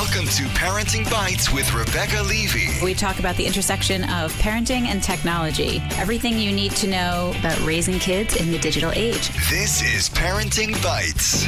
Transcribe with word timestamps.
Welcome 0.00 0.28
to 0.28 0.44
Parenting 0.54 1.08
Bites 1.10 1.52
with 1.52 1.74
Rebecca 1.74 2.22
Levy. 2.22 2.68
We 2.82 2.94
talk 2.94 3.18
about 3.18 3.36
the 3.36 3.44
intersection 3.44 4.04
of 4.04 4.32
parenting 4.38 4.86
and 4.86 5.02
technology, 5.02 5.82
everything 5.98 6.38
you 6.38 6.52
need 6.52 6.72
to 6.76 6.86
know 6.86 7.34
about 7.38 7.60
raising 7.66 7.98
kids 7.98 8.34
in 8.36 8.50
the 8.50 8.58
digital 8.58 8.92
age. 8.92 9.28
This 9.50 9.82
is 9.82 10.08
Parenting 10.08 10.82
Bites. 10.82 11.42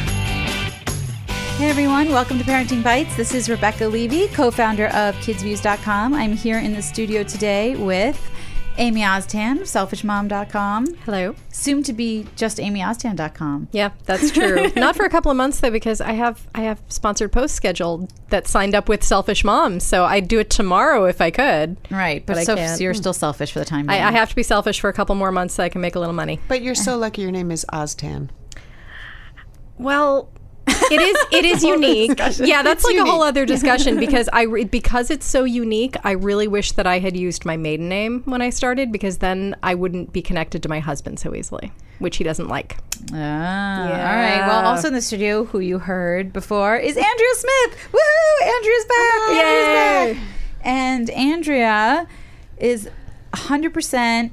Hey 1.56 1.70
everyone, 1.70 2.10
welcome 2.10 2.36
to 2.38 2.44
Parenting 2.44 2.84
Bites. 2.84 3.16
This 3.16 3.34
is 3.34 3.48
Rebecca 3.48 3.86
Levy, 3.86 4.28
co 4.28 4.50
founder 4.50 4.88
of 4.88 5.14
KidzVuz.com. 5.16 6.12
I'm 6.12 6.34
here 6.34 6.58
in 6.58 6.74
the 6.74 6.82
studio 6.82 7.22
today 7.22 7.74
with 7.76 8.30
Amy 8.78 9.02
Oztan 9.02 9.60
of 9.60 9.66
SelfishMom.com. 9.66 10.94
Hello. 11.04 11.34
Soon 11.50 11.82
to 11.82 11.92
be 11.92 12.26
just 12.36 12.58
AmyOztan.com. 12.58 13.68
Yeah, 13.70 13.90
that's 14.06 14.30
true. 14.30 14.70
Not 14.76 14.96
for 14.96 15.04
a 15.04 15.10
couple 15.10 15.30
of 15.30 15.36
months 15.36 15.60
though, 15.60 15.70
because 15.70 16.00
I 16.00 16.12
have 16.12 16.48
I 16.54 16.62
have 16.62 16.80
sponsored 16.88 17.32
posts 17.32 17.56
scheduled 17.56 18.10
that 18.30 18.46
signed 18.48 18.74
up 18.74 18.88
with 18.88 19.04
Selfish 19.04 19.44
Moms, 19.44 19.84
so 19.84 20.04
I'd 20.04 20.26
do 20.26 20.38
it 20.38 20.48
tomorrow 20.50 21.04
if 21.04 21.20
I 21.20 21.30
could. 21.30 21.76
Right, 21.90 22.24
but, 22.24 22.34
But 22.34 22.38
I 22.40 22.44
so, 22.44 22.56
can't. 22.56 22.78
so 22.78 22.82
you're 22.84 22.94
still 22.94 23.12
selfish 23.12 23.52
for 23.52 23.58
the 23.58 23.64
time 23.64 23.88
I, 23.90 23.94
being. 23.94 24.04
I 24.04 24.12
have 24.12 24.30
to 24.30 24.36
be 24.36 24.42
selfish 24.42 24.80
for 24.80 24.88
a 24.88 24.92
couple 24.92 25.14
more 25.14 25.30
months 25.32 25.54
so 25.54 25.62
I 25.62 25.68
can 25.68 25.80
make 25.80 25.94
a 25.94 26.00
little 26.00 26.14
money. 26.14 26.40
But 26.48 26.62
you're 26.62 26.74
so 26.74 26.96
lucky 26.96 27.22
your 27.22 27.30
name 27.30 27.50
is 27.50 27.66
Oztan. 27.72 28.30
Well, 29.78 30.30
it 30.90 31.00
is 31.00 31.16
it 31.32 31.44
is 31.44 31.62
unique. 31.62 32.18
Yeah, 32.38 32.62
that's 32.62 32.84
It's 32.84 32.84
like 32.84 32.96
a 32.96 33.04
whole 33.04 33.22
other 33.22 33.44
discussion 33.46 33.98
because 34.06 34.28
I 34.32 34.42
re- 34.42 34.64
because 34.64 35.10
it's 35.10 35.26
so 35.26 35.44
unique. 35.44 35.96
I 36.04 36.12
really 36.12 36.48
wish 36.48 36.72
that 36.72 36.86
I 36.86 36.98
had 36.98 37.16
used 37.16 37.44
my 37.44 37.56
maiden 37.56 37.88
name 37.88 38.22
when 38.24 38.42
I 38.42 38.50
started 38.50 38.90
because 38.92 39.18
then 39.18 39.54
I 39.62 39.74
wouldn't 39.74 40.12
be 40.12 40.22
connected 40.22 40.62
to 40.64 40.68
my 40.68 40.80
husband 40.80 41.18
so 41.20 41.34
easily, 41.34 41.72
which 41.98 42.16
he 42.16 42.24
doesn't 42.24 42.48
like. 42.48 42.76
Ah, 43.12 43.82
All 43.82 43.90
right. 43.92 44.46
Well, 44.46 44.64
also 44.66 44.88
in 44.88 44.94
the 44.94 45.02
studio, 45.02 45.44
who 45.44 45.58
you 45.60 45.78
heard 45.78 46.32
before 46.32 46.76
is 46.76 46.96
Andrea 46.96 47.34
Smith. 47.34 47.78
Woohoo! 47.92 48.46
Andrea's 48.56 48.84
back. 48.84 49.28
Andrea's 49.30 50.16
back. 50.16 50.28
And 50.64 51.10
Andrea 51.10 52.06
is 52.58 52.88
100% 53.34 54.30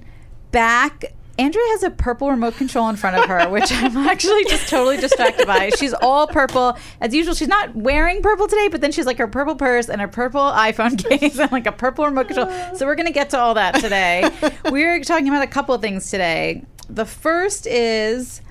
back. 0.52 1.06
Andrea 1.40 1.64
has 1.70 1.84
a 1.84 1.90
purple 1.90 2.30
remote 2.30 2.58
control 2.58 2.90
in 2.90 2.98
front 2.98 3.16
of 3.16 3.26
her, 3.30 3.50
which 3.50 3.72
I'm 3.72 3.96
actually 3.96 4.44
just 4.44 4.68
totally 4.68 4.98
distracted 4.98 5.48
by. 5.48 5.70
She's 5.70 5.94
all 5.94 6.28
purple. 6.28 6.78
As 7.00 7.14
usual, 7.14 7.34
she's 7.34 7.48
not 7.48 7.74
wearing 7.74 8.22
purple 8.22 8.46
today, 8.46 8.68
but 8.68 8.82
then 8.82 8.92
she's 8.92 9.06
like 9.06 9.18
her 9.20 9.28
purple 9.28 9.56
purse 9.56 9.88
and 9.88 10.02
her 10.02 10.10
purple 10.10 10.42
iPhone 10.42 11.02
case 11.10 11.40
and 11.40 11.50
like 11.50 11.66
a 11.66 11.72
purple 11.72 12.04
remote 12.04 12.28
control. 12.28 12.52
So 12.76 12.86
we're 12.86 12.96
going 12.96 13.08
to 13.08 13.14
get 13.14 13.30
to 13.30 13.40
all 13.40 13.54
that 13.54 13.76
today. 13.76 14.30
we're 14.70 15.02
talking 15.02 15.30
about 15.30 15.42
a 15.42 15.48
couple 15.48 15.74
of 15.74 15.80
things 15.80 16.12
today. 16.12 16.66
The 16.90 17.06
first 17.06 17.66
is 17.68 18.42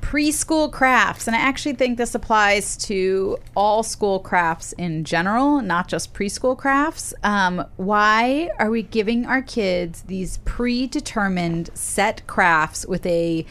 preschool 0.00 0.70
crafts. 0.70 1.26
And 1.26 1.36
i 1.36 1.38
actually 1.38 1.74
think 1.74 1.98
this 1.98 2.14
applies 2.14 2.76
to 2.78 3.38
all 3.56 3.82
school 3.82 4.18
crafts 4.18 4.72
in 4.72 5.04
general 5.04 5.60
not 5.60 5.88
just 5.88 6.14
preschool 6.14 6.56
crafts. 6.56 7.14
Um, 7.22 7.64
why 7.76 8.50
are 8.58 8.70
we 8.70 8.82
giving 8.82 9.26
our 9.26 9.42
kids 9.42 10.02
these 10.02 10.38
predetermined 10.38 11.70
set 11.74 12.26
crafts 12.26 12.86
with 12.86 13.04
a 13.06 13.46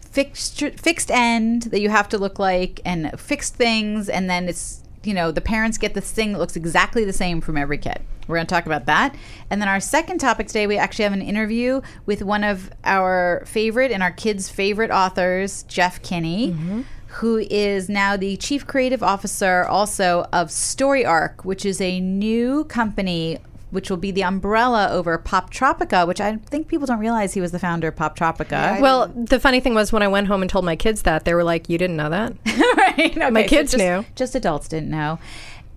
fixed 0.00 0.60
fixed 0.60 1.10
end 1.10 1.62
that 1.64 1.80
you 1.80 1.90
have 1.90 2.08
to 2.10 2.18
look 2.18 2.38
like 2.38 2.80
and 2.84 3.18
fixed 3.18 3.54
things? 3.54 4.08
And 4.08 4.30
then 4.30 4.48
it's 4.48 4.82
you 5.02 5.14
know 5.14 5.30
the 5.30 5.40
parents 5.40 5.78
get 5.78 5.94
this 5.94 6.10
thing 6.10 6.32
that 6.32 6.38
looks 6.38 6.56
exactly 6.56 7.04
the 7.04 7.12
same 7.12 7.40
from 7.40 7.56
every 7.56 7.78
kid 7.78 8.00
we're 8.26 8.36
going 8.36 8.46
to 8.46 8.54
talk 8.54 8.66
about 8.66 8.86
that 8.86 9.14
and 9.50 9.60
then 9.60 9.68
our 9.68 9.80
second 9.80 10.18
topic 10.18 10.46
today 10.46 10.66
we 10.66 10.76
actually 10.76 11.04
have 11.04 11.12
an 11.12 11.22
interview 11.22 11.80
with 12.06 12.22
one 12.22 12.44
of 12.44 12.70
our 12.84 13.42
favorite 13.46 13.90
and 13.90 14.02
our 14.02 14.12
kids 14.12 14.48
favorite 14.48 14.90
authors 14.90 15.62
jeff 15.64 16.02
kinney 16.02 16.52
mm-hmm. 16.52 16.82
who 17.08 17.38
is 17.50 17.88
now 17.88 18.16
the 18.16 18.36
chief 18.36 18.66
creative 18.66 19.02
officer 19.02 19.64
also 19.64 20.26
of 20.32 20.50
story 20.50 21.04
arc 21.04 21.44
which 21.44 21.64
is 21.64 21.80
a 21.80 22.00
new 22.00 22.64
company 22.64 23.38
which 23.74 23.90
will 23.90 23.96
be 23.96 24.12
the 24.12 24.22
umbrella 24.22 24.88
over 24.92 25.18
Poptropica, 25.18 26.06
which 26.06 26.20
I 26.20 26.36
think 26.36 26.68
people 26.68 26.86
don't 26.86 27.00
realize 27.00 27.34
he 27.34 27.40
was 27.40 27.50
the 27.50 27.58
founder 27.58 27.88
of 27.88 27.96
Poptropica. 27.96 28.80
Well, 28.80 29.08
the 29.08 29.40
funny 29.40 29.58
thing 29.58 29.74
was 29.74 29.92
when 29.92 30.00
I 30.00 30.06
went 30.06 30.28
home 30.28 30.42
and 30.42 30.48
told 30.48 30.64
my 30.64 30.76
kids 30.76 31.02
that, 31.02 31.24
they 31.24 31.34
were 31.34 31.42
like, 31.42 31.68
"You 31.68 31.76
didn't 31.76 31.96
know 31.96 32.08
that?" 32.08 32.34
right? 32.76 33.16
Okay, 33.16 33.30
My 33.30 33.42
so 33.42 33.48
kids 33.48 33.72
just, 33.72 33.82
knew. 33.82 34.06
Just 34.14 34.36
adults 34.36 34.68
didn't 34.68 34.90
know. 34.90 35.18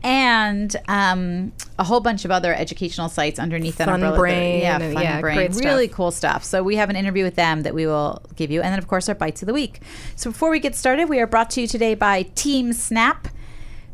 And 0.03 0.75
um, 0.88 1.52
a 1.80 1.84
whole 1.84 2.00
bunch 2.00 2.24
of 2.24 2.31
other 2.31 2.53
educational 2.53 3.09
sites 3.09 3.40
underneath 3.40 3.78
that 3.78 3.85
Fun 3.85 3.96
umbrella. 3.96 4.18
Brain 4.18 4.62
yeah, 4.62 4.78
Fun 4.78 5.03
yeah, 5.03 5.22
Brain. 5.22 5.52
Really 5.53 5.88
cool 5.88 6.12
stuff. 6.12 6.44
So 6.44 6.63
we 6.63 6.75
have 6.75 6.90
an 6.90 6.96
interview 6.96 7.24
with 7.24 7.35
them 7.35 7.63
that 7.63 7.74
we 7.74 7.88
will 7.88 8.22
give 8.36 8.52
you. 8.52 8.62
And 8.62 8.72
then, 8.72 8.80
of 8.80 8.88
course, 8.88 9.09
our 9.09 9.16
Bites 9.16 9.41
of 9.41 9.47
the 9.47 9.53
Week. 9.53 9.81
So 10.16 10.31
before 10.31 10.50
we 10.50 10.59
get 10.59 10.75
started, 10.75 11.09
we 11.09 11.19
are 11.19 11.28
brought 11.28 11.50
to 11.52 11.62
you 11.62 11.68
today 11.68 11.96
by 11.96 12.24
TeamSnap. 12.24 13.31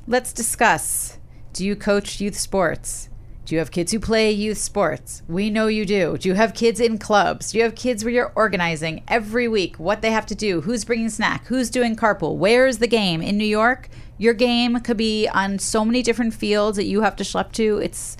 Let's 0.07 0.33
discuss. 0.33 1.17
Do 1.53 1.65
you 1.65 1.75
coach 1.75 2.19
youth 2.19 2.37
sports? 2.37 3.09
Do 3.45 3.55
you 3.55 3.59
have 3.59 3.71
kids 3.71 3.91
who 3.91 3.99
play 3.99 4.31
youth 4.31 4.57
sports? 4.57 5.21
We 5.27 5.49
know 5.49 5.67
you 5.67 5.85
do. 5.85 6.17
Do 6.17 6.29
you 6.29 6.35
have 6.35 6.53
kids 6.53 6.79
in 6.79 6.97
clubs? 6.97 7.51
Do 7.51 7.57
you 7.57 7.65
have 7.65 7.75
kids 7.75 8.03
where 8.03 8.13
you're 8.13 8.31
organizing 8.35 9.03
every 9.09 9.49
week 9.49 9.77
what 9.77 10.01
they 10.01 10.11
have 10.11 10.25
to 10.27 10.35
do? 10.35 10.61
Who's 10.61 10.85
bringing 10.85 11.09
snack? 11.09 11.45
Who's 11.47 11.69
doing 11.69 11.97
carpool? 11.97 12.37
Where's 12.37 12.77
the 12.77 12.87
game? 12.87 13.21
In 13.21 13.37
New 13.37 13.43
York, 13.43 13.89
your 14.17 14.33
game 14.33 14.79
could 14.79 14.95
be 14.95 15.27
on 15.27 15.59
so 15.59 15.83
many 15.83 16.01
different 16.01 16.33
fields 16.33 16.77
that 16.77 16.85
you 16.85 17.01
have 17.01 17.17
to 17.17 17.25
schlep 17.25 17.51
to. 17.53 17.79
It's 17.79 18.15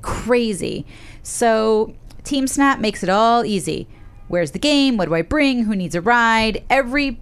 crazy. 0.00 0.86
So, 1.22 1.94
TeamSnap 2.24 2.80
makes 2.80 3.04
it 3.04 3.08
all 3.08 3.44
easy. 3.44 3.86
Where's 4.26 4.50
the 4.50 4.58
game? 4.58 4.96
What 4.96 5.06
do 5.06 5.14
I 5.14 5.22
bring? 5.22 5.64
Who 5.64 5.76
needs 5.76 5.94
a 5.94 6.00
ride? 6.00 6.64
Every 6.68 7.20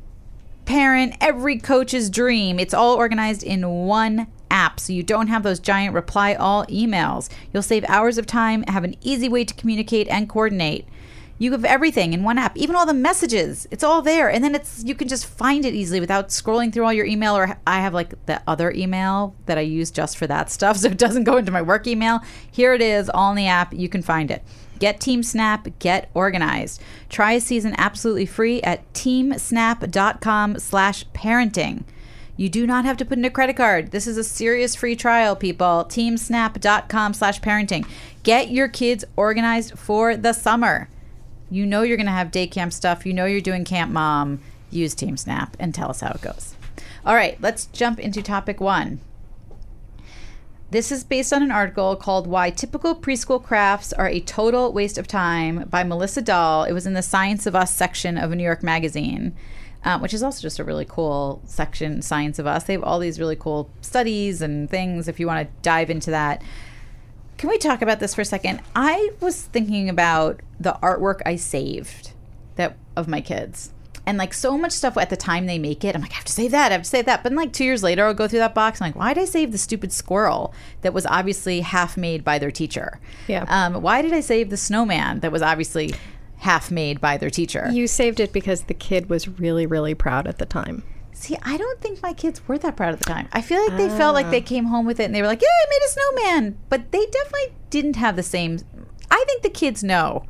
parent, 0.64 1.16
every 1.20 1.58
coach's 1.58 2.08
dream. 2.08 2.58
It's 2.58 2.72
all 2.72 2.94
organized 2.94 3.42
in 3.42 3.68
one 3.68 4.28
app, 4.50 4.80
so 4.80 4.92
you 4.92 5.02
don't 5.02 5.28
have 5.28 5.42
those 5.42 5.60
giant 5.60 5.94
reply 5.94 6.34
all 6.34 6.66
emails. 6.66 7.28
You'll 7.52 7.62
save 7.62 7.84
hours 7.88 8.18
of 8.18 8.26
time, 8.26 8.64
have 8.68 8.84
an 8.84 8.96
easy 9.00 9.28
way 9.28 9.44
to 9.44 9.54
communicate 9.54 10.08
and 10.08 10.28
coordinate. 10.28 10.86
You 11.38 11.52
have 11.52 11.64
everything 11.64 12.12
in 12.12 12.22
one 12.22 12.36
app, 12.36 12.54
even 12.54 12.76
all 12.76 12.84
the 12.84 12.92
messages. 12.92 13.66
It's 13.70 13.82
all 13.82 14.02
there, 14.02 14.30
and 14.30 14.44
then 14.44 14.54
it's 14.54 14.84
you 14.84 14.94
can 14.94 15.08
just 15.08 15.24
find 15.24 15.64
it 15.64 15.72
easily 15.72 15.98
without 15.98 16.28
scrolling 16.28 16.70
through 16.70 16.84
all 16.84 16.92
your 16.92 17.06
email. 17.06 17.34
Or 17.34 17.56
I 17.66 17.80
have 17.80 17.94
like 17.94 18.26
the 18.26 18.42
other 18.46 18.70
email 18.72 19.34
that 19.46 19.56
I 19.56 19.62
use 19.62 19.90
just 19.90 20.18
for 20.18 20.26
that 20.26 20.50
stuff, 20.50 20.76
so 20.78 20.88
it 20.88 20.98
doesn't 20.98 21.24
go 21.24 21.38
into 21.38 21.50
my 21.50 21.62
work 21.62 21.86
email. 21.86 22.20
Here 22.50 22.74
it 22.74 22.82
is, 22.82 23.08
all 23.08 23.30
in 23.30 23.36
the 23.36 23.46
app. 23.46 23.72
You 23.72 23.88
can 23.88 24.02
find 24.02 24.30
it. 24.30 24.42
Get 24.80 24.98
TeamSnap, 24.98 25.78
get 25.78 26.10
organized. 26.14 26.82
Try 27.08 27.32
a 27.32 27.40
season 27.40 27.74
absolutely 27.78 28.26
free 28.26 28.60
at 28.62 28.90
teamsnap.com 28.92 30.58
slash 30.58 31.06
parenting. 31.14 31.84
You 32.40 32.48
do 32.48 32.66
not 32.66 32.86
have 32.86 32.96
to 32.96 33.04
put 33.04 33.18
in 33.18 33.24
a 33.26 33.30
credit 33.30 33.56
card. 33.56 33.90
This 33.90 34.06
is 34.06 34.16
a 34.16 34.24
serious 34.24 34.74
free 34.74 34.96
trial, 34.96 35.36
people. 35.36 35.84
Teamsnap.com 35.90 37.12
slash 37.12 37.38
parenting. 37.42 37.86
Get 38.22 38.50
your 38.50 38.66
kids 38.66 39.04
organized 39.14 39.78
for 39.78 40.16
the 40.16 40.32
summer. 40.32 40.88
You 41.50 41.66
know 41.66 41.82
you're 41.82 41.98
going 41.98 42.06
to 42.06 42.12
have 42.12 42.30
day 42.30 42.46
camp 42.46 42.72
stuff. 42.72 43.04
You 43.04 43.12
know 43.12 43.26
you're 43.26 43.42
doing 43.42 43.66
Camp 43.66 43.92
Mom. 43.92 44.40
Use 44.70 44.94
TeamSnap 44.94 45.52
and 45.58 45.74
tell 45.74 45.90
us 45.90 46.00
how 46.00 46.12
it 46.12 46.22
goes. 46.22 46.54
All 47.04 47.14
right, 47.14 47.38
let's 47.42 47.66
jump 47.66 48.00
into 48.00 48.22
topic 48.22 48.58
one. 48.58 49.00
This 50.70 50.90
is 50.90 51.04
based 51.04 51.34
on 51.34 51.42
an 51.42 51.50
article 51.50 51.94
called 51.94 52.26
Why 52.26 52.48
Typical 52.48 52.96
Preschool 52.96 53.44
Crafts 53.44 53.92
Are 53.92 54.08
a 54.08 54.20
Total 54.20 54.72
Waste 54.72 54.96
of 54.96 55.06
Time 55.06 55.66
by 55.68 55.84
Melissa 55.84 56.22
Dahl. 56.22 56.64
It 56.64 56.72
was 56.72 56.86
in 56.86 56.94
the 56.94 57.02
Science 57.02 57.44
of 57.44 57.54
Us 57.54 57.74
section 57.74 58.16
of 58.16 58.32
a 58.32 58.34
New 58.34 58.44
York 58.44 58.62
Magazine, 58.62 59.36
uh, 59.84 59.98
which 59.98 60.12
is 60.14 60.22
also 60.22 60.42
just 60.42 60.58
a 60.58 60.64
really 60.64 60.84
cool 60.84 61.40
section, 61.44 62.02
Science 62.02 62.38
of 62.38 62.46
Us. 62.46 62.64
They 62.64 62.74
have 62.74 62.84
all 62.84 62.98
these 62.98 63.18
really 63.18 63.36
cool 63.36 63.70
studies 63.80 64.42
and 64.42 64.68
things 64.68 65.08
if 65.08 65.18
you 65.18 65.26
want 65.26 65.48
to 65.48 65.54
dive 65.62 65.90
into 65.90 66.10
that. 66.10 66.42
Can 67.38 67.48
we 67.48 67.56
talk 67.56 67.80
about 67.80 68.00
this 68.00 68.14
for 68.14 68.20
a 68.20 68.26
second? 68.26 68.60
I 68.76 69.12
was 69.20 69.40
thinking 69.40 69.88
about 69.88 70.40
the 70.58 70.78
artwork 70.82 71.22
I 71.24 71.36
saved 71.36 72.12
that 72.56 72.76
of 72.96 73.08
my 73.08 73.22
kids. 73.22 73.72
And 74.06 74.18
like 74.18 74.34
so 74.34 74.58
much 74.58 74.72
stuff 74.72 74.96
at 74.98 75.08
the 75.08 75.16
time 75.16 75.46
they 75.46 75.58
make 75.58 75.84
it, 75.84 75.94
I'm 75.94 76.02
like, 76.02 76.12
I 76.12 76.16
have 76.16 76.24
to 76.24 76.32
save 76.32 76.50
that, 76.50 76.72
I 76.72 76.74
have 76.74 76.82
to 76.82 76.88
save 76.88 77.06
that. 77.06 77.22
But 77.22 77.30
then 77.30 77.36
like 77.36 77.52
two 77.52 77.64
years 77.64 77.82
later, 77.82 78.04
I'll 78.04 78.14
go 78.14 78.28
through 78.28 78.40
that 78.40 78.54
box. 78.54 78.80
I'm 78.80 78.88
like, 78.88 78.96
why 78.96 79.14
did 79.14 79.22
I 79.22 79.24
save 79.24 79.52
the 79.52 79.58
stupid 79.58 79.92
squirrel 79.92 80.52
that 80.82 80.92
was 80.92 81.06
obviously 81.06 81.60
half 81.60 81.96
made 81.96 82.24
by 82.24 82.38
their 82.38 82.50
teacher? 82.50 83.00
Yeah. 83.28 83.44
Um, 83.48 83.80
why 83.80 84.02
did 84.02 84.12
I 84.12 84.20
save 84.20 84.50
the 84.50 84.56
snowman 84.56 85.20
that 85.20 85.32
was 85.32 85.42
obviously 85.42 85.94
half 86.40 86.70
made 86.70 87.00
by 87.00 87.16
their 87.16 87.30
teacher? 87.30 87.68
You 87.72 87.86
saved 87.86 88.20
it 88.20 88.32
because 88.32 88.62
the 88.62 88.74
kid 88.74 89.08
was 89.08 89.28
really, 89.28 89.66
really 89.66 89.94
proud 89.94 90.26
at 90.26 90.38
the 90.38 90.46
time. 90.46 90.82
See, 91.12 91.36
I 91.42 91.56
don't 91.56 91.80
think 91.80 92.02
my 92.02 92.12
kids 92.12 92.46
were 92.48 92.58
that 92.58 92.76
proud 92.76 92.94
at 92.94 92.98
the 92.98 93.04
time. 93.04 93.28
I 93.32 93.42
feel 93.42 93.60
like 93.66 93.76
they 93.76 93.88
felt 93.90 94.14
like 94.14 94.30
they 94.30 94.40
ah. 94.40 94.46
came 94.46 94.66
home 94.66 94.86
with 94.86 95.00
it 95.00 95.04
and 95.04 95.14
they 95.14 95.20
were 95.20 95.28
like, 95.28 95.42
"Yeah, 95.42 95.48
I 95.48 95.66
made 95.68 95.82
a 95.84 95.88
snowman," 95.88 96.58
but 96.68 96.92
they 96.92 97.04
definitely 97.04 97.54
didn't 97.68 97.96
have 97.96 98.16
the 98.16 98.22
same. 98.22 98.58
I 99.10 99.22
think 99.26 99.42
the 99.42 99.50
kids 99.50 99.84
know 99.84 100.24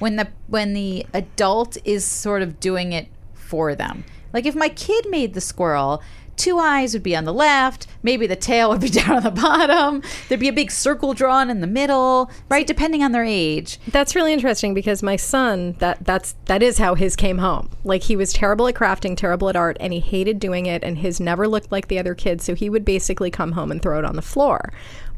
when 0.00 0.16
the 0.16 0.28
when 0.48 0.72
the 0.72 1.06
adult 1.14 1.76
is 1.84 2.04
sort 2.04 2.42
of 2.42 2.58
doing 2.58 2.92
it 2.92 3.06
for 3.34 3.76
them. 3.76 4.04
Like 4.32 4.46
if 4.46 4.56
my 4.56 4.68
kid 4.68 5.06
made 5.08 5.34
the 5.34 5.40
squirrel 5.40 6.02
two 6.42 6.58
eyes 6.58 6.92
would 6.92 7.04
be 7.04 7.14
on 7.14 7.24
the 7.24 7.32
left, 7.32 7.86
maybe 8.02 8.26
the 8.26 8.34
tail 8.34 8.70
would 8.70 8.80
be 8.80 8.88
down 9.00 9.12
on 9.12 9.22
the 9.22 9.30
bottom. 9.30 10.02
There'd 10.28 10.40
be 10.40 10.48
a 10.48 10.52
big 10.52 10.72
circle 10.72 11.14
drawn 11.14 11.48
in 11.48 11.60
the 11.60 11.66
middle, 11.66 12.30
right? 12.48 12.66
Depending 12.66 13.02
on 13.02 13.12
their 13.12 13.24
age. 13.24 13.78
That's 13.88 14.16
really 14.16 14.32
interesting 14.32 14.74
because 14.74 15.02
my 15.02 15.16
son 15.16 15.76
that 15.78 16.04
that's 16.04 16.34
that 16.46 16.62
is 16.62 16.78
how 16.78 16.96
his 16.96 17.14
came 17.14 17.38
home. 17.38 17.70
Like 17.84 18.02
he 18.02 18.16
was 18.16 18.32
terrible 18.32 18.66
at 18.66 18.74
crafting, 18.74 19.16
terrible 19.16 19.48
at 19.48 19.56
art, 19.56 19.76
and 19.78 19.92
he 19.92 20.00
hated 20.00 20.40
doing 20.40 20.66
it. 20.66 20.82
And 20.82 20.98
his 20.98 21.20
never 21.20 21.46
looked 21.46 21.70
like 21.70 21.86
the 21.86 21.98
other 21.98 22.14
kids, 22.14 22.44
so 22.44 22.54
he 22.54 22.68
would 22.68 22.84
basically 22.84 23.30
come 23.30 23.52
home 23.52 23.70
and 23.70 23.80
throw 23.80 23.98
it 23.98 24.04
on 24.04 24.16
the 24.16 24.22
floor. 24.22 24.72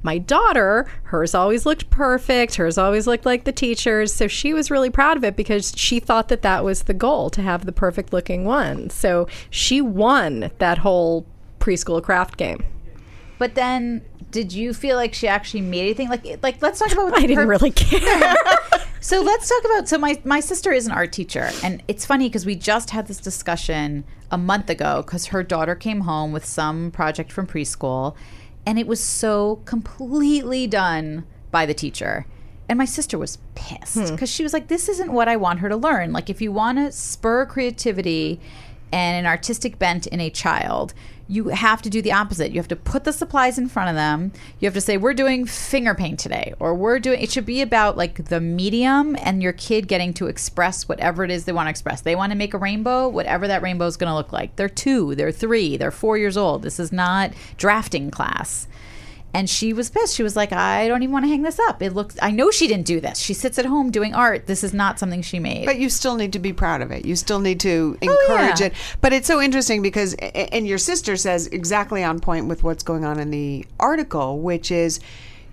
My 0.04 0.18
daughter, 0.18 0.86
hers 1.04 1.34
always 1.34 1.64
looked 1.64 1.88
perfect. 1.88 2.56
Hers 2.56 2.76
always 2.76 3.06
looked 3.06 3.24
like 3.24 3.44
the 3.44 3.52
teachers. 3.52 4.12
So 4.12 4.28
she 4.28 4.52
was 4.52 4.70
really 4.70 4.90
proud 4.90 5.16
of 5.16 5.24
it 5.24 5.34
because 5.34 5.72
she 5.76 5.98
thought 5.98 6.28
that 6.28 6.42
that 6.42 6.62
was 6.62 6.82
the 6.82 6.94
goal 6.94 7.30
to 7.30 7.40
have 7.42 7.64
the 7.64 7.72
perfect 7.72 8.12
looking 8.12 8.44
one. 8.44 8.90
So 8.90 9.26
she 9.48 9.80
won 9.80 10.50
that 10.58 10.78
whole 10.78 11.26
preschool 11.58 12.02
craft 12.02 12.36
game. 12.36 12.64
But 13.38 13.54
then, 13.54 14.02
did 14.30 14.52
you 14.52 14.74
feel 14.74 14.96
like 14.96 15.14
she 15.14 15.26
actually 15.26 15.62
made 15.62 15.80
anything? 15.80 16.10
Like, 16.10 16.42
like 16.42 16.60
let's 16.60 16.78
talk 16.78 16.92
about. 16.92 17.14
I 17.16 17.22
didn't 17.22 17.38
her- 17.38 17.46
really 17.46 17.70
care. 17.70 18.36
So 19.04 19.20
let's 19.20 19.46
talk 19.46 19.62
about. 19.66 19.86
So 19.86 19.98
my 19.98 20.18
my 20.24 20.40
sister 20.40 20.72
is 20.72 20.86
an 20.86 20.92
art 20.92 21.12
teacher, 21.12 21.50
and 21.62 21.82
it's 21.88 22.06
funny 22.06 22.26
because 22.26 22.46
we 22.46 22.54
just 22.54 22.88
had 22.88 23.06
this 23.06 23.18
discussion 23.18 24.02
a 24.30 24.38
month 24.38 24.70
ago 24.70 25.02
because 25.04 25.26
her 25.26 25.42
daughter 25.42 25.74
came 25.74 26.00
home 26.00 26.32
with 26.32 26.46
some 26.46 26.90
project 26.90 27.30
from 27.30 27.46
preschool, 27.46 28.16
and 28.66 28.78
it 28.78 28.86
was 28.86 29.02
so 29.02 29.60
completely 29.64 30.66
done 30.66 31.24
by 31.50 31.66
the 31.66 31.74
teacher. 31.74 32.26
And 32.68 32.78
my 32.78 32.86
sister 32.86 33.18
was 33.18 33.38
pissed 33.54 34.08
hmm. 34.08 34.14
because 34.14 34.30
she 34.30 34.42
was 34.42 34.52
like, 34.52 34.68
"This 34.68 34.88
isn't 34.88 35.12
what 35.12 35.28
I 35.28 35.36
want 35.36 35.60
her 35.60 35.68
to 35.68 35.76
learn. 35.76 36.12
Like, 36.12 36.30
if 36.30 36.40
you 36.40 36.50
want 36.50 36.78
to 36.78 36.92
spur 36.92 37.44
creativity 37.46 38.40
and 38.90 39.18
an 39.18 39.30
artistic 39.30 39.78
bent 39.78 40.06
in 40.06 40.20
a 40.20 40.30
child, 40.30 40.94
you 41.26 41.48
have 41.48 41.80
to 41.82 41.90
do 41.90 42.02
the 42.02 42.12
opposite. 42.12 42.52
You 42.52 42.58
have 42.58 42.68
to 42.68 42.76
put 42.76 43.04
the 43.04 43.12
supplies 43.12 43.58
in 43.58 43.68
front 43.68 43.90
of 43.90 43.96
them. 43.96 44.32
You 44.60 44.66
have 44.66 44.74
to 44.74 44.80
say, 44.80 44.96
We're 44.96 45.14
doing 45.14 45.46
finger 45.46 45.94
paint 45.94 46.18
today, 46.18 46.54
or 46.58 46.74
we're 46.74 46.98
doing 46.98 47.20
it 47.20 47.30
should 47.30 47.46
be 47.46 47.62
about 47.62 47.96
like 47.96 48.26
the 48.26 48.40
medium 48.40 49.16
and 49.20 49.42
your 49.42 49.52
kid 49.52 49.88
getting 49.88 50.12
to 50.14 50.26
express 50.26 50.88
whatever 50.88 51.24
it 51.24 51.30
is 51.30 51.44
they 51.44 51.52
want 51.52 51.66
to 51.66 51.70
express. 51.70 52.02
They 52.02 52.16
want 52.16 52.32
to 52.32 52.38
make 52.38 52.54
a 52.54 52.58
rainbow, 52.58 53.08
whatever 53.08 53.48
that 53.48 53.62
rainbow 53.62 53.86
is 53.86 53.96
going 53.96 54.10
to 54.10 54.14
look 54.14 54.32
like. 54.32 54.56
They're 54.56 54.68
two, 54.68 55.14
they're 55.14 55.32
three, 55.32 55.76
they're 55.76 55.90
four 55.90 56.18
years 56.18 56.36
old. 56.36 56.62
This 56.62 56.78
is 56.78 56.92
not 56.92 57.32
drafting 57.56 58.10
class. 58.10 58.68
And 59.34 59.50
she 59.50 59.72
was 59.72 59.90
pissed. 59.90 60.14
She 60.14 60.22
was 60.22 60.36
like, 60.36 60.52
I 60.52 60.86
don't 60.86 61.02
even 61.02 61.12
want 61.12 61.24
to 61.24 61.28
hang 61.28 61.42
this 61.42 61.58
up. 61.68 61.82
It 61.82 61.92
looks, 61.92 62.16
I 62.22 62.30
know 62.30 62.50
she 62.52 62.68
didn't 62.68 62.86
do 62.86 63.00
this. 63.00 63.18
She 63.18 63.34
sits 63.34 63.58
at 63.58 63.66
home 63.66 63.90
doing 63.90 64.14
art. 64.14 64.46
This 64.46 64.62
is 64.62 64.72
not 64.72 65.00
something 65.00 65.22
she 65.22 65.40
made. 65.40 65.66
But 65.66 65.78
you 65.78 65.90
still 65.90 66.14
need 66.14 66.32
to 66.34 66.38
be 66.38 66.52
proud 66.52 66.80
of 66.82 66.92
it. 66.92 67.04
You 67.04 67.16
still 67.16 67.40
need 67.40 67.58
to 67.60 67.98
Oh, 68.00 68.06
encourage 68.28 68.60
yeah. 68.60 68.66
it. 68.68 68.74
But 69.00 69.12
it's 69.12 69.26
so 69.26 69.40
interesting 69.40 69.82
because, 69.82 70.14
and 70.14 70.66
your 70.68 70.78
sister 70.78 71.16
says 71.16 71.48
exactly 71.48 72.04
on 72.04 72.20
point 72.20 72.46
with 72.46 72.62
what's 72.62 72.84
going 72.84 73.04
on 73.04 73.18
in 73.18 73.30
the 73.32 73.66
article, 73.80 74.38
which 74.38 74.70
is, 74.70 75.00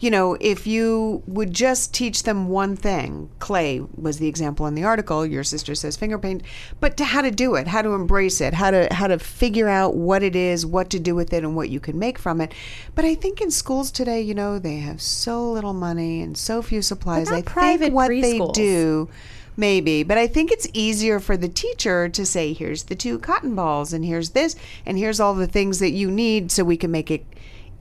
you 0.01 0.09
know, 0.09 0.35
if 0.41 0.65
you 0.65 1.21
would 1.27 1.53
just 1.53 1.93
teach 1.93 2.23
them 2.23 2.49
one 2.49 2.75
thing, 2.75 3.29
clay 3.37 3.79
was 3.95 4.17
the 4.17 4.27
example 4.27 4.65
in 4.65 4.73
the 4.73 4.83
article. 4.83 5.23
Your 5.27 5.43
sister 5.43 5.75
says 5.75 5.95
finger 5.95 6.17
paint, 6.17 6.41
but 6.79 6.97
to 6.97 7.05
how 7.05 7.21
to 7.21 7.29
do 7.29 7.53
it, 7.53 7.67
how 7.67 7.83
to 7.83 7.91
embrace 7.91 8.41
it, 8.41 8.55
how 8.55 8.71
to 8.71 8.91
how 8.91 9.05
to 9.05 9.19
figure 9.19 9.69
out 9.69 9.95
what 9.95 10.23
it 10.23 10.35
is, 10.35 10.65
what 10.65 10.89
to 10.89 10.99
do 10.99 11.13
with 11.13 11.31
it, 11.31 11.43
and 11.43 11.55
what 11.55 11.69
you 11.69 11.79
can 11.79 11.99
make 11.99 12.17
from 12.17 12.41
it. 12.41 12.51
But 12.95 13.05
I 13.05 13.13
think 13.13 13.41
in 13.41 13.51
schools 13.51 13.91
today, 13.91 14.21
you 14.21 14.33
know, 14.33 14.57
they 14.57 14.77
have 14.77 15.03
so 15.03 15.51
little 15.51 15.73
money 15.73 16.21
and 16.21 16.35
so 16.35 16.63
few 16.63 16.81
supplies. 16.81 17.29
not 17.29 17.37
I 17.37 17.41
private 17.43 17.85
think 17.85 17.93
what 17.93 18.09
they 18.09 18.39
do 18.53 19.07
maybe 19.57 20.01
but 20.01 20.17
i 20.17 20.25
think 20.25 20.49
it's 20.49 20.67
easier 20.73 21.19
for 21.19 21.35
the 21.35 21.49
teacher 21.49 22.07
to 22.07 22.25
say 22.25 22.53
here's 22.53 22.83
the 22.83 22.95
two 22.95 23.19
cotton 23.19 23.53
balls 23.53 23.91
and 23.91 24.05
here's 24.05 24.29
this 24.29 24.55
and 24.85 24.97
here's 24.97 25.19
all 25.19 25.35
the 25.35 25.45
things 25.45 25.79
that 25.79 25.91
you 25.91 26.09
need 26.09 26.49
so 26.49 26.63
we 26.63 26.77
can 26.77 26.89
make 26.89 27.11
it 27.11 27.25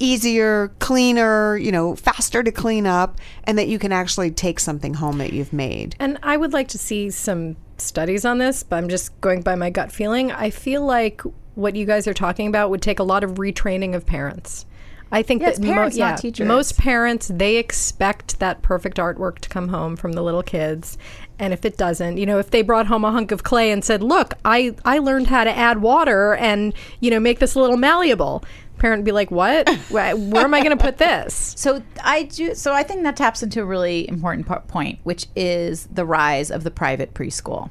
easier 0.00 0.68
cleaner 0.80 1.56
you 1.58 1.70
know 1.70 1.94
faster 1.94 2.42
to 2.42 2.50
clean 2.50 2.86
up 2.86 3.18
and 3.44 3.56
that 3.58 3.68
you 3.68 3.78
can 3.78 3.92
actually 3.92 4.30
take 4.30 4.58
something 4.58 4.94
home 4.94 5.18
that 5.18 5.32
you've 5.32 5.52
made 5.52 5.94
And 6.00 6.18
I 6.22 6.36
would 6.36 6.52
like 6.52 6.68
to 6.68 6.78
see 6.78 7.10
some 7.10 7.56
studies 7.78 8.24
on 8.24 8.38
this, 8.38 8.62
but 8.62 8.76
I'm 8.76 8.88
just 8.88 9.18
going 9.20 9.42
by 9.42 9.54
my 9.54 9.70
gut 9.70 9.90
feeling. 9.92 10.30
I 10.32 10.50
feel 10.50 10.84
like 10.84 11.22
what 11.54 11.76
you 11.76 11.86
guys 11.86 12.06
are 12.06 12.14
talking 12.14 12.46
about 12.46 12.70
would 12.70 12.82
take 12.82 12.98
a 12.98 13.02
lot 13.02 13.24
of 13.24 13.32
retraining 13.34 13.94
of 13.94 14.04
parents. 14.06 14.66
I 15.12 15.22
think 15.22 15.42
Yes, 15.42 15.58
that 15.58 15.64
parents, 15.66 15.96
not 15.96 16.10
yeah, 16.12 16.16
teachers. 16.16 16.46
most 16.46 16.78
parents 16.78 17.30
they 17.34 17.56
expect 17.56 18.38
that 18.38 18.62
perfect 18.62 18.96
artwork 18.98 19.40
to 19.40 19.48
come 19.48 19.68
home 19.68 19.96
from 19.96 20.12
the 20.12 20.22
little 20.22 20.42
kids, 20.44 20.96
and 21.38 21.52
if 21.52 21.64
it 21.64 21.76
doesn't, 21.76 22.16
you 22.16 22.26
know, 22.26 22.38
if 22.38 22.50
they 22.50 22.62
brought 22.62 22.86
home 22.86 23.04
a 23.04 23.10
hunk 23.10 23.32
of 23.32 23.42
clay 23.42 23.72
and 23.72 23.84
said, 23.84 24.04
"Look, 24.04 24.34
I 24.44 24.74
I 24.84 24.98
learned 24.98 25.26
how 25.26 25.42
to 25.42 25.50
add 25.50 25.82
water 25.82 26.34
and 26.36 26.72
you 27.00 27.10
know 27.10 27.18
make 27.18 27.40
this 27.40 27.56
a 27.56 27.60
little 27.60 27.76
malleable," 27.76 28.44
parent 28.80 29.04
be 29.04 29.12
like, 29.12 29.30
"What? 29.30 29.68
Where 29.90 30.16
where 30.16 30.44
am 30.44 30.54
I 30.54 30.60
going 30.62 30.76
to 30.76 30.82
put 30.82 30.98
this?" 30.98 31.54
So 31.60 31.82
I 32.02 32.22
do. 32.24 32.54
So 32.54 32.72
I 32.72 32.82
think 32.82 33.02
that 33.02 33.16
taps 33.16 33.42
into 33.42 33.60
a 33.60 33.64
really 33.64 34.08
important 34.08 34.46
po- 34.46 34.62
point, 34.66 34.98
which 35.04 35.26
is 35.36 35.86
the 35.86 36.06
rise 36.06 36.50
of 36.50 36.64
the 36.64 36.70
private 36.70 37.12
preschool, 37.12 37.70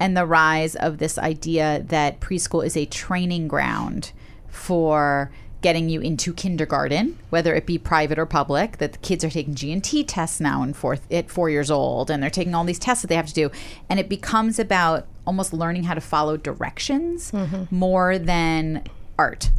and 0.00 0.16
the 0.16 0.24
rise 0.24 0.74
of 0.74 0.98
this 0.98 1.18
idea 1.18 1.84
that 1.88 2.20
preschool 2.20 2.64
is 2.64 2.76
a 2.76 2.86
training 2.86 3.46
ground 3.48 4.12
for 4.48 5.30
getting 5.60 5.88
you 5.88 6.00
into 6.00 6.32
kindergarten, 6.32 7.18
whether 7.30 7.54
it 7.54 7.66
be 7.66 7.76
private 7.76 8.18
or 8.18 8.24
public. 8.24 8.78
That 8.78 8.92
the 8.92 8.98
kids 8.98 9.24
are 9.24 9.30
taking 9.30 9.54
G 9.54 9.72
and 9.72 9.84
T 9.84 10.02
tests 10.04 10.40
now 10.40 10.62
in 10.62 10.72
fourth 10.72 11.06
at 11.12 11.30
four 11.30 11.50
years 11.50 11.70
old, 11.70 12.10
and 12.10 12.22
they're 12.22 12.30
taking 12.30 12.54
all 12.54 12.64
these 12.64 12.78
tests 12.78 13.02
that 13.02 13.08
they 13.08 13.16
have 13.16 13.28
to 13.28 13.34
do, 13.34 13.50
and 13.90 14.00
it 14.00 14.08
becomes 14.08 14.58
about 14.58 15.06
almost 15.26 15.52
learning 15.52 15.84
how 15.84 15.94
to 15.94 16.00
follow 16.00 16.38
directions 16.38 17.30
mm-hmm. 17.30 17.64
more 17.70 18.18
than 18.18 18.82
art 19.18 19.50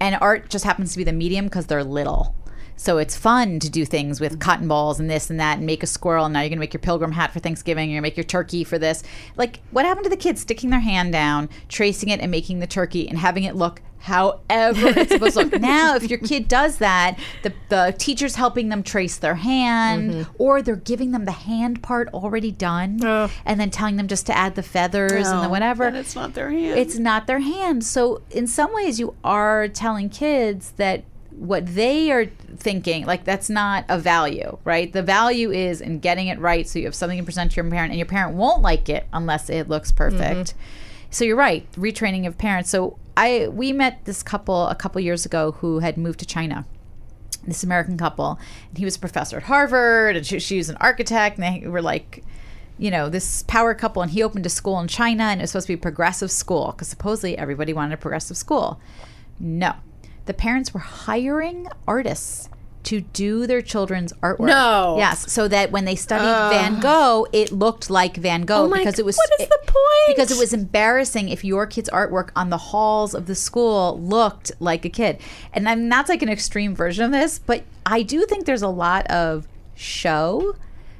and 0.00 0.16
art 0.20 0.48
just 0.48 0.64
happens 0.64 0.92
to 0.92 0.98
be 0.98 1.04
the 1.04 1.12
medium 1.12 1.46
because 1.46 1.66
they're 1.66 1.84
little. 1.84 2.34
So 2.78 2.96
it's 2.98 3.16
fun 3.16 3.58
to 3.58 3.68
do 3.68 3.84
things 3.84 4.20
with 4.20 4.32
mm-hmm. 4.32 4.40
cotton 4.40 4.68
balls 4.68 4.98
and 5.00 5.10
this 5.10 5.28
and 5.28 5.38
that 5.40 5.58
and 5.58 5.66
make 5.66 5.82
a 5.82 5.86
squirrel. 5.86 6.24
And 6.24 6.32
now 6.32 6.40
you're 6.40 6.48
going 6.48 6.58
to 6.58 6.60
make 6.60 6.72
your 6.72 6.80
pilgrim 6.80 7.12
hat 7.12 7.32
for 7.32 7.40
Thanksgiving. 7.40 7.90
You're 7.90 7.96
going 8.00 8.04
to 8.04 8.08
make 8.10 8.16
your 8.16 8.24
turkey 8.24 8.64
for 8.64 8.78
this. 8.78 9.02
Like, 9.36 9.60
what 9.72 9.84
happened 9.84 10.04
to 10.04 10.10
the 10.10 10.16
kids 10.16 10.40
sticking 10.40 10.70
their 10.70 10.80
hand 10.80 11.12
down, 11.12 11.50
tracing 11.68 12.08
it, 12.08 12.20
and 12.20 12.30
making 12.30 12.60
the 12.60 12.66
turkey 12.66 13.08
and 13.08 13.18
having 13.18 13.44
it 13.44 13.56
look 13.56 13.82
however 13.98 14.88
it's 14.96 15.10
supposed 15.12 15.36
to 15.36 15.44
look? 15.44 15.60
Now, 15.68 15.96
if 15.96 16.08
your 16.08 16.20
kid 16.20 16.46
does 16.46 16.78
that, 16.78 17.18
the, 17.42 17.52
the 17.68 17.94
teacher's 17.98 18.36
helping 18.36 18.68
them 18.68 18.84
trace 18.84 19.16
their 19.18 19.34
hand 19.34 20.12
mm-hmm. 20.12 20.32
or 20.38 20.62
they're 20.62 20.76
giving 20.76 21.10
them 21.10 21.24
the 21.24 21.32
hand 21.32 21.82
part 21.82 22.08
already 22.14 22.52
done 22.52 23.00
Oh. 23.02 23.28
and 23.44 23.60
then 23.60 23.70
telling 23.70 23.96
them 23.96 24.06
just 24.06 24.24
to 24.26 24.36
add 24.36 24.54
the 24.54 24.62
feathers 24.62 25.26
and 25.26 25.44
the 25.44 25.48
whatever. 25.48 25.84
and 25.84 25.96
it's 25.96 26.14
not 26.14 26.34
their 26.34 26.50
hand 26.50 26.78
It's 26.78 26.96
not 26.96 27.26
their 27.26 27.40
hand. 27.40 27.84
So 27.84 28.22
in 28.30 28.46
some 28.46 28.72
ways, 28.72 29.00
you 29.00 29.16
are 29.24 29.66
telling 29.66 30.10
kids 30.10 30.72
that 30.76 31.02
what 31.38 31.66
they 31.66 32.10
are 32.10 32.26
thinking, 32.56 33.06
like 33.06 33.24
that's 33.24 33.48
not 33.48 33.84
a 33.88 33.98
value, 33.98 34.58
right? 34.64 34.92
The 34.92 35.02
value 35.02 35.50
is 35.50 35.80
in 35.80 36.00
getting 36.00 36.26
it 36.26 36.38
right, 36.40 36.68
so 36.68 36.78
you 36.78 36.84
have 36.86 36.94
something 36.94 37.18
to 37.18 37.24
present 37.24 37.52
to 37.52 37.56
your 37.56 37.70
parent, 37.70 37.90
and 37.90 37.98
your 37.98 38.06
parent 38.06 38.34
won't 38.34 38.62
like 38.62 38.88
it 38.88 39.06
unless 39.12 39.48
it 39.48 39.68
looks 39.68 39.92
perfect. 39.92 40.50
Mm-hmm. 40.50 40.58
So 41.10 41.24
you're 41.24 41.36
right, 41.36 41.70
retraining 41.72 42.26
of 42.26 42.36
parents. 42.38 42.70
So 42.70 42.98
I 43.16 43.48
we 43.48 43.72
met 43.72 44.04
this 44.04 44.22
couple 44.22 44.66
a 44.66 44.74
couple 44.74 45.00
years 45.00 45.24
ago 45.24 45.52
who 45.52 45.78
had 45.78 45.96
moved 45.96 46.20
to 46.20 46.26
China 46.26 46.66
this 47.46 47.62
American 47.62 47.96
couple, 47.96 48.38
and 48.68 48.78
he 48.78 48.84
was 48.84 48.96
a 48.96 49.00
professor 49.00 49.36
at 49.36 49.44
Harvard, 49.44 50.16
and 50.16 50.26
she, 50.26 50.38
she 50.38 50.58
was 50.58 50.68
an 50.68 50.76
architect, 50.80 51.38
and 51.38 51.62
they 51.62 51.66
were 51.66 51.80
like, 51.80 52.22
you 52.78 52.90
know, 52.90 53.08
this 53.08 53.42
power 53.44 53.74
couple, 53.74 54.02
and 54.02 54.10
he 54.10 54.22
opened 54.22 54.44
a 54.44 54.50
school 54.50 54.78
in 54.80 54.88
China, 54.88 55.24
and 55.24 55.40
it 55.40 55.44
was 55.44 55.50
supposed 55.50 55.66
to 55.66 55.72
be 55.72 55.78
a 55.78 55.82
progressive 55.82 56.30
school 56.30 56.72
because 56.72 56.88
supposedly 56.88 57.38
everybody 57.38 57.72
wanted 57.72 57.94
a 57.94 57.96
progressive 57.96 58.36
school. 58.36 58.80
No, 59.40 59.74
the 60.28 60.34
parents 60.34 60.72
were 60.72 60.80
hiring 60.80 61.66
artists 61.88 62.48
to 62.84 63.00
do 63.00 63.46
their 63.46 63.60
children's 63.60 64.12
artwork. 64.22 64.46
No. 64.46 64.94
yes, 64.98 65.30
so 65.30 65.46
that 65.48 65.72
when 65.72 65.84
they 65.84 65.96
studied 65.96 66.54
Van 66.54 66.80
Gogh, 66.80 67.26
it 67.32 67.50
looked 67.52 67.90
like 67.90 68.16
Van 68.16 68.42
Gogh 68.42 68.64
Oh 68.66 68.74
because 68.78 68.98
it 68.98 69.04
was. 69.04 69.16
what 69.16 69.28
is 69.40 69.46
it- 69.46 69.50
the 69.50 69.58
point? 69.66 70.16
Because 70.16 70.30
it 70.30 70.38
was 70.38 70.52
embarrassing 70.54 71.28
if 71.28 71.44
your 71.44 71.66
kid's 71.66 71.90
artwork 71.90 72.30
on 72.36 72.48
the 72.48 72.56
halls 72.56 73.14
of 73.14 73.26
the 73.26 73.34
school 73.34 74.00
looked 74.00 74.52
like 74.60 74.84
a 74.86 74.88
kid. 74.88 75.18
And 75.52 75.66
then 75.66 75.88
that's 75.90 76.08
like 76.08 76.22
an 76.22 76.28
extreme 76.30 76.74
version 76.74 77.04
of 77.04 77.10
this, 77.10 77.38
but 77.38 77.64
I 77.84 78.02
do 78.02 78.24
think 78.24 78.46
there's 78.46 78.62
a 78.62 78.68
lot 78.68 79.06
of 79.10 79.46
show 79.74 80.54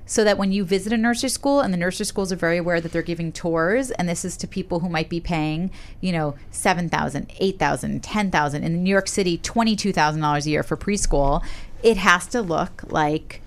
so 0.09 0.25
that 0.25 0.39
when 0.39 0.51
you 0.51 0.65
visit 0.65 0.93
a 0.93 0.97
nursery 0.97 1.29
school 1.29 1.61
and 1.61 1.73
the 1.73 1.77
nursery 1.77 2.07
schools 2.07 2.33
are 2.33 2.37
very 2.37 2.57
aware 2.57 2.81
that 2.81 2.91
they're 2.91 3.03
giving 3.03 3.31
tours 3.31 3.91
and 3.93 4.09
this 4.09 4.25
is 4.25 4.37
to 4.39 4.49
people 4.49 4.81
who 4.81 4.89
might 4.89 5.09
be 5.09 5.21
paying 5.21 5.71
you 6.01 6.11
know 6.11 6.35
7000 6.51 7.31
8000 7.39 8.03
10000 8.03 8.65
in 8.65 8.83
new 8.83 8.91
york 8.91 9.07
city 9.07 9.39
$22000 9.39 10.47
a 10.47 10.51
year 10.51 10.63
for 10.65 10.77
preschool 10.77 11.45
it 11.83 11.99
has 11.99 12.27
to 12.27 12.41
look 12.43 12.83
like 12.89 13.43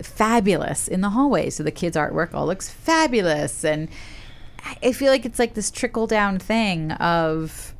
fabulous 0.00 0.88
in 0.88 1.02
the 1.02 1.10
hallway 1.10 1.48
so 1.50 1.62
the 1.62 1.70
kids 1.70 1.96
artwork 1.96 2.34
all 2.34 2.46
looks 2.46 2.68
fabulous 2.68 3.64
and 3.64 3.88
i 4.82 4.90
feel 4.92 5.12
like 5.12 5.24
it's 5.24 5.38
like 5.38 5.54
this 5.54 5.70
trickle 5.70 6.06
down 6.06 6.38
thing 6.38 6.90
of 6.92 7.74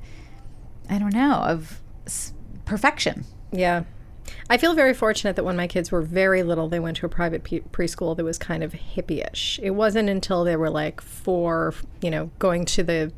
i 0.90 0.98
don't 0.98 1.14
know 1.14 1.36
of 1.36 1.80
perfection 2.64 3.24
Yeah. 3.50 3.84
I 4.52 4.58
feel 4.58 4.74
very 4.74 4.92
fortunate 4.92 5.36
that 5.36 5.44
when 5.44 5.56
my 5.56 5.66
kids 5.66 5.90
were 5.90 6.02
very 6.02 6.42
little, 6.42 6.68
they 6.68 6.78
went 6.78 6.98
to 6.98 7.06
a 7.06 7.08
private 7.08 7.42
pe- 7.42 7.60
preschool 7.60 8.14
that 8.18 8.22
was 8.22 8.36
kind 8.36 8.62
of 8.62 8.74
hippie-ish. 8.74 9.58
It 9.62 9.70
wasn't 9.70 10.10
until 10.10 10.44
they 10.44 10.56
were 10.56 10.68
like 10.68 11.00
four, 11.00 11.72
you 12.02 12.10
know, 12.10 12.30
going 12.38 12.66
to 12.66 12.82
the 12.82 13.14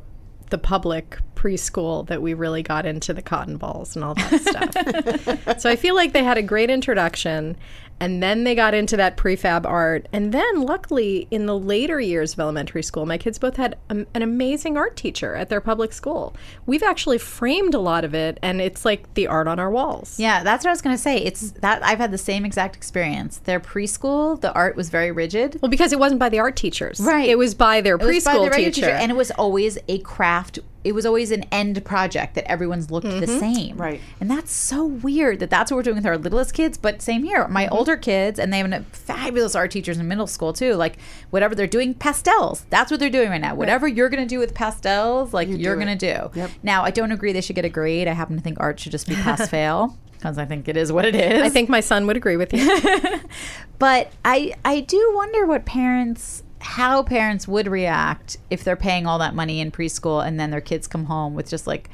the 0.50 0.58
public 0.58 1.18
preschool 1.34 2.06
that 2.06 2.22
we 2.22 2.34
really 2.34 2.62
got 2.62 2.86
into 2.86 3.12
the 3.12 3.22
cotton 3.22 3.56
balls 3.56 3.96
and 3.96 4.04
all 4.04 4.14
that 4.14 5.34
stuff. 5.34 5.58
so 5.60 5.68
I 5.68 5.74
feel 5.74 5.96
like 5.96 6.12
they 6.12 6.22
had 6.22 6.38
a 6.38 6.42
great 6.42 6.70
introduction 6.70 7.56
and 8.00 8.22
then 8.22 8.44
they 8.44 8.54
got 8.54 8.74
into 8.74 8.96
that 8.96 9.16
prefab 9.16 9.64
art. 9.66 10.08
And 10.12 10.32
then, 10.32 10.62
luckily, 10.62 11.26
in 11.30 11.46
the 11.46 11.58
later 11.58 12.00
years 12.00 12.34
of 12.34 12.40
elementary 12.40 12.82
school, 12.82 13.06
my 13.06 13.18
kids 13.18 13.38
both 13.38 13.56
had 13.56 13.76
a, 13.88 14.04
an 14.14 14.22
amazing 14.22 14.76
art 14.76 14.96
teacher 14.96 15.34
at 15.34 15.48
their 15.48 15.60
public 15.60 15.92
school. 15.92 16.34
We've 16.66 16.82
actually 16.82 17.18
framed 17.18 17.74
a 17.74 17.78
lot 17.78 18.04
of 18.04 18.14
it, 18.14 18.38
and 18.42 18.60
it's 18.60 18.84
like 18.84 19.12
the 19.14 19.26
art 19.26 19.48
on 19.48 19.58
our 19.58 19.70
walls. 19.70 20.18
Yeah, 20.18 20.42
that's 20.42 20.64
what 20.64 20.70
I 20.70 20.72
was 20.72 20.82
going 20.82 20.96
to 20.96 21.02
say. 21.02 21.18
It's 21.18 21.52
that 21.52 21.84
I've 21.84 21.98
had 21.98 22.10
the 22.10 22.18
same 22.18 22.44
exact 22.44 22.76
experience. 22.76 23.38
Their 23.38 23.60
preschool, 23.60 24.40
the 24.40 24.52
art 24.52 24.76
was 24.76 24.90
very 24.90 25.12
rigid. 25.12 25.58
Well, 25.62 25.70
because 25.70 25.92
it 25.92 25.98
wasn't 25.98 26.18
by 26.18 26.28
the 26.28 26.40
art 26.40 26.56
teachers. 26.56 27.00
Right. 27.00 27.28
It 27.28 27.38
was 27.38 27.54
by 27.54 27.80
their 27.80 27.96
was 27.96 28.24
by 28.24 28.34
preschool 28.34 28.44
the 28.44 28.50
regular 28.50 28.70
teacher. 28.70 28.90
and 28.90 29.10
it 29.10 29.14
was 29.16 29.30
always 29.32 29.78
a 29.88 29.98
craft. 29.98 30.58
It 30.84 30.94
was 30.94 31.06
always 31.06 31.30
an 31.30 31.44
end 31.50 31.84
project 31.84 32.34
that 32.34 32.48
everyone's 32.50 32.90
looked 32.90 33.06
the 33.06 33.26
mm-hmm. 33.26 33.38
same. 33.38 33.76
Right. 33.76 34.00
And 34.20 34.30
that's 34.30 34.52
so 34.52 34.84
weird 34.84 35.40
that 35.40 35.50
that's 35.50 35.70
what 35.70 35.76
we're 35.76 35.82
doing 35.82 35.96
with 35.96 36.06
our 36.06 36.18
littlest 36.18 36.54
kids. 36.54 36.78
But 36.78 37.02
same 37.02 37.24
here. 37.24 37.48
My 37.48 37.64
mm-hmm. 37.64 37.74
older 37.74 37.96
kids, 37.96 38.38
and 38.38 38.52
they 38.52 38.58
have 38.58 38.86
fabulous 38.88 39.54
art 39.54 39.70
teachers 39.70 39.98
in 39.98 40.06
middle 40.06 40.26
school 40.26 40.52
too. 40.52 40.74
Like 40.74 40.98
whatever 41.30 41.54
they're 41.54 41.66
doing, 41.66 41.94
pastels. 41.94 42.66
That's 42.70 42.90
what 42.90 43.00
they're 43.00 43.10
doing 43.10 43.30
right 43.30 43.40
now. 43.40 43.54
Whatever 43.54 43.88
you're 43.88 44.08
going 44.08 44.26
to 44.26 44.28
do 44.28 44.38
with 44.38 44.54
pastels, 44.54 45.32
like 45.32 45.48
you 45.48 45.70
are 45.70 45.76
going 45.76 45.96
to 45.98 46.12
do. 46.12 46.30
Yep. 46.34 46.50
Now, 46.62 46.84
I 46.84 46.90
don't 46.90 47.12
agree 47.12 47.32
they 47.32 47.40
should 47.40 47.56
get 47.56 47.64
a 47.64 47.70
grade. 47.70 48.06
I 48.06 48.12
happen 48.12 48.36
to 48.36 48.42
think 48.42 48.58
art 48.60 48.78
should 48.78 48.92
just 48.92 49.08
be 49.08 49.14
pass 49.14 49.48
fail 49.50 49.98
because 50.12 50.38
I 50.38 50.44
think 50.46 50.68
it 50.68 50.76
is 50.76 50.90
what 50.90 51.04
it 51.04 51.14
is. 51.14 51.42
I 51.42 51.50
think 51.50 51.68
my 51.68 51.80
son 51.80 52.06
would 52.06 52.16
agree 52.16 52.36
with 52.36 52.52
you. 52.52 53.20
But 53.78 54.12
I 54.24 54.54
I 54.64 54.80
do 54.80 55.12
wonder 55.14 55.46
what 55.46 55.66
parents 55.66 56.43
how 56.64 57.02
parents 57.02 57.46
would 57.46 57.66
react 57.66 58.38
if 58.48 58.64
they're 58.64 58.74
paying 58.74 59.06
all 59.06 59.18
that 59.18 59.34
money 59.34 59.60
in 59.60 59.70
preschool 59.70 60.26
and 60.26 60.40
then 60.40 60.50
their 60.50 60.62
kids 60.62 60.86
come 60.86 61.04
home 61.04 61.34
with 61.34 61.46
just 61.46 61.66
like 61.66 61.90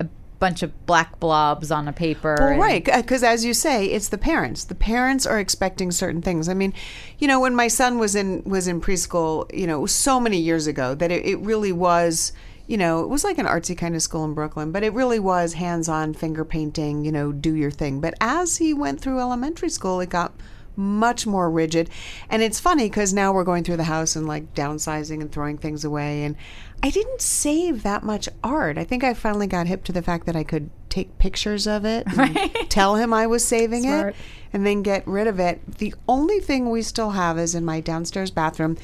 a 0.00 0.06
bunch 0.38 0.62
of 0.62 0.86
black 0.86 1.20
blobs 1.20 1.70
on 1.70 1.86
a 1.86 1.92
paper. 1.92 2.34
Well, 2.38 2.58
right, 2.58 2.82
because 2.82 3.22
as 3.22 3.44
you 3.44 3.52
say, 3.52 3.84
it's 3.86 4.08
the 4.08 4.16
parents. 4.16 4.64
The 4.64 4.74
parents 4.74 5.26
are 5.26 5.38
expecting 5.38 5.90
certain 5.90 6.22
things. 6.22 6.48
I 6.48 6.54
mean, 6.54 6.72
you 7.18 7.28
know, 7.28 7.40
when 7.40 7.54
my 7.54 7.68
son 7.68 7.98
was 7.98 8.16
in 8.16 8.42
was 8.44 8.66
in 8.66 8.80
preschool, 8.80 9.52
you 9.54 9.66
know, 9.66 9.84
so 9.84 10.18
many 10.18 10.38
years 10.38 10.66
ago 10.66 10.94
that 10.94 11.10
it, 11.10 11.24
it 11.26 11.38
really 11.40 11.72
was. 11.72 12.32
You 12.68 12.78
know, 12.78 13.04
it 13.04 13.08
was 13.08 13.22
like 13.22 13.38
an 13.38 13.46
artsy 13.46 13.78
kind 13.78 13.94
of 13.94 14.02
school 14.02 14.24
in 14.24 14.34
Brooklyn, 14.34 14.72
but 14.72 14.82
it 14.82 14.92
really 14.92 15.20
was 15.20 15.52
hands 15.52 15.88
on 15.88 16.14
finger 16.14 16.44
painting, 16.44 17.04
you 17.04 17.12
know, 17.12 17.30
do 17.30 17.54
your 17.54 17.70
thing. 17.70 18.00
But 18.00 18.14
as 18.20 18.56
he 18.56 18.74
went 18.74 19.00
through 19.00 19.20
elementary 19.20 19.68
school, 19.68 20.00
it 20.00 20.08
got 20.08 20.32
much 20.76 21.26
more 21.26 21.50
rigid. 21.50 21.90
And 22.28 22.42
it's 22.42 22.60
funny 22.60 22.88
because 22.88 23.12
now 23.12 23.32
we're 23.32 23.44
going 23.44 23.64
through 23.64 23.78
the 23.78 23.84
house 23.84 24.14
and 24.16 24.26
like 24.26 24.54
downsizing 24.54 25.20
and 25.20 25.32
throwing 25.32 25.58
things 25.58 25.84
away. 25.84 26.24
And 26.24 26.36
I 26.82 26.90
didn't 26.90 27.20
save 27.20 27.82
that 27.82 28.02
much 28.02 28.28
art. 28.44 28.78
I 28.78 28.84
think 28.84 29.02
I 29.02 29.14
finally 29.14 29.46
got 29.46 29.66
hip 29.66 29.84
to 29.84 29.92
the 29.92 30.02
fact 30.02 30.26
that 30.26 30.36
I 30.36 30.44
could 30.44 30.70
take 30.88 31.18
pictures 31.18 31.66
of 31.66 31.84
it, 31.84 32.06
and 32.18 32.38
tell 32.70 32.96
him 32.96 33.12
I 33.12 33.26
was 33.26 33.44
saving 33.44 33.82
Smart. 33.82 34.14
it, 34.14 34.16
and 34.52 34.66
then 34.66 34.82
get 34.82 35.06
rid 35.06 35.26
of 35.26 35.40
it. 35.40 35.78
The 35.78 35.94
only 36.08 36.40
thing 36.40 36.70
we 36.70 36.82
still 36.82 37.10
have 37.10 37.38
is 37.38 37.54
in 37.54 37.64
my 37.64 37.80
downstairs 37.80 38.30
bathroom 38.30 38.76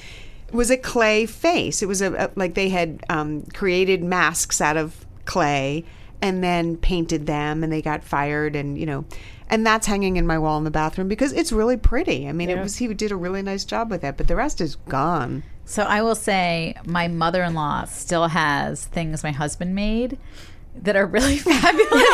was 0.52 0.70
a 0.70 0.76
clay 0.76 1.26
face. 1.26 1.82
It 1.82 1.88
was 1.88 2.02
a, 2.02 2.12
a 2.14 2.30
like 2.36 2.54
they 2.54 2.68
had 2.68 3.04
um, 3.08 3.42
created 3.54 4.02
masks 4.02 4.60
out 4.60 4.76
of 4.76 5.06
clay 5.24 5.84
and 6.22 6.42
then 6.42 6.76
painted 6.76 7.26
them, 7.26 7.62
and 7.62 7.70
they 7.72 7.82
got 7.82 8.04
fired, 8.04 8.56
and 8.56 8.78
you 8.78 8.86
know. 8.86 9.04
And 9.48 9.66
that's 9.66 9.86
hanging 9.86 10.16
in 10.16 10.26
my 10.26 10.38
wall 10.38 10.56
in 10.56 10.64
the 10.64 10.70
bathroom 10.70 11.08
because 11.08 11.32
it's 11.34 11.52
really 11.52 11.76
pretty. 11.76 12.26
I 12.26 12.32
mean, 12.32 12.48
it 12.48 12.58
was 12.62 12.76
he 12.78 12.86
did 12.94 13.12
a 13.12 13.16
really 13.16 13.42
nice 13.42 13.66
job 13.66 13.90
with 13.90 14.02
it, 14.02 14.16
but 14.16 14.26
the 14.26 14.36
rest 14.36 14.62
is 14.62 14.76
gone. 14.88 15.42
So 15.66 15.82
I 15.82 16.00
will 16.00 16.14
say 16.14 16.74
my 16.86 17.06
mother-in-law 17.08 17.84
still 17.84 18.28
has 18.28 18.86
things 18.86 19.22
my 19.22 19.30
husband 19.32 19.74
made 19.74 20.16
that 20.74 20.96
are 20.96 21.04
really 21.04 21.36
fabulous. 21.38 22.08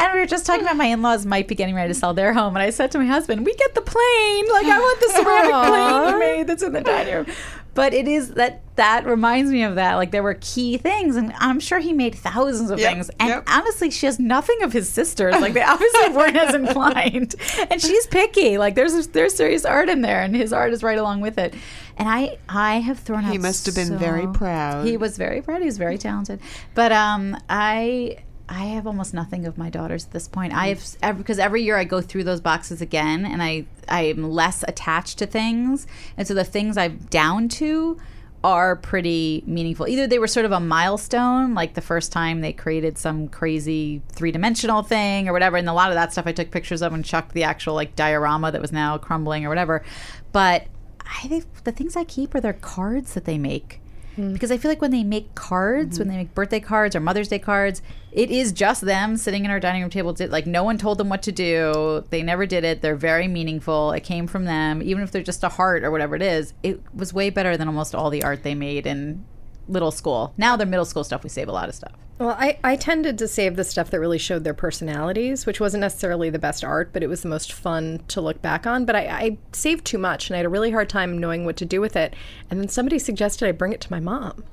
and 0.00 0.12
we 0.12 0.18
were 0.18 0.26
just 0.26 0.46
talking 0.46 0.62
about 0.62 0.76
my 0.76 0.86
in-laws 0.86 1.24
might 1.26 1.46
be 1.46 1.54
getting 1.54 1.76
ready 1.76 1.88
to 1.92 1.94
sell 1.94 2.12
their 2.12 2.32
home 2.32 2.56
and 2.56 2.62
I 2.62 2.70
said 2.70 2.90
to 2.92 2.98
my 2.98 3.06
husband, 3.06 3.46
"We 3.46 3.54
get 3.54 3.74
the 3.76 3.82
plane. 3.82 4.46
Like 4.52 4.66
I 4.66 4.78
want 4.80 5.00
the 5.00 5.08
ceramic 5.10 5.68
plane 5.68 6.12
you 6.14 6.18
made 6.18 6.46
that's 6.48 6.62
in 6.64 6.72
the 6.72 6.80
dining 6.80 7.14
room." 7.14 7.26
But 7.74 7.94
it 7.94 8.08
is 8.08 8.30
that 8.34 8.62
that 8.76 9.06
reminds 9.06 9.50
me 9.50 9.62
of 9.62 9.74
that. 9.76 9.94
Like 9.94 10.10
there 10.10 10.22
were 10.22 10.38
key 10.40 10.76
things, 10.76 11.16
and 11.16 11.32
I'm 11.38 11.60
sure 11.60 11.78
he 11.78 11.92
made 11.92 12.14
thousands 12.14 12.70
of 12.70 12.78
Yep, 12.80 12.92
things. 12.92 13.10
And 13.20 13.28
yep. 13.28 13.44
honestly, 13.46 13.90
she 13.90 14.06
has 14.06 14.18
nothing 14.18 14.62
of 14.62 14.72
his 14.72 14.88
sisters. 14.88 15.34
Like 15.40 15.52
they 15.52 15.62
obviously 15.74 16.08
weren't 16.10 16.36
as 16.36 16.54
inclined. 16.54 17.34
And 17.70 17.80
she's 17.80 18.06
picky. 18.06 18.58
Like 18.58 18.74
there's 18.74 19.06
there's 19.08 19.34
serious 19.34 19.64
art 19.64 19.88
in 19.88 20.00
there, 20.00 20.22
and 20.22 20.34
his 20.34 20.52
art 20.52 20.72
is 20.72 20.82
right 20.82 20.98
along 20.98 21.20
with 21.20 21.38
it. 21.38 21.54
And 21.96 22.08
I 22.08 22.38
I 22.48 22.80
have 22.80 22.98
thrown 22.98 23.24
out. 23.24 23.32
He 23.32 23.38
must 23.38 23.66
have 23.66 23.74
been 23.74 23.88
so- 23.88 23.98
very 23.98 24.26
proud. 24.26 24.86
He 24.86 24.96
was 24.96 25.16
very 25.16 25.42
proud. 25.42 25.60
He 25.60 25.66
was 25.66 25.78
very 25.78 25.98
talented. 25.98 26.40
But 26.74 26.92
um, 26.92 27.36
I 27.48 28.16
I 28.50 28.64
have 28.64 28.86
almost 28.86 29.14
nothing 29.14 29.46
of 29.46 29.56
my 29.56 29.70
daughters 29.70 30.06
at 30.06 30.10
this 30.10 30.26
point. 30.26 30.52
I 30.52 30.66
mm. 30.66 30.68
have 30.70 30.96
ev- 31.02 31.18
because 31.18 31.38
every 31.38 31.62
year 31.62 31.76
I 31.76 31.84
go 31.84 32.00
through 32.00 32.24
those 32.24 32.40
boxes 32.40 32.82
again, 32.82 33.24
and 33.24 33.42
I 33.42 33.64
I 33.88 34.02
am 34.02 34.28
less 34.28 34.64
attached 34.66 35.18
to 35.18 35.26
things, 35.26 35.86
and 36.16 36.26
so 36.26 36.34
the 36.34 36.44
things 36.44 36.76
I'm 36.76 36.98
down 37.10 37.48
to 37.50 37.98
are 38.42 38.74
pretty 38.74 39.44
meaningful. 39.46 39.86
Either 39.86 40.06
they 40.06 40.18
were 40.18 40.26
sort 40.26 40.46
of 40.46 40.52
a 40.52 40.60
milestone, 40.60 41.54
like 41.54 41.74
the 41.74 41.80
first 41.80 42.10
time 42.10 42.40
they 42.40 42.52
created 42.52 42.96
some 42.98 43.28
crazy 43.28 44.02
three 44.08 44.32
dimensional 44.32 44.82
thing 44.82 45.28
or 45.28 45.32
whatever, 45.32 45.56
and 45.56 45.68
a 45.68 45.72
lot 45.72 45.90
of 45.90 45.94
that 45.94 46.12
stuff 46.12 46.26
I 46.26 46.32
took 46.32 46.50
pictures 46.50 46.82
of 46.82 46.92
and 46.92 47.04
chucked 47.04 47.32
the 47.32 47.44
actual 47.44 47.74
like 47.74 47.94
diorama 47.94 48.50
that 48.50 48.60
was 48.60 48.72
now 48.72 48.98
crumbling 48.98 49.46
or 49.46 49.48
whatever. 49.48 49.84
But 50.32 50.66
I 51.00 51.28
think 51.28 51.44
the 51.64 51.72
things 51.72 51.96
I 51.96 52.04
keep 52.04 52.34
are 52.34 52.40
their 52.40 52.54
cards 52.54 53.14
that 53.14 53.26
they 53.26 53.38
make. 53.38 53.80
Hmm. 54.16 54.32
Because 54.32 54.50
I 54.50 54.58
feel 54.58 54.70
like 54.70 54.82
when 54.82 54.90
they 54.90 55.04
make 55.04 55.34
cards, 55.34 55.98
when 55.98 56.08
mm-hmm. 56.08 56.16
they 56.16 56.22
make 56.24 56.34
birthday 56.34 56.60
cards 56.60 56.96
or 56.96 57.00
Mother's 57.00 57.28
Day 57.28 57.38
cards, 57.38 57.82
it 58.12 58.30
is 58.30 58.52
just 58.52 58.82
them 58.82 59.16
sitting 59.16 59.44
in 59.44 59.50
our 59.50 59.60
dining 59.60 59.82
room 59.82 59.90
table. 59.90 60.12
Did, 60.12 60.30
like 60.30 60.46
no 60.46 60.64
one 60.64 60.78
told 60.78 60.98
them 60.98 61.08
what 61.08 61.22
to 61.22 61.32
do. 61.32 62.04
They 62.10 62.22
never 62.22 62.46
did 62.46 62.64
it. 62.64 62.82
They're 62.82 62.96
very 62.96 63.28
meaningful. 63.28 63.92
It 63.92 64.00
came 64.00 64.26
from 64.26 64.44
them, 64.44 64.82
even 64.82 65.02
if 65.02 65.10
they're 65.10 65.22
just 65.22 65.44
a 65.44 65.48
heart 65.48 65.84
or 65.84 65.90
whatever 65.90 66.16
it 66.16 66.22
is. 66.22 66.54
It 66.62 66.82
was 66.94 67.14
way 67.14 67.30
better 67.30 67.56
than 67.56 67.68
almost 67.68 67.94
all 67.94 68.10
the 68.10 68.24
art 68.24 68.42
they 68.42 68.54
made 68.54 68.86
in 68.86 69.24
little 69.70 69.90
school. 69.90 70.34
Now 70.36 70.56
their 70.56 70.66
middle 70.66 70.84
school 70.84 71.04
stuff, 71.04 71.22
we 71.22 71.30
save 71.30 71.48
a 71.48 71.52
lot 71.52 71.68
of 71.68 71.74
stuff. 71.74 71.92
Well, 72.18 72.36
I, 72.38 72.58
I 72.62 72.76
tended 72.76 73.16
to 73.18 73.28
save 73.28 73.56
the 73.56 73.64
stuff 73.64 73.90
that 73.90 73.98
really 73.98 74.18
showed 74.18 74.44
their 74.44 74.52
personalities, 74.52 75.46
which 75.46 75.58
wasn't 75.58 75.80
necessarily 75.80 76.28
the 76.28 76.38
best 76.38 76.62
art, 76.62 76.90
but 76.92 77.02
it 77.02 77.06
was 77.06 77.22
the 77.22 77.28
most 77.28 77.50
fun 77.50 78.02
to 78.08 78.20
look 78.20 78.42
back 78.42 78.66
on. 78.66 78.84
But 78.84 78.94
I, 78.94 79.06
I 79.06 79.38
saved 79.52 79.86
too 79.86 79.96
much, 79.96 80.28
and 80.28 80.34
I 80.34 80.38
had 80.38 80.46
a 80.46 80.50
really 80.50 80.70
hard 80.70 80.90
time 80.90 81.16
knowing 81.16 81.46
what 81.46 81.56
to 81.56 81.64
do 81.64 81.80
with 81.80 81.96
it. 81.96 82.14
And 82.50 82.60
then 82.60 82.68
somebody 82.68 82.98
suggested 82.98 83.48
I 83.48 83.52
bring 83.52 83.72
it 83.72 83.80
to 83.80 83.90
my 83.90 84.00
mom. 84.00 84.44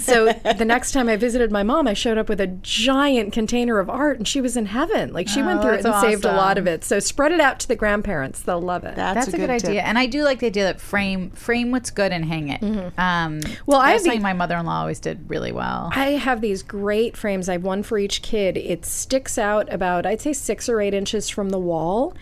So 0.00 0.32
the 0.56 0.64
next 0.64 0.92
time 0.92 1.08
I 1.08 1.16
visited 1.16 1.50
my 1.50 1.62
mom, 1.62 1.86
I 1.88 1.94
showed 1.94 2.18
up 2.18 2.28
with 2.28 2.40
a 2.40 2.46
giant 2.46 3.32
container 3.32 3.78
of 3.78 3.88
art, 3.88 4.18
and 4.18 4.26
she 4.28 4.40
was 4.40 4.56
in 4.56 4.66
heaven. 4.66 5.12
Like 5.12 5.28
she 5.28 5.42
went 5.42 5.60
Oh, 5.60 5.62
through 5.62 5.72
it 5.74 5.84
and 5.84 5.84
that's 5.94 6.00
saved 6.06 6.24
a 6.24 6.32
lot 6.32 6.58
of 6.58 6.66
it. 6.66 6.84
So 6.84 6.98
spread 7.00 7.32
it 7.32 7.40
out 7.40 7.58
to 7.60 7.68
the 7.68 7.76
grandparents; 7.76 8.42
they'll 8.42 8.60
love 8.60 8.84
it. 8.84 8.96
That's, 8.96 9.26
That's, 9.26 9.28
a, 9.34 9.36
good, 9.36 9.46
tip. 9.58 9.68
idea, 9.70 9.82
and 9.82 9.98
I 9.98 10.06
do 10.06 10.22
like 10.24 10.40
the 10.40 10.46
idea 10.46 10.64
that 10.64 10.80
frame 10.80 11.30
frame 11.30 11.70
what's 11.70 11.90
good 11.90 12.12
and 12.12 12.24
hang 12.24 12.48
it. 12.48 12.62
Um, 12.98 13.40
Well, 13.66 13.80
I 13.80 13.92
that's 13.92 14.06
have 14.06 14.14
the- 14.16 14.20
my 14.22 14.32
mother 14.32 14.56
in 14.56 14.66
law 14.66 14.80
always 14.80 15.00
did 15.00 15.28
really 15.28 15.52
well. 15.52 15.90
I 15.94 16.10
have 16.12 16.40
these 16.40 16.62
great 16.62 17.16
frames. 17.16 17.48
I 17.48 17.52
have 17.52 17.64
one 17.64 17.82
for 17.82 17.98
each 17.98 18.22
kid. 18.22 18.56
It 18.56 18.84
sticks 18.84 19.38
out 19.38 19.72
about, 19.72 20.06
I'd 20.06 20.20
say, 20.20 20.32
six 20.32 20.68
or 20.68 20.80
eight 20.80 20.94
inches 20.94 21.28
from 21.28 21.50
the 21.50 21.58
wall. 21.58 22.14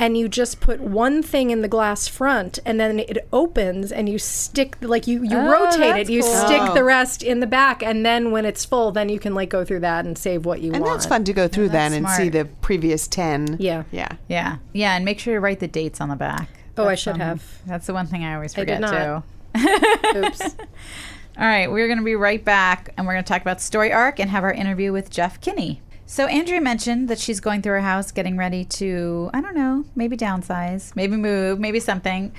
And 0.00 0.16
you 0.16 0.28
just 0.28 0.60
put 0.60 0.80
one 0.80 1.24
thing 1.24 1.50
in 1.50 1.60
the 1.60 1.66
glass 1.66 2.06
front, 2.06 2.60
and 2.64 2.78
then 2.78 3.00
it 3.00 3.18
opens, 3.32 3.90
and 3.90 4.08
you 4.08 4.16
stick, 4.16 4.76
like 4.80 5.08
you, 5.08 5.24
you 5.24 5.36
Oh, 5.36 5.50
rotate 5.50 5.96
it. 5.96 6.08
You 6.08 6.22
cool. 6.22 6.32
stick 6.46 6.60
Oh. 6.62 6.72
the 6.72 6.84
rest 6.84 7.22
in 7.24 7.40
the 7.40 7.48
back, 7.48 7.82
and 7.82 8.06
then 8.06 8.30
when 8.30 8.44
it's 8.44 8.64
full, 8.64 8.92
then 8.92 9.08
you 9.08 9.18
can 9.18 9.34
like 9.34 9.50
go 9.50 9.64
through 9.64 9.80
that 9.80 10.04
and 10.04 10.16
save 10.16 10.46
what 10.46 10.60
you 10.60 10.72
And 10.72 10.82
want. 10.82 10.92
And 10.92 10.94
that's 11.00 11.06
fun 11.06 11.24
to 11.24 11.32
go 11.32 11.48
through 11.48 11.70
that's 11.70 11.92
then 11.92 12.04
and 12.04 12.08
see 12.14 12.28
the 12.28 12.44
previous 12.60 13.08
10. 13.08 13.56
Yeah. 13.58 13.82
Yeah. 13.90 14.08
Yeah, 14.28 14.58
yeah, 14.72 14.94
and 14.94 15.04
make 15.04 15.18
sure 15.18 15.34
to 15.34 15.40
write 15.40 15.58
the 15.58 15.66
dates 15.68 16.00
on 16.00 16.08
the 16.08 16.16
back. 16.16 16.48
Oh, 16.76 16.86
I 16.86 16.94
should 16.94 17.14
um, 17.14 17.20
have. 17.20 17.42
That's 17.66 17.88
the 17.88 17.92
one 17.94 18.06
thing 18.06 18.24
I 18.24 18.34
always 18.36 18.56
I 18.56 18.64
did 18.64 18.78
forget 18.78 18.80
not. 18.80 19.24
too. 19.54 20.16
Oops. 20.16 20.42
All 21.38 21.44
right, 21.46 21.70
we're 21.70 21.86
going 21.88 21.98
to 21.98 22.04
be 22.04 22.14
right 22.14 22.44
back, 22.44 22.92
and 22.96 23.04
we're 23.06 23.14
going 23.14 23.24
to 23.24 23.28
talk 23.28 23.42
about 23.42 23.60
Story 23.60 23.92
Arc 23.92 24.20
and 24.20 24.30
have 24.30 24.44
our 24.44 24.52
interview 24.52 24.92
with 24.92 25.10
Jeff 25.10 25.40
Kinney. 25.40 25.80
So 26.10 26.24
Andrea 26.24 26.62
mentioned 26.62 27.08
that 27.08 27.18
she's 27.18 27.38
going 27.38 27.60
through 27.60 27.74
her 27.74 27.80
house, 27.82 28.12
getting 28.12 28.38
ready 28.38 28.64
to, 28.64 29.28
I 29.34 29.42
don't 29.42 29.54
know, 29.54 29.84
maybe 29.94 30.16
downsize, 30.16 30.96
maybe 30.96 31.18
move, 31.18 31.60
maybe 31.60 31.80
something. 31.80 32.32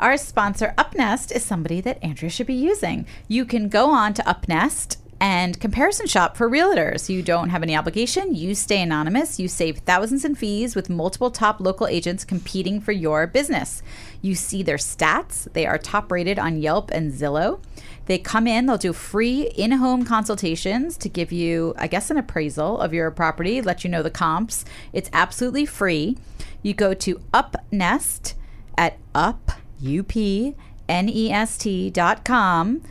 Our 0.00 0.16
sponsor, 0.16 0.72
Upnest, 0.78 1.30
is 1.30 1.44
somebody 1.44 1.82
that 1.82 2.02
Andrea 2.02 2.30
should 2.30 2.46
be 2.46 2.54
using. 2.54 3.06
You 3.28 3.44
can 3.44 3.68
go 3.68 3.90
on 3.90 4.14
to 4.14 4.22
Upnest 4.22 4.96
and 5.20 5.60
comparison 5.60 6.06
shop 6.06 6.38
for 6.38 6.48
realtors. 6.48 7.10
You 7.10 7.22
don't 7.22 7.50
have 7.50 7.62
any 7.62 7.76
obligation. 7.76 8.34
You 8.34 8.54
stay 8.54 8.80
anonymous. 8.80 9.38
You 9.38 9.46
save 9.46 9.80
thousands 9.80 10.24
in 10.24 10.34
fees 10.34 10.74
with 10.74 10.88
multiple 10.88 11.30
top 11.30 11.60
local 11.60 11.86
agents 11.86 12.24
competing 12.24 12.80
for 12.80 12.92
your 12.92 13.26
business. 13.26 13.82
You 14.22 14.34
see 14.34 14.62
their 14.62 14.78
stats. 14.78 15.52
They 15.52 15.66
are 15.66 15.76
top 15.76 16.10
rated 16.10 16.38
on 16.38 16.62
Yelp 16.62 16.90
and 16.90 17.12
Zillow. 17.12 17.60
They 18.06 18.18
come 18.18 18.46
in, 18.46 18.66
they'll 18.66 18.78
do 18.78 18.92
free 18.92 19.42
in 19.56 19.72
home 19.72 20.04
consultations 20.04 20.96
to 20.98 21.08
give 21.08 21.32
you, 21.32 21.74
I 21.78 21.86
guess, 21.86 22.10
an 22.10 22.16
appraisal 22.16 22.80
of 22.80 22.92
your 22.92 23.10
property, 23.10 23.62
let 23.62 23.84
you 23.84 23.90
know 23.90 24.02
the 24.02 24.10
comps. 24.10 24.64
It's 24.92 25.08
absolutely 25.12 25.66
free. 25.66 26.16
You 26.62 26.74
go 26.74 26.94
to 26.94 27.20
Upnest 27.32 28.34
at 28.76 28.98
up, 29.14 29.52
U 29.80 30.02
P 30.02 30.54
N 30.88 31.08
E 31.08 31.30
S 31.30 31.56
T 31.58 31.90
dot 31.90 32.24
com 32.24 32.82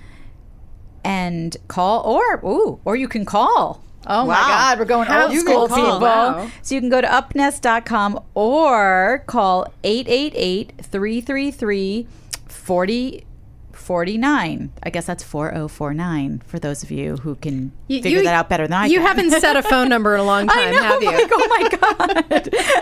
and 1.04 1.58
call 1.68 2.04
or 2.04 2.40
ooh, 2.46 2.80
or 2.86 2.96
you 2.96 3.08
can 3.08 3.26
call. 3.26 3.84
Oh 4.08 4.26
my 4.26 4.34
God, 4.34 4.80
we're 4.80 4.86
going 4.86 5.08
How 5.08 5.28
old 5.28 5.38
school, 5.38 5.68
people. 5.68 6.00
Wow. 6.00 6.50
So 6.64 6.74
you 6.74 6.82
can 6.82 6.90
go 6.90 7.02
to 7.02 7.08
upnest.com 7.08 8.20
or 8.34 9.24
call 9.28 9.72
888 9.84 10.74
333 10.82 12.08
4049. 13.92 14.72
I 14.84 14.90
guess 14.90 15.06
that's 15.06 15.22
4049 15.24 16.42
for 16.48 16.60
those 16.60 16.82
of 16.82 16.92
you 16.92 17.18
who 17.18 17.36
can 17.36 17.74
You- 17.88 18.02
figure 18.02 18.20
you- 18.20 18.24
that 18.24 18.34
out 18.34 18.48
better 18.48 18.64
than 18.66 18.72
I 18.74 18.86
You 18.86 19.00
can. 19.00 19.02
You 19.02 19.08
haven't 19.08 19.32
set 19.42 19.58
a 19.58 19.64
phone 19.64 19.90
number 19.90 20.14
in 20.16 20.22
a 20.22 20.24
long 20.24 20.48
time, 20.58 20.70
I 20.70 20.72
know, 20.72 20.82
have 20.82 21.04
you? 21.04 21.12
like, 21.12 21.30
oh 21.34 21.48
my 21.50 21.68
god! 21.78 22.24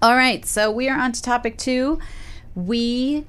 All 0.00 0.14
right, 0.14 0.44
so 0.46 0.70
we 0.70 0.88
are 0.88 0.98
on 0.98 1.12
to 1.12 1.20
topic 1.22 1.58
two. 1.58 1.98
We 2.54 3.26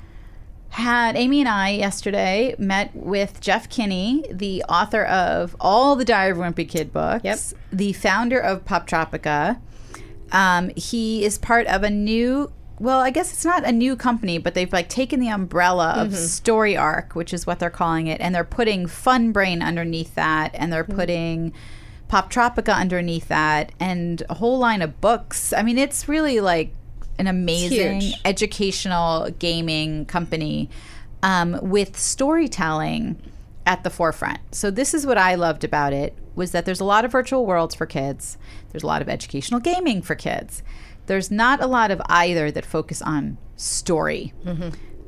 had 0.69 1.15
Amy 1.17 1.39
and 1.39 1.49
I 1.49 1.69
yesterday 1.71 2.53
met 2.59 2.95
with 2.95 3.41
Jeff 3.41 3.69
Kinney, 3.69 4.23
the 4.31 4.63
author 4.69 5.03
of 5.05 5.55
all 5.59 5.95
the 5.95 6.05
Diary 6.05 6.31
of 6.31 6.37
a 6.37 6.41
Wimpy 6.41 6.69
Kid 6.69 6.93
books, 6.93 7.23
Yep. 7.23 7.39
the 7.71 7.93
founder 7.93 8.39
of 8.39 8.65
Poptropica. 8.65 9.59
Um, 10.31 10.69
he 10.75 11.25
is 11.25 11.39
part 11.39 11.65
of 11.67 11.81
a 11.83 11.89
new 11.89 12.51
well, 12.77 13.01
I 13.01 13.09
guess 13.09 13.33
it's 13.33 13.43
not 13.43 13.65
a 13.65 13.73
new 13.73 13.97
company, 13.97 14.37
but 14.37 14.53
they've 14.53 14.71
like 14.71 14.87
taken 14.87 15.19
the 15.19 15.27
umbrella 15.27 15.95
of 15.97 16.15
Story 16.15 16.77
Arc, 16.77 17.13
which 17.13 17.33
is 17.33 17.45
what 17.45 17.59
they're 17.59 17.69
calling 17.69 18.07
it, 18.07 18.21
and 18.21 18.33
they're 18.33 18.45
putting 18.45 18.85
Funbrain 18.85 19.61
underneath 19.61 20.15
that, 20.15 20.51
and 20.53 20.71
they're 20.71 20.85
putting 20.85 21.51
Poptropica 22.09 22.75
underneath 22.75 23.27
that, 23.27 23.71
and 23.79 24.23
a 24.29 24.33
whole 24.33 24.57
line 24.57 24.81
of 24.81 24.99
books. 24.99 25.53
I 25.53 25.61
mean, 25.61 25.77
it's 25.77 26.07
really 26.07 26.39
like 26.39 26.73
an 27.19 27.27
amazing 27.27 28.13
educational 28.25 29.29
gaming 29.31 30.05
company 30.05 30.69
um, 31.21 31.59
with 31.61 31.97
storytelling 31.97 33.21
at 33.65 33.83
the 33.83 33.89
forefront. 33.89 34.39
So 34.55 34.71
this 34.71 34.93
is 34.93 35.05
what 35.05 35.17
I 35.17 35.35
loved 35.35 35.63
about 35.63 35.93
it 35.93 36.15
was 36.33 36.51
that 36.53 36.65
there's 36.65 36.79
a 36.79 36.85
lot 36.85 37.05
of 37.05 37.11
virtual 37.11 37.45
worlds 37.45 37.75
for 37.75 37.85
kids. 37.85 38.37
There's 38.71 38.83
a 38.83 38.87
lot 38.87 39.01
of 39.01 39.09
educational 39.09 39.59
gaming 39.59 40.01
for 40.01 40.15
kids. 40.15 40.63
There's 41.05 41.29
not 41.29 41.61
a 41.61 41.67
lot 41.67 41.91
of 41.91 42.01
either 42.07 42.49
that 42.51 42.65
focus 42.65 43.01
on 43.01 43.37
story. 43.57 44.33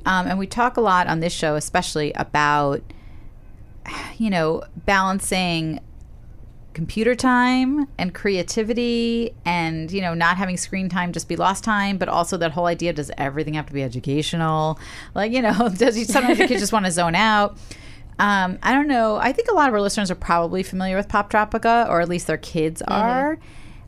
Um, 0.06 0.28
and 0.28 0.38
we 0.38 0.48
talk 0.48 0.78
a 0.78 0.82
lot 0.82 1.08
on 1.08 1.22
this 1.22 1.34
show, 1.34 1.56
especially 1.56 2.12
about, 2.14 2.84
you 4.18 4.30
know, 4.30 4.64
balancing 4.76 5.80
computer 6.74 7.16
time 7.16 7.88
and 7.98 8.14
creativity 8.14 9.34
and 9.46 9.92
you 9.92 10.02
know 10.02 10.14
not 10.14 10.38
having 10.38 10.56
screen 10.56 10.88
time 10.88 11.12
just 11.12 11.28
be 11.28 11.36
lost 11.36 11.64
time 11.64 11.98
but 11.98 12.08
also 12.08 12.38
that 12.38 12.52
whole 12.52 12.66
idea 12.66 12.94
does 12.94 13.12
everything 13.18 13.54
have 13.54 13.66
to 13.66 13.74
be 13.74 13.84
educational? 13.84 14.80
Like 15.14 15.32
you 15.32 15.42
know 15.42 15.70
does 15.78 15.98
you, 15.98 16.06
sometimes 16.06 16.38
kids 16.38 16.62
just 16.62 16.74
want 16.74 16.86
to 16.86 16.92
zone 16.92 17.16
out. 17.16 17.58
Um, 18.20 18.60
i 18.62 18.72
don't 18.74 18.88
know. 18.88 19.16
I 19.16 19.32
think 19.32 19.50
a 19.50 19.54
lot 19.54 19.68
of 19.68 19.74
our 19.74 19.82
listeners 19.82 20.12
are 20.12 20.16
probably 20.16 20.62
familiar 20.62 20.96
with 20.96 21.08
Poptropica 21.08 21.90
or 21.90 22.02
at 22.02 22.10
least 22.10 22.28
their 22.28 22.38
kids 22.38 22.82
are. 22.84 23.40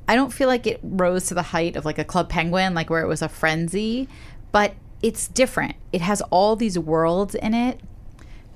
I 0.07 0.15
don't 0.15 0.33
feel 0.33 0.47
like 0.47 0.65
it 0.65 0.79
rose 0.81 1.27
to 1.27 1.33
the 1.33 1.43
height 1.43 1.75
of 1.75 1.85
like 1.85 1.97
a 1.97 2.03
club 2.03 2.29
penguin 2.29 2.73
like 2.73 2.89
where 2.89 3.01
it 3.01 3.07
was 3.07 3.21
a 3.21 3.29
frenzy 3.29 4.07
but 4.51 4.73
it's 5.01 5.27
different. 5.27 5.75
It 5.91 6.01
has 6.01 6.21
all 6.31 6.55
these 6.55 6.79
worlds 6.79 7.35
in 7.35 7.53
it 7.53 7.81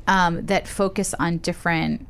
um, 0.08 0.46
that 0.46 0.68
focus 0.68 1.14
on 1.20 1.40
different 1.40 2.08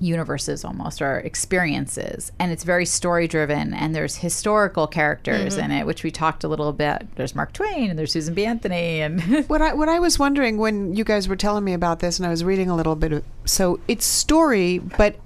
universes 0.00 0.64
almost 0.64 1.00
or 1.00 1.18
experiences 1.20 2.32
and 2.38 2.50
it's 2.50 2.64
very 2.64 2.84
story 2.84 3.28
driven 3.28 3.72
and 3.74 3.94
there's 3.94 4.16
historical 4.16 4.86
characters 4.86 5.56
mm-hmm. 5.56 5.70
in 5.70 5.70
it 5.70 5.86
which 5.86 6.02
we 6.02 6.10
talked 6.10 6.44
a 6.44 6.48
little 6.48 6.72
bit. 6.72 7.06
There's 7.16 7.34
mark 7.34 7.52
twain 7.52 7.90
and 7.90 7.98
there's 7.98 8.12
susan 8.12 8.34
b. 8.34 8.44
Anthony 8.44 9.00
and 9.00 9.20
What 9.48 9.62
I 9.62 9.74
what 9.74 9.88
I 9.88 9.98
was 9.98 10.18
wondering 10.18 10.56
when 10.56 10.94
you 10.94 11.04
guys 11.04 11.28
were 11.28 11.36
telling 11.36 11.64
me 11.64 11.72
about 11.72 12.00
this, 12.00 12.18
and 12.18 12.26
I 12.26 12.30
was 12.30 12.44
reading 12.44 12.70
a 12.70 12.76
little 12.76 12.96
bit 12.96 13.12
of 13.12 13.24
so 13.44 13.80
it's 13.88 14.04
story, 14.04 14.78
but 14.78 15.16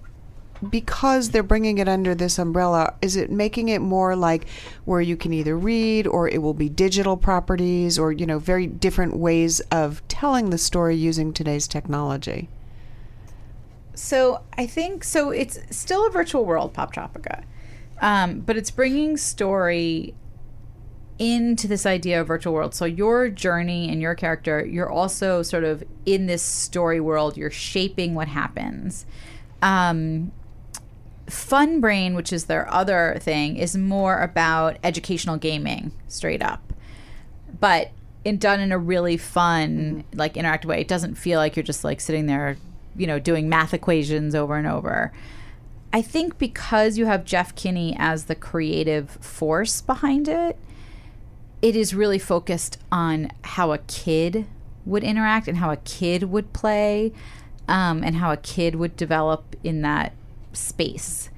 because 0.70 1.30
they're 1.30 1.42
bringing 1.42 1.78
it 1.78 1.88
under 1.88 2.14
this 2.14 2.38
umbrella, 2.38 2.94
is 3.02 3.16
it 3.16 3.30
making 3.30 3.68
it 3.68 3.80
more 3.80 4.16
like 4.16 4.48
where 4.84 5.00
you 5.00 5.16
can 5.16 5.32
either 5.32 5.56
read 5.56 6.06
or 6.06 6.28
it 6.28 6.40
will 6.40 6.54
be 6.54 6.68
digital 6.68 7.16
properties 7.16 7.98
or 7.98 8.12
you 8.12 8.26
know 8.26 8.38
very 8.38 8.66
different 8.66 9.16
ways 9.16 9.60
of 9.70 10.06
telling 10.08 10.50
the 10.50 10.58
story 10.58 10.96
using 10.96 11.32
today's 11.32 11.68
technology? 11.68 12.48
So 13.96 14.42
I 14.56 14.66
think 14.66 15.02
so. 15.02 15.30
It's 15.30 15.58
still 15.70 16.06
a 16.06 16.10
virtual 16.10 16.44
world, 16.44 16.72
Poptropica, 16.72 17.42
um, 18.00 18.40
but 18.40 18.56
it's 18.56 18.70
bringing 18.70 19.16
story 19.16 20.14
into 21.18 21.66
this 21.66 21.86
idea 21.86 22.20
of 22.20 22.28
virtual 22.28 22.52
world. 22.52 22.74
So 22.74 22.84
your 22.84 23.28
journey 23.28 23.90
and 23.90 24.00
your 24.00 24.14
character, 24.14 24.64
you're 24.64 24.90
also 24.90 25.42
sort 25.42 25.64
of 25.64 25.82
in 26.04 26.26
this 26.26 26.42
story 26.42 27.00
world. 27.00 27.36
You're 27.36 27.50
shaping 27.50 28.14
what 28.14 28.28
happens. 28.28 29.06
Um, 29.62 30.30
Funbrain, 31.26 32.14
which 32.14 32.32
is 32.32 32.44
their 32.44 32.72
other 32.72 33.16
thing, 33.18 33.56
is 33.56 33.76
more 33.76 34.20
about 34.20 34.76
educational 34.84 35.38
gaming, 35.38 35.90
straight 36.06 36.42
up 36.42 36.66
but 37.60 37.90
in, 38.24 38.38
done 38.38 38.60
in 38.60 38.72
a 38.72 38.78
really 38.78 39.16
fun, 39.16 40.04
like 40.14 40.34
interactive 40.34 40.66
way. 40.66 40.80
It 40.80 40.88
doesn't 40.88 41.14
feel 41.14 41.38
like 41.38 41.56
you're 41.56 41.62
just 41.62 41.84
like 41.84 42.00
sitting 42.00 42.26
there, 42.26 42.56
you 42.98 43.06
know, 43.06 43.18
doing 43.18 43.48
math 43.48 43.74
equations 43.74 44.34
over 44.34 44.56
and 44.56 44.66
over. 44.66 45.12
I 45.92 46.02
think 46.02 46.38
because 46.38 46.98
you 46.98 47.06
have 47.06 47.24
Jeff 47.24 47.54
Kinney 47.54 47.96
as 47.98 48.24
the 48.24 48.34
creative 48.34 49.10
force 49.20 49.80
behind 49.80 50.28
it, 50.28 50.58
it 51.62 51.74
is 51.74 51.94
really 51.94 52.18
focused 52.18 52.78
on 52.92 53.30
how 53.42 53.72
a 53.72 53.78
kid 53.78 54.46
would 54.84 55.02
interact 55.02 55.48
and 55.48 55.58
how 55.58 55.70
a 55.70 55.76
kid 55.78 56.24
would 56.24 56.52
play 56.52 57.12
um, 57.68 58.04
and 58.04 58.16
how 58.16 58.30
a 58.30 58.36
kid 58.36 58.76
would 58.76 58.96
develop 58.96 59.56
in 59.64 59.82
that 59.82 60.12
space. 60.52 61.30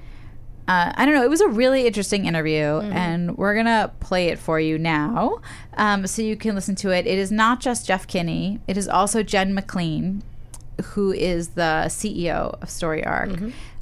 Uh, 0.67 0.93
I 0.95 1.07
don't 1.07 1.15
know. 1.15 1.25
It 1.25 1.31
was 1.31 1.41
a 1.41 1.49
really 1.49 1.87
interesting 1.87 2.27
interview, 2.27 2.81
and 2.93 3.39
we're 3.39 3.55
gonna 3.55 3.91
play 4.01 4.29
it 4.29 4.39
for 4.39 4.61
you 4.61 4.77
now, 4.77 5.41
um, 5.79 6.07
so 6.07 6.21
you 6.21 6.37
can 6.37 6.55
listen 6.55 6.75
to 6.77 6.91
it. 6.91 7.07
It 7.07 7.19
is 7.19 7.33
not 7.33 7.61
just 7.61 7.87
Jeff 7.87 8.07
Kinney; 8.07 8.61
it 8.69 8.77
is 8.77 8.87
also 8.87 9.23
Jen 9.23 9.55
McLean, 9.55 10.23
who 10.85 11.13
is 11.13 11.49
the 11.51 11.85
CEO 11.89 12.61
of 12.63 12.71
Story 12.71 13.05
Arc, 13.05 13.31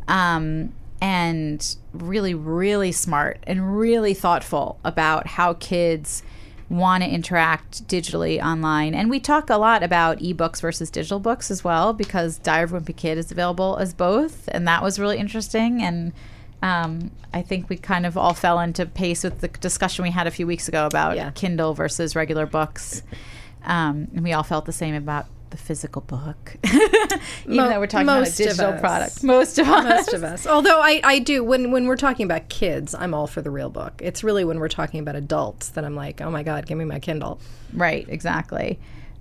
um, 0.08 0.72
and 1.00 1.76
really, 1.92 2.34
really 2.34 2.92
smart 2.92 3.38
and 3.46 3.78
really 3.78 4.14
thoughtful 4.14 4.78
about 4.84 5.26
how 5.26 5.54
kids 5.54 6.22
want 6.68 7.04
to 7.04 7.08
interact 7.08 7.86
digitally 7.86 8.42
online. 8.42 8.94
And 8.94 9.08
we 9.08 9.20
talk 9.20 9.50
a 9.50 9.56
lot 9.56 9.82
about 9.82 10.18
ebooks 10.18 10.60
versus 10.60 10.90
digital 10.90 11.20
books 11.20 11.50
as 11.50 11.62
well, 11.62 11.92
because 11.92 12.38
Diary 12.38 12.64
of 12.64 12.70
Wimpy 12.72 12.96
Kid 12.96 13.18
is 13.18 13.30
available 13.30 13.76
as 13.76 13.94
both, 13.94 14.48
and 14.52 14.66
that 14.66 14.82
was 14.82 14.98
really 14.98 15.18
interesting. 15.18 15.82
And 15.82 16.12
um, 16.62 17.10
I 17.32 17.42
think 17.42 17.68
we 17.68 17.76
kind 17.76 18.06
of 18.06 18.16
all 18.16 18.34
fell 18.34 18.58
into 18.58 18.86
pace 18.86 19.22
with 19.22 19.40
the 19.42 19.48
discussion 19.48 20.02
we 20.02 20.10
had 20.10 20.26
a 20.26 20.30
few 20.30 20.46
weeks 20.46 20.66
ago 20.66 20.86
about 20.86 21.14
Yeah. 21.16 21.30
Kindle 21.32 21.74
versus 21.74 22.16
regular 22.16 22.46
books. 22.46 23.02
Um, 23.64 24.08
and 24.14 24.22
we 24.24 24.32
all 24.32 24.42
felt 24.42 24.64
the 24.64 24.72
same 24.72 24.94
about 24.94 25.26
the 25.50 25.56
physical 25.56 26.02
book, 26.02 26.56
even 26.64 27.20
Mo- 27.46 27.68
though 27.68 27.80
we're 27.80 27.86
talking 27.86 28.08
about 28.08 28.28
a 28.28 28.30
digital 28.30 28.72
product. 28.74 29.22
Most 29.22 29.58
of 29.58 29.68
us. 29.68 29.84
most 29.84 30.12
of 30.12 30.24
us. 30.24 30.46
Although 30.46 30.80
I, 30.80 31.00
I 31.04 31.18
do 31.18 31.44
when 31.44 31.70
when 31.70 31.86
we're 31.86 31.96
talking 31.96 32.24
about 32.24 32.48
kids, 32.48 32.94
I'm 32.94 33.14
all 33.14 33.26
for 33.26 33.42
the 33.42 33.50
real 33.50 33.70
book. 33.70 34.00
It's 34.02 34.24
really 34.24 34.44
when 34.44 34.58
we're 34.58 34.68
talking 34.68 35.00
about 35.00 35.16
adults 35.16 35.68
that 35.70 35.84
I'm 35.84 35.94
like, 35.94 36.20
oh 36.20 36.30
my 36.30 36.42
god, 36.42 36.66
give 36.66 36.78
me 36.78 36.84
my 36.84 36.98
Kindle. 36.98 37.40
Right, 37.72 38.06
exactly. 38.08 38.78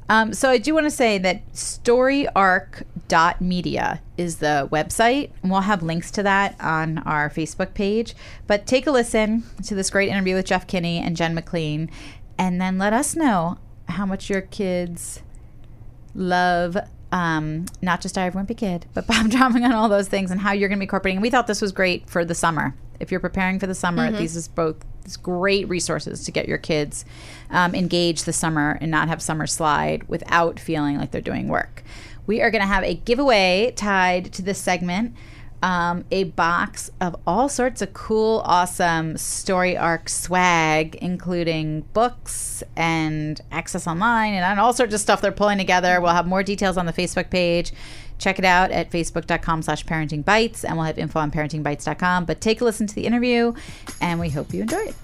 Um, 0.07 0.33
so 0.33 0.49
I 0.49 0.59
do 0.59 0.75
want 0.75 0.85
to 0.85 0.91
say 0.91 1.17
that 1.17 1.51
storyarc.media 1.53 4.01
is 4.17 4.37
the 4.37 4.69
website, 4.71 5.31
and 5.41 5.51
we'll 5.51 5.61
have 5.61 5.81
links 5.81 6.11
to 6.11 6.21
that 6.23 6.55
on 6.59 6.99
our 6.99 7.29
Facebook 7.29 7.73
page. 7.73 8.13
But 8.45 8.67
take 8.67 8.85
a 8.85 8.91
listen 8.91 9.43
to 9.63 9.73
this 9.73 9.89
great 9.89 10.09
interview 10.09 10.35
with 10.35 10.45
Jeff 10.45 10.67
Kinney 10.67 10.99
and 10.99 11.17
Jen 11.17 11.33
McLean, 11.33 11.89
and 12.37 12.61
then 12.61 12.77
let 12.77 12.93
us 12.93 13.15
know 13.15 13.57
how 13.87 14.05
much 14.05 14.29
your 14.29 14.41
kids 14.41 15.21
love 16.15 16.77
um, 17.11 17.65
not 17.81 18.01
just 18.01 18.15
Diary 18.15 18.29
of 18.29 18.33
Wimpy 18.33 18.57
Kid, 18.57 18.87
but 18.93 19.07
Poptropica 19.07 19.63
on 19.65 19.71
all 19.71 19.89
those 19.89 20.07
things 20.07 20.31
and 20.31 20.41
how 20.41 20.51
you're 20.51 20.67
going 20.69 20.77
to 20.77 20.81
be 20.81 20.85
incorporating. 20.85 21.21
We 21.21 21.29
thought 21.29 21.47
this 21.47 21.61
was 21.61 21.71
great 21.71 22.09
for 22.09 22.25
the 22.25 22.35
summer. 22.35 22.75
If 22.99 23.11
you're 23.11 23.19
preparing 23.19 23.59
for 23.59 23.67
the 23.67 23.75
summer, 23.75 24.09
these 24.11 24.35
is 24.35 24.47
both 24.47 24.77
these 25.03 25.17
great 25.17 25.67
resources 25.69 26.23
to 26.23 26.31
get 26.31 26.47
your 26.47 26.57
kids 26.57 27.05
um, 27.49 27.75
engaged 27.75 28.25
this 28.25 28.37
summer 28.37 28.77
and 28.81 28.89
not 28.89 29.07
have 29.07 29.21
summer 29.21 29.45
slide 29.47 30.07
without 30.07 30.59
feeling 30.59 30.97
like 30.97 31.11
they're 31.11 31.21
doing 31.21 31.47
work. 31.47 31.83
We 32.25 32.41
are 32.41 32.49
going 32.49 32.61
to 32.61 32.67
have 32.67 32.83
a 32.83 32.95
giveaway 32.95 33.73
tied 33.75 34.31
to 34.33 34.41
this 34.41 34.57
segment. 34.57 35.13
Um, 35.65 36.05
a 36.11 36.25
box 36.25 36.91
of 37.01 37.15
all 37.25 37.49
sorts 37.49 37.81
of 37.81 37.91
cool, 37.91 38.43
awesome 38.45 39.17
story 39.17 39.75
arc 39.75 40.09
swag, 40.09 40.93
including 41.01 41.81
books 41.91 42.63
and 42.77 43.41
access 43.51 43.87
online 43.87 44.35
and 44.35 44.59
all 44.59 44.73
sorts 44.73 44.93
of 44.93 44.99
stuff 44.99 45.21
they're 45.21 45.31
pulling 45.31 45.57
together. 45.57 45.99
We'll 45.99 46.11
have 46.13 46.27
more 46.27 46.43
details 46.43 46.77
on 46.77 46.85
the 46.85 46.93
Facebook 46.93 47.31
page. 47.31 47.73
Check 48.19 48.37
it 48.37 48.45
out 48.45 48.69
at 48.69 48.91
facebook.com 48.91 49.63
slash 49.63 49.83
parenting 49.85 50.23
bites, 50.23 50.63
and 50.63 50.77
we'll 50.77 50.85
have 50.85 50.99
info 50.99 51.19
on 51.19 51.31
parentingbites.com. 51.31 52.25
But 52.25 52.41
take 52.41 52.61
a 52.61 52.63
listen 52.63 52.85
to 52.85 52.93
the 52.93 53.07
interview, 53.07 53.53
and 53.99 54.19
we 54.19 54.29
hope 54.29 54.53
you 54.53 54.61
enjoy 54.61 54.77
it. 54.77 54.95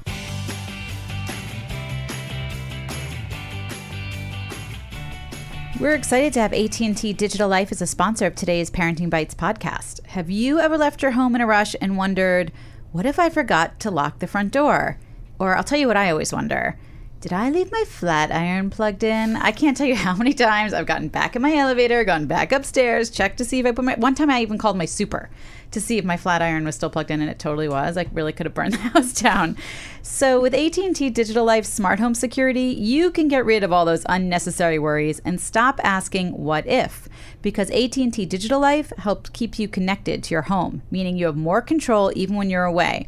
We're 5.81 5.95
excited 5.95 6.31
to 6.33 6.41
have 6.41 6.53
AT&T 6.53 7.13
Digital 7.13 7.49
Life 7.49 7.71
as 7.71 7.81
a 7.81 7.87
sponsor 7.87 8.27
of 8.27 8.35
today's 8.35 8.69
Parenting 8.69 9.09
Bites 9.09 9.33
podcast. 9.33 10.05
Have 10.05 10.29
you 10.29 10.59
ever 10.59 10.77
left 10.77 11.01
your 11.01 11.13
home 11.13 11.33
in 11.33 11.41
a 11.41 11.47
rush 11.47 11.75
and 11.81 11.97
wondered, 11.97 12.51
what 12.91 13.07
if 13.07 13.17
I 13.17 13.31
forgot 13.31 13.79
to 13.79 13.89
lock 13.89 14.19
the 14.19 14.27
front 14.27 14.51
door? 14.51 14.99
Or 15.39 15.57
I'll 15.57 15.63
tell 15.63 15.79
you 15.79 15.87
what 15.87 15.97
I 15.97 16.11
always 16.11 16.31
wonder. 16.31 16.77
Did 17.19 17.33
I 17.33 17.49
leave 17.49 17.71
my 17.71 17.83
flat 17.87 18.31
iron 18.31 18.69
plugged 18.69 19.03
in? 19.03 19.35
I 19.35 19.51
can't 19.51 19.75
tell 19.75 19.87
you 19.87 19.95
how 19.95 20.15
many 20.15 20.35
times 20.35 20.71
I've 20.71 20.85
gotten 20.85 21.07
back 21.07 21.35
in 21.35 21.41
my 21.41 21.55
elevator, 21.55 22.03
gone 22.03 22.27
back 22.27 22.51
upstairs, 22.51 23.09
checked 23.09 23.39
to 23.39 23.45
see 23.45 23.59
if 23.59 23.65
I 23.65 23.71
put 23.71 23.83
my 23.83 23.95
one 23.95 24.13
time 24.13 24.29
I 24.29 24.43
even 24.43 24.59
called 24.59 24.77
my 24.77 24.85
super 24.85 25.31
to 25.71 25.81
see 25.81 25.97
if 25.97 26.05
my 26.05 26.17
flat 26.17 26.41
iron 26.41 26.65
was 26.65 26.75
still 26.75 26.89
plugged 26.89 27.11
in 27.11 27.21
and 27.21 27.29
it 27.29 27.39
totally 27.39 27.67
was. 27.67 27.97
I 27.97 28.05
really 28.13 28.33
could 28.33 28.45
have 28.45 28.53
burned 28.53 28.73
the 28.75 28.77
house 28.77 29.13
down. 29.13 29.57
So 30.01 30.39
with 30.41 30.53
AT&T 30.53 31.09
Digital 31.11 31.45
Life 31.45 31.65
Smart 31.65 31.99
Home 31.99 32.13
Security, 32.13 32.63
you 32.63 33.11
can 33.11 33.27
get 33.27 33.45
rid 33.45 33.63
of 33.63 33.71
all 33.71 33.85
those 33.85 34.05
unnecessary 34.07 34.79
worries 34.79 35.19
and 35.25 35.39
stop 35.39 35.79
asking 35.83 36.31
what 36.31 36.67
if 36.67 37.07
because 37.41 37.69
AT&T 37.71 38.25
Digital 38.25 38.59
Life 38.59 38.91
helps 38.97 39.29
keep 39.29 39.57
you 39.57 39.67
connected 39.67 40.23
to 40.23 40.33
your 40.33 40.43
home, 40.43 40.81
meaning 40.91 41.17
you 41.17 41.25
have 41.25 41.37
more 41.37 41.61
control 41.61 42.11
even 42.15 42.35
when 42.35 42.49
you're 42.49 42.65
away. 42.65 43.07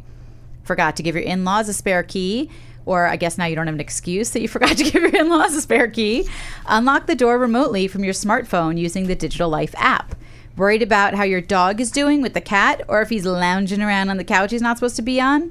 Forgot 0.62 0.96
to 0.96 1.02
give 1.02 1.14
your 1.14 1.24
in-laws 1.24 1.68
a 1.68 1.74
spare 1.74 2.02
key? 2.02 2.50
or 2.86 3.06
I 3.06 3.16
guess 3.16 3.38
now 3.38 3.46
you 3.46 3.56
don't 3.56 3.66
have 3.66 3.74
an 3.74 3.80
excuse 3.80 4.30
that 4.30 4.42
you 4.42 4.48
forgot 4.54 4.76
to 4.76 4.84
give 4.84 4.94
your 4.94 5.14
in 5.14 5.28
laws 5.28 5.54
a 5.54 5.60
spare 5.60 5.88
key, 5.88 6.28
unlock 6.66 7.06
the 7.06 7.14
door 7.14 7.38
remotely 7.38 7.88
from 7.88 8.04
your 8.04 8.12
smartphone 8.12 8.78
using 8.78 9.06
the 9.06 9.14
Digital 9.14 9.48
Life 9.48 9.74
app. 9.78 10.14
Worried 10.56 10.82
about 10.82 11.14
how 11.14 11.24
your 11.24 11.40
dog 11.40 11.80
is 11.80 11.90
doing 11.90 12.22
with 12.22 12.34
the 12.34 12.40
cat 12.40 12.82
or 12.86 13.02
if 13.02 13.08
he's 13.08 13.26
lounging 13.26 13.82
around 13.82 14.08
on 14.08 14.18
the 14.18 14.24
couch 14.24 14.52
he's 14.52 14.62
not 14.62 14.76
supposed 14.76 14.96
to 14.96 15.02
be 15.02 15.20
on? 15.20 15.50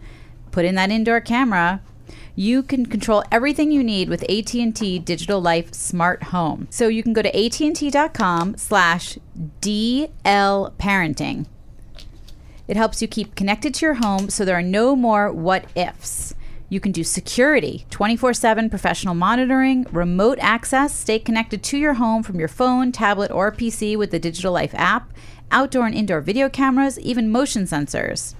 Put 0.51 0.63
in 0.63 0.75
that 0.75 0.91
indoor 0.91 1.19
camera. 1.19 1.81
You 2.35 2.63
can 2.63 2.85
control 2.85 3.23
everything 3.31 3.71
you 3.71 3.83
need 3.83 4.07
with 4.07 4.23
AT&T 4.23 4.99
Digital 4.99 5.41
Life 5.41 5.73
Smart 5.73 6.23
Home. 6.23 6.67
So 6.69 6.87
you 6.87 7.03
can 7.03 7.11
go 7.13 7.21
to 7.21 7.45
AT&T.com 7.45 8.57
slash 8.57 9.17
DL 9.61 10.09
Parenting. 10.73 11.47
It 12.67 12.77
helps 12.77 13.01
you 13.01 13.07
keep 13.07 13.35
connected 13.35 13.73
to 13.75 13.85
your 13.85 13.95
home 13.95 14.29
so 14.29 14.45
there 14.45 14.57
are 14.57 14.63
no 14.63 14.95
more 14.95 15.31
what 15.31 15.65
ifs. 15.75 16.33
You 16.73 16.79
can 16.79 16.91
do 16.91 17.03
security, 17.03 17.85
24 17.91 18.33
7 18.33 18.67
professional 18.67 19.13
monitoring, 19.13 19.85
remote 19.91 20.39
access, 20.41 20.91
stay 20.91 21.19
connected 21.19 21.61
to 21.65 21.77
your 21.77 21.93
home 21.93 22.23
from 22.23 22.39
your 22.39 22.47
phone, 22.47 22.91
tablet, 22.91 23.29
or 23.29 23.51
PC 23.51 23.95
with 23.95 24.09
the 24.09 24.17
Digital 24.17 24.51
Life 24.51 24.73
app, 24.73 25.13
outdoor 25.51 25.85
and 25.85 25.93
indoor 25.93 26.19
video 26.19 26.49
cameras, 26.49 26.99
even 26.99 27.29
motion 27.29 27.65
sensors. 27.65 28.33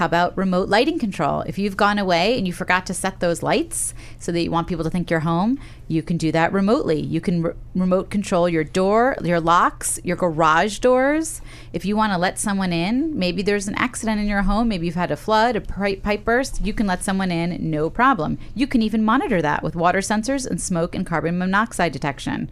How 0.00 0.06
about 0.06 0.34
remote 0.34 0.70
lighting 0.70 0.98
control? 0.98 1.42
If 1.42 1.58
you've 1.58 1.76
gone 1.76 1.98
away 1.98 2.38
and 2.38 2.46
you 2.46 2.54
forgot 2.54 2.86
to 2.86 2.94
set 2.94 3.20
those 3.20 3.42
lights 3.42 3.92
so 4.18 4.32
that 4.32 4.40
you 4.40 4.50
want 4.50 4.66
people 4.66 4.82
to 4.82 4.88
think 4.88 5.10
you're 5.10 5.20
home, 5.20 5.60
you 5.88 6.02
can 6.02 6.16
do 6.16 6.32
that 6.32 6.54
remotely. 6.54 6.98
You 6.98 7.20
can 7.20 7.42
re- 7.42 7.52
remote 7.74 8.08
control 8.08 8.48
your 8.48 8.64
door, 8.64 9.14
your 9.22 9.40
locks, 9.40 10.00
your 10.02 10.16
garage 10.16 10.78
doors. 10.78 11.42
If 11.74 11.84
you 11.84 11.96
want 11.96 12.14
to 12.14 12.18
let 12.18 12.38
someone 12.38 12.72
in, 12.72 13.18
maybe 13.18 13.42
there's 13.42 13.68
an 13.68 13.74
accident 13.74 14.22
in 14.22 14.26
your 14.26 14.40
home, 14.40 14.68
maybe 14.68 14.86
you've 14.86 14.94
had 14.94 15.10
a 15.10 15.18
flood, 15.18 15.54
a 15.54 15.60
pipe 15.60 16.24
burst, 16.24 16.62
you 16.64 16.72
can 16.72 16.86
let 16.86 17.04
someone 17.04 17.30
in, 17.30 17.70
no 17.70 17.90
problem. 17.90 18.38
You 18.54 18.66
can 18.66 18.80
even 18.80 19.04
monitor 19.04 19.42
that 19.42 19.62
with 19.62 19.76
water 19.76 19.98
sensors 19.98 20.46
and 20.46 20.62
smoke 20.62 20.94
and 20.94 21.04
carbon 21.04 21.36
monoxide 21.36 21.92
detection. 21.92 22.50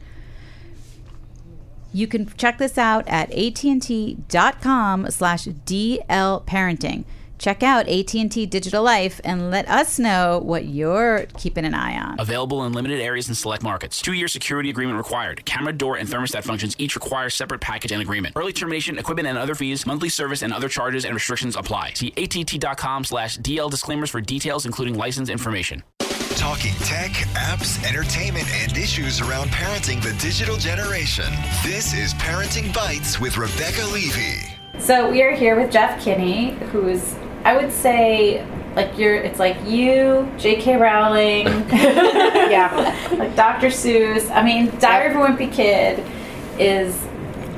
You 1.94 2.06
can 2.06 2.26
check 2.37 2.58
this 2.58 2.76
out 2.76 3.08
at 3.08 3.32
att.com 3.32 5.11
slash 5.11 5.46
dlparenting 5.46 7.04
check 7.38 7.62
out 7.62 7.88
AT&T 7.88 8.46
Digital 8.46 8.83
Life 8.83 9.20
and 9.24 9.51
let 9.51 9.68
us 9.68 9.98
know 9.98 10.40
what 10.42 10.66
you're 10.66 11.27
keeping 11.37 11.64
an 11.64 11.74
eye 11.74 11.98
on. 11.98 12.18
Available 12.18 12.64
in 12.64 12.72
limited 12.72 13.01
areas 13.01 13.29
and 13.29 13.37
select 13.37 13.62
markets. 13.62 14.01
Two-year 14.01 14.29
security 14.29 14.70
agreement 14.70 14.98
required. 14.98 15.44
Camera, 15.44 15.72
door, 15.72 15.96
and 15.96 16.09
thermostat 16.09 16.44
functions 16.44 16.74
each 16.79 16.94
require 16.94 17.31
separate 17.31 17.61
package 17.61 17.92
and 17.92 18.03
agreement. 18.03 18.35
Early 18.37 18.53
termination, 18.53 18.98
equipment 18.98 19.29
and 19.29 19.38
other 19.38 19.55
fees, 19.55 19.87
monthly 19.87 20.09
service 20.09 20.42
and 20.42 20.53
other 20.53 20.68
charges 20.68 21.05
and 21.05 21.14
restrictions 21.14 21.57
apply. 21.57 21.92
See 21.94 22.12
att.com 22.16 23.05
slash 23.05 23.38
DL 23.38 23.70
disclaimers 23.70 24.11
for 24.11 24.20
details, 24.20 24.66
including 24.66 24.94
license 24.94 25.29
information. 25.29 25.83
Talking 26.37 26.74
tech, 26.85 27.11
apps, 27.35 27.85
entertainment, 27.85 28.46
and 28.53 28.77
issues 28.77 29.20
around 29.20 29.48
parenting 29.51 30.01
the 30.01 30.12
digital 30.22 30.57
generation. 30.57 31.24
This 31.64 31.92
is 31.94 32.14
Parenting 32.14 32.72
Bites 32.72 33.18
with 33.18 33.37
Rebecca 33.37 33.85
Levy. 33.92 34.55
So 34.79 35.11
we 35.11 35.22
are 35.22 35.35
here 35.35 35.61
with 35.61 35.72
Jeff 35.72 36.01
Kinney, 36.01 36.51
who's 36.70 37.16
I 37.44 37.57
would 37.57 37.72
say 37.72 38.44
like 38.77 38.96
you're 38.98 39.16
it's 39.16 39.38
like 39.38 39.57
you, 39.66 40.31
J.K. 40.38 40.77
Rowling, 40.77 41.46
yeah, 41.70 42.96
like 43.12 43.35
Dr. 43.35 43.68
Seuss. 43.68 44.31
I 44.31 44.42
mean, 44.42 44.77
Diary 44.79 45.14
of 45.14 45.16
a 45.16 45.24
Wimpy 45.24 45.53
Kid 45.53 46.05
is 46.59 46.96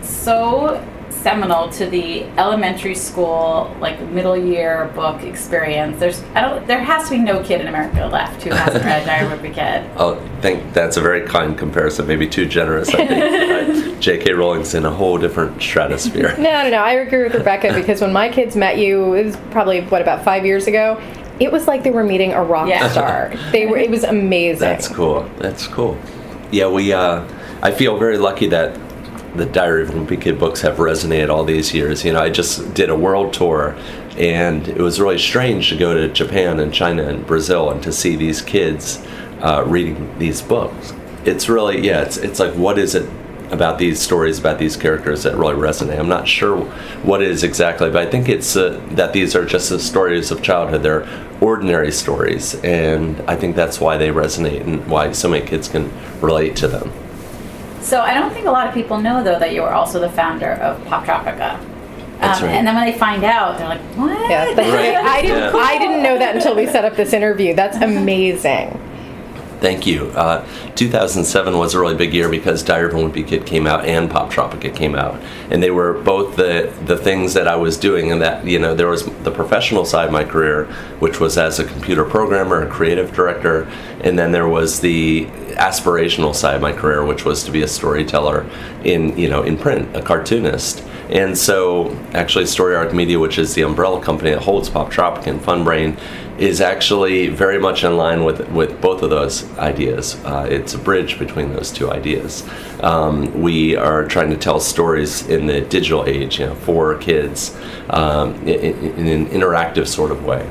so 0.03 0.83
seminal 1.23 1.69
to 1.71 1.87
the 1.87 2.25
elementary 2.39 2.95
school 2.95 3.75
like 3.81 4.01
middle 4.11 4.37
year 4.37 4.91
book 4.95 5.23
experience. 5.23 5.99
There's 5.99 6.23
I 6.35 6.41
don't 6.41 6.67
there 6.67 6.83
has 6.83 7.05
to 7.05 7.11
be 7.11 7.19
no 7.19 7.43
kid 7.43 7.61
in 7.61 7.69
America 7.69 8.07
left 8.07 8.43
who 8.43 8.51
hasn't 8.51 8.85
read 8.91 9.05
Diary 9.07 9.27
of 9.27 9.33
a 9.33 9.37
Wimpy 9.37 9.55
Kid. 9.55 9.91
Oh, 9.97 10.19
I 10.19 10.41
think 10.41 10.73
that's 10.73 10.97
a 10.97 11.01
very 11.01 11.27
kind 11.27 11.57
comparison, 11.57 12.07
maybe 12.07 12.29
too 12.29 12.47
generous. 12.47 12.89
I 12.95 13.07
think 13.07 14.01
J.K. 14.01 14.33
Rowling's 14.33 14.75
in 14.75 14.87
a 14.87 14.91
whole 14.91 15.19
different 15.19 15.61
stratosphere. 15.61 16.35
no, 16.39 16.63
no, 16.63 16.71
no. 16.71 16.79
I 16.79 16.93
agree 16.93 17.25
with 17.25 17.35
Rebecca 17.35 17.75
because 17.75 18.01
when 18.01 18.13
my 18.13 18.31
kids 18.31 18.57
met 18.57 18.79
you, 18.79 19.15
it 19.15 19.25
was 19.25 19.37
probably 19.51 19.83
what 19.83 20.01
about 20.01 20.25
five 20.25 20.47
years 20.47 20.67
ago. 20.67 21.01
It 21.39 21.53
was 21.53 21.67
like 21.67 21.83
they 21.83 21.91
were 21.91 22.05
meeting 22.05 22.33
a 22.33 22.43
rock 22.43 22.69
yeah. 22.69 22.89
star. 22.91 23.33
They 23.53 23.67
were. 23.67 23.77
It 23.77 23.91
was 23.91 24.05
amazing. 24.05 24.61
That's 24.61 24.89
cool. 24.89 25.29
That's 25.39 25.67
cool. 25.67 25.99
Yeah, 26.51 26.69
we. 26.69 26.93
Uh, 26.93 27.27
I 27.63 27.73
feel 27.73 27.99
very 27.99 28.17
lucky 28.17 28.47
that 28.49 28.79
the 29.35 29.47
Diary 29.47 29.83
of 29.83 29.90
a 29.90 29.93
Wimpy 29.93 30.21
Kid 30.21 30.38
books 30.38 30.61
have 30.62 30.77
resonated 30.77 31.29
all 31.29 31.45
these 31.45 31.73
years. 31.73 32.05
You 32.05 32.12
know, 32.12 32.21
I 32.21 32.31
just 32.31 32.75
did 32.75 32.90
a 32.90 32.97
world 32.97 33.33
tour, 33.33 33.77
and 34.16 34.66
it 34.66 34.81
was 34.81 35.01
really 35.01 35.19
strange 35.19 35.69
to 35.69 35.77
go 35.77 35.95
to 35.95 36.09
Japan 36.09 36.61
and 36.61 36.73
China 36.73 37.05
and 37.05 37.27
Brazil 37.27 37.71
and 37.71 37.83
to 37.83 37.93
see 37.93 38.16
these 38.16 38.43
kids 38.43 39.05
uh, 39.40 39.64
reading 39.66 40.19
these 40.19 40.43
books. 40.43 40.93
It's 41.25 41.49
really, 41.49 41.87
yeah, 41.87 42.03
it's, 42.03 42.16
it's 42.16 42.40
like, 42.40 42.55
what 42.55 42.79
is 42.79 42.95
it 42.95 43.09
about 43.51 43.79
these 43.79 44.01
stories, 44.01 44.38
about 44.38 44.59
these 44.59 44.77
characters 44.77 45.23
that 45.25 45.37
really 45.37 45.55
resonate? 45.55 45.99
I'm 45.99 46.09
not 46.09 46.27
sure 46.27 46.64
what 47.03 47.23
it 47.23 47.31
is 47.31 47.43
exactly, 47.45 47.90
but 47.90 48.07
I 48.07 48.11
think 48.11 48.29
it's 48.29 48.57
uh, 48.57 48.81
that 48.93 49.12
these 49.12 49.37
are 49.37 49.45
just 49.45 49.71
the 49.71 49.79
stories 49.79 50.31
of 50.31 50.43
childhood. 50.43 50.83
They're 50.83 51.09
ordinary 51.40 51.93
stories, 51.93 52.55
and 52.62 53.21
I 53.23 53.37
think 53.37 53.57
that's 53.57 53.81
why 53.81 53.97
they 53.97 54.09
resonate 54.09 54.62
and 54.62 54.87
why 54.87 55.12
so 55.12 55.29
many 55.29 55.47
kids 55.47 55.69
can 55.69 55.93
relate 56.21 56.57
to 56.57 56.69
them. 56.69 56.93
So 57.81 58.01
I 58.01 58.14
don't 58.14 58.33
think 58.33 58.47
a 58.47 58.51
lot 58.51 58.66
of 58.66 58.75
people 58.75 58.99
know 58.99 59.23
though 59.23 59.38
that 59.38 59.53
you 59.53 59.62
are 59.62 59.73
also 59.73 60.01
the 60.01 60.11
founder 60.11 60.53
of 60.53 60.81
Poptropica. 60.85 61.59
Um, 62.21 62.43
right. 62.43 62.43
And 62.45 62.66
then 62.66 62.75
when 62.75 62.85
they 62.85 62.99
find 62.99 63.25
out, 63.25 63.57
they're 63.57 63.69
like, 63.69 63.81
"What?" 63.97 64.31
Yeah, 64.31 64.45
right. 64.55 64.97
I 64.97 65.23
didn't. 65.23 65.55
Yeah. 65.55 65.61
I 65.61 65.79
didn't 65.79 66.03
know 66.03 66.19
that 66.19 66.37
until 66.37 66.55
we 66.55 66.66
set 66.66 66.85
up 66.85 66.95
this 66.95 67.14
interview. 67.14 67.55
That's 67.55 67.77
amazing. 67.83 68.79
Thank 69.61 69.87
you. 69.87 70.07
Uh, 70.12 70.46
2007 70.77 71.59
was 71.59 71.75
a 71.75 71.81
really 71.81 71.94
big 71.94 72.14
year 72.14 72.31
because 72.31 72.62
Diary 72.62 72.88
of 72.88 72.94
a 72.94 72.96
Wimpy 72.96 73.27
Kid 73.27 73.44
came 73.44 73.66
out 73.66 73.85
and 73.85 74.11
Poptropica 74.11 74.75
came 74.75 74.94
out, 74.94 75.20
and 75.51 75.62
they 75.62 75.70
were 75.70 75.92
both 76.03 76.37
the 76.37 76.73
the 76.87 76.96
things 76.96 77.35
that 77.35 77.46
I 77.46 77.57
was 77.57 77.77
doing. 77.77 78.11
And 78.11 78.23
that 78.23 78.46
you 78.46 78.59
know 78.59 78.75
there 78.75 78.88
was 78.88 79.05
the 79.23 79.31
professional 79.31 79.85
side 79.85 80.07
of 80.07 80.12
my 80.12 80.25
career, 80.25 80.64
which 80.99 81.20
was 81.20 81.37
as 81.37 81.59
a 81.59 81.64
computer 81.64 82.05
programmer, 82.05 82.62
a 82.62 82.70
creative 82.70 83.12
director, 83.12 83.70
and 84.01 84.18
then 84.18 84.33
there 84.33 84.49
was 84.49 84.81
the 84.81 85.27
aspirational 85.57 86.35
side 86.35 86.57
of 86.57 86.62
my 86.62 86.73
career, 86.73 87.05
which 87.05 87.27
was 87.27 87.44
to 87.44 87.51
be 87.51 87.61
a 87.61 87.68
storyteller 87.68 88.49
in 88.83 89.16
you 89.18 89.29
know 89.29 89.42
in 89.42 89.59
print, 89.59 89.94
a 89.94 90.01
cartoonist. 90.01 90.83
And 91.11 91.37
so, 91.37 91.90
actually, 92.14 92.46
Story 92.46 92.77
Arc 92.77 92.94
Media, 92.94 93.18
which 93.18 93.37
is 93.37 93.55
the 93.55 93.62
umbrella 93.62 94.01
company 94.01 94.31
that 94.31 94.42
holds 94.42 94.70
Poptropica 94.70 95.27
and 95.27 95.40
Funbrain, 95.40 95.99
is 96.40 96.62
actually 96.62 97.29
very 97.29 97.61
much 97.61 97.85
in 97.85 97.98
line 97.98 98.24
with 98.24 98.48
with 98.48 98.81
both 98.81 99.03
of 99.03 99.11
those 99.11 99.46
ideas. 99.59 100.16
Uh, 100.24 100.46
it's 100.50 100.72
a 100.72 100.79
bridge 100.79 101.18
between 101.18 101.53
those 101.53 101.70
two 101.70 101.92
ideas. 101.92 102.48
Um, 102.83 103.42
we 103.42 103.76
are 103.76 104.07
trying 104.07 104.31
to 104.31 104.38
tell 104.38 104.59
stories 104.59 105.29
in 105.29 105.46
the 105.46 105.61
digital 105.61 106.07
age, 106.07 106.40
you 106.40 106.46
know, 106.46 106.55
for 106.55 106.96
kids 106.96 107.57
um, 107.90 108.35
in, 108.48 108.74
in 108.96 109.07
an 109.07 109.26
interactive 109.26 109.87
sort 109.87 110.11
of 110.11 110.24
way. 110.24 110.48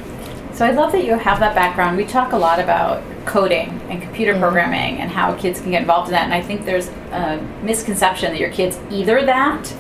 So 0.54 0.66
I 0.66 0.72
love 0.72 0.92
that 0.92 1.06
you 1.06 1.14
have 1.16 1.40
that 1.40 1.56
background. 1.56 1.98
We 1.98 2.06
talk 2.06 2.34
a 2.34 2.38
lot 2.38 2.60
about 2.60 3.02
coding 3.26 3.70
and 3.90 4.02
computer 4.02 4.34
mm-hmm. 4.34 4.42
programming 4.42 4.98
and 4.98 5.10
how 5.10 5.34
kids 5.36 5.60
can 5.60 5.72
get 5.72 5.82
involved 5.82 6.10
in 6.10 6.12
that. 6.12 6.26
And 6.26 6.34
I 6.34 6.42
think 6.42 6.66
there's 6.66 6.90
a 7.12 7.42
misconception 7.64 8.32
that 8.32 8.40
your 8.40 8.52
kids 8.52 8.78
either 8.92 9.26
that 9.26 9.74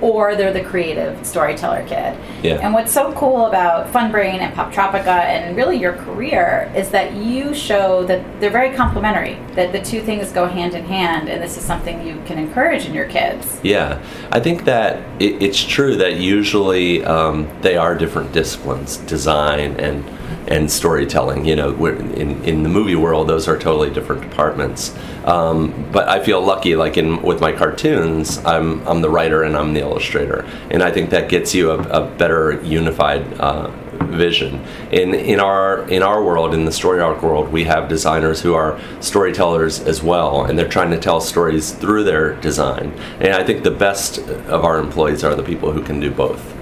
or 0.00 0.34
they're 0.34 0.52
the 0.52 0.62
creative 0.62 1.24
storyteller 1.24 1.82
kid. 1.86 2.18
Yeah. 2.42 2.58
And 2.62 2.74
what's 2.74 2.92
so 2.92 3.12
cool 3.14 3.46
about 3.46 3.92
Funbrain 3.92 4.38
and 4.38 4.54
Poptropica 4.54 5.06
and 5.06 5.56
really 5.56 5.78
your 5.78 5.94
career 5.94 6.72
is 6.76 6.90
that 6.90 7.14
you 7.14 7.54
show 7.54 8.04
that 8.04 8.40
they're 8.40 8.50
very 8.50 8.74
complementary, 8.74 9.34
that 9.54 9.72
the 9.72 9.80
two 9.80 10.02
things 10.02 10.30
go 10.32 10.46
hand 10.46 10.74
in 10.74 10.84
hand, 10.84 11.28
and 11.28 11.42
this 11.42 11.56
is 11.56 11.64
something 11.64 12.06
you 12.06 12.20
can 12.26 12.38
encourage 12.38 12.86
in 12.86 12.94
your 12.94 13.06
kids. 13.06 13.60
Yeah, 13.62 14.02
I 14.30 14.40
think 14.40 14.64
that 14.64 14.98
it, 15.20 15.42
it's 15.42 15.62
true 15.62 15.96
that 15.96 16.16
usually 16.16 17.04
um, 17.04 17.48
they 17.60 17.76
are 17.76 17.94
different 17.94 18.32
disciplines, 18.32 18.98
design 18.98 19.78
and 19.80 20.04
and 20.48 20.70
storytelling. 20.70 21.44
You 21.44 21.56
know, 21.56 21.86
in 21.86 22.42
in 22.44 22.62
the 22.62 22.68
movie 22.68 22.94
world, 22.94 23.28
those 23.28 23.48
are 23.48 23.58
totally 23.58 23.90
different 23.90 24.22
departments. 24.22 24.94
Um, 25.24 25.88
but 25.92 26.08
I 26.08 26.22
feel 26.22 26.40
lucky, 26.40 26.76
like 26.76 26.96
in 26.96 27.22
with 27.22 27.40
my 27.40 27.52
cartoons, 27.52 28.38
I'm 28.44 28.86
I'm 28.86 29.00
the 29.00 29.10
writer 29.10 29.42
and 29.42 29.56
I'm 29.56 29.72
the 29.74 29.80
illustrator, 29.80 30.44
and 30.70 30.82
I 30.82 30.90
think 30.90 31.10
that 31.10 31.28
gets 31.28 31.54
you 31.54 31.70
a, 31.70 31.78
a 31.78 32.10
better 32.16 32.60
unified. 32.62 33.40
Uh, 33.40 33.70
vision 33.94 34.62
in 34.92 35.14
in 35.14 35.40
our 35.40 35.88
in 35.88 36.02
our 36.02 36.22
world 36.22 36.52
in 36.54 36.64
the 36.64 36.72
story 36.72 37.00
arc 37.00 37.22
world 37.22 37.50
we 37.50 37.64
have 37.64 37.88
designers 37.88 38.40
who 38.40 38.54
are 38.54 38.78
storytellers 39.00 39.80
as 39.80 40.02
well 40.02 40.44
and 40.44 40.58
they're 40.58 40.68
trying 40.68 40.90
to 40.90 40.98
tell 40.98 41.20
stories 41.20 41.72
through 41.72 42.04
their 42.04 42.34
design 42.40 42.92
and 43.18 43.28
i 43.28 43.42
think 43.42 43.64
the 43.64 43.70
best 43.70 44.18
of 44.18 44.64
our 44.64 44.78
employees 44.78 45.24
are 45.24 45.34
the 45.34 45.42
people 45.42 45.72
who 45.72 45.82
can 45.82 46.00
do 46.00 46.10
both 46.10 46.54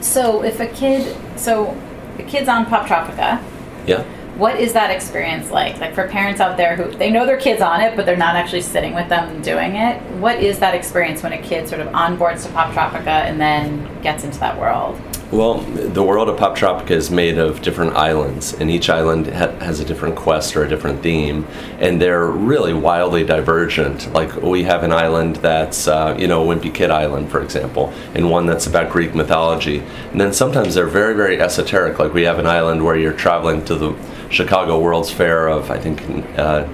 So 0.00 0.42
if 0.42 0.60
a 0.60 0.66
kid, 0.66 1.16
so 1.36 1.76
a 2.18 2.22
kid's 2.24 2.48
on 2.48 2.66
Poptropica, 2.66 3.42
yeah 3.86 4.04
what 4.38 4.60
is 4.60 4.72
that 4.72 4.92
experience 4.92 5.50
like? 5.50 5.80
Like 5.80 5.94
for 5.94 6.06
parents 6.06 6.40
out 6.40 6.56
there 6.56 6.76
who 6.76 6.96
they 6.96 7.10
know 7.10 7.26
their 7.26 7.36
kids 7.36 7.60
on 7.60 7.80
it, 7.80 7.96
but 7.96 8.06
they're 8.06 8.16
not 8.16 8.36
actually 8.36 8.62
sitting 8.62 8.94
with 8.94 9.08
them 9.08 9.42
doing 9.42 9.74
it. 9.74 10.00
What 10.12 10.40
is 10.40 10.60
that 10.60 10.76
experience 10.76 11.24
when 11.24 11.32
a 11.32 11.42
kid 11.42 11.68
sort 11.68 11.80
of 11.80 11.88
onboards 11.88 12.44
to 12.44 12.48
Poptropica 12.50 13.08
and 13.08 13.40
then 13.40 14.00
gets 14.00 14.22
into 14.22 14.38
that 14.38 14.56
world? 14.56 14.96
Well, 15.30 15.58
the 15.58 16.02
world 16.02 16.30
of 16.30 16.38
Poptropica 16.38 16.92
is 16.92 17.10
made 17.10 17.36
of 17.36 17.60
different 17.60 17.96
islands, 17.96 18.54
and 18.54 18.70
each 18.70 18.88
island 18.88 19.26
ha- 19.26 19.52
has 19.58 19.78
a 19.78 19.84
different 19.84 20.16
quest 20.16 20.56
or 20.56 20.64
a 20.64 20.68
different 20.68 21.02
theme, 21.02 21.46
and 21.80 22.00
they're 22.00 22.26
really 22.26 22.72
wildly 22.72 23.24
divergent. 23.24 24.10
Like 24.14 24.34
we 24.36 24.62
have 24.62 24.84
an 24.84 24.92
island 24.92 25.36
that's, 25.36 25.86
uh, 25.86 26.16
you 26.18 26.28
know, 26.28 26.46
Wimpy 26.46 26.72
Kid 26.72 26.90
Island, 26.90 27.30
for 27.30 27.42
example, 27.42 27.92
and 28.14 28.30
one 28.30 28.46
that's 28.46 28.66
about 28.66 28.90
Greek 28.90 29.14
mythology. 29.14 29.80
And 30.12 30.18
then 30.18 30.32
sometimes 30.32 30.74
they're 30.74 30.86
very, 30.86 31.14
very 31.14 31.38
esoteric. 31.38 31.98
Like 31.98 32.14
we 32.14 32.22
have 32.22 32.38
an 32.38 32.46
island 32.46 32.82
where 32.82 32.96
you're 32.96 33.12
traveling 33.12 33.66
to 33.66 33.74
the 33.74 33.94
Chicago 34.30 34.80
World's 34.80 35.10
Fair 35.10 35.48
of, 35.48 35.70
I 35.70 35.78
think, 35.78 36.00
uh, 36.38 36.66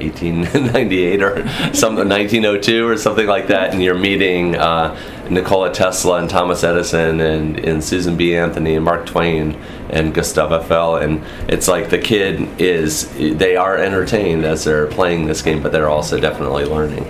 1898 0.00 1.22
or 1.22 1.48
something 1.74 2.08
1902 2.08 2.86
or 2.86 2.96
something 2.96 3.26
like 3.26 3.48
that 3.48 3.72
and 3.72 3.82
you're 3.82 3.98
meeting 3.98 4.54
uh, 4.54 4.94
Nikola 5.30 5.72
Tesla 5.72 6.18
and 6.18 6.30
Thomas 6.30 6.64
Edison 6.64 7.20
and, 7.20 7.58
and 7.58 7.82
Susan 7.82 8.16
B. 8.16 8.36
Anthony 8.36 8.74
and 8.74 8.84
Mark 8.84 9.06
Twain 9.06 9.60
and 9.90 10.14
Gustave 10.14 10.54
Eiffel 10.54 10.96
and 10.96 11.24
it's 11.48 11.68
like 11.68 11.90
the 11.90 11.98
kid 11.98 12.48
is 12.60 13.08
they 13.14 13.56
are 13.56 13.76
entertained 13.76 14.44
as 14.44 14.64
they're 14.64 14.86
playing 14.86 15.26
this 15.26 15.42
game 15.42 15.62
but 15.62 15.72
they're 15.72 15.88
also 15.88 16.18
definitely 16.18 16.64
learning 16.64 17.04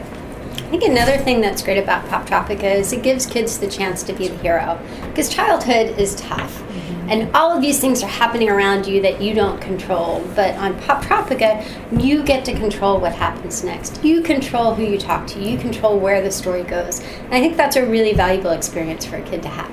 I 0.66 0.68
think 0.68 0.82
another 0.82 1.16
thing 1.18 1.40
that's 1.40 1.62
great 1.62 1.78
about 1.78 2.04
Poptropica 2.06 2.64
is 2.64 2.92
it 2.92 3.04
gives 3.04 3.24
kids 3.24 3.56
the 3.58 3.68
chance 3.68 4.02
to 4.02 4.12
be 4.12 4.26
the 4.26 4.36
hero. 4.38 4.80
Because 5.02 5.28
childhood 5.28 5.96
is 5.96 6.16
tough. 6.16 6.60
And 7.08 7.34
all 7.36 7.52
of 7.52 7.60
these 7.60 7.80
things 7.80 8.02
are 8.02 8.08
happening 8.08 8.48
around 8.48 8.86
you 8.86 9.00
that 9.02 9.20
you 9.20 9.34
don't 9.34 9.60
control. 9.60 10.26
But 10.34 10.54
on 10.56 10.74
Poptropica, 10.80 11.64
you 12.02 12.22
get 12.24 12.44
to 12.46 12.52
control 12.52 12.98
what 13.00 13.14
happens 13.14 13.62
next. 13.62 14.02
You 14.04 14.22
control 14.22 14.74
who 14.74 14.82
you 14.82 14.98
talk 14.98 15.26
to, 15.28 15.40
you 15.40 15.56
control 15.58 15.98
where 15.98 16.20
the 16.20 16.30
story 16.30 16.64
goes. 16.64 17.00
And 17.00 17.34
I 17.34 17.40
think 17.40 17.56
that's 17.56 17.76
a 17.76 17.86
really 17.86 18.12
valuable 18.12 18.50
experience 18.50 19.04
for 19.06 19.16
a 19.16 19.22
kid 19.22 19.42
to 19.42 19.48
have. 19.48 19.72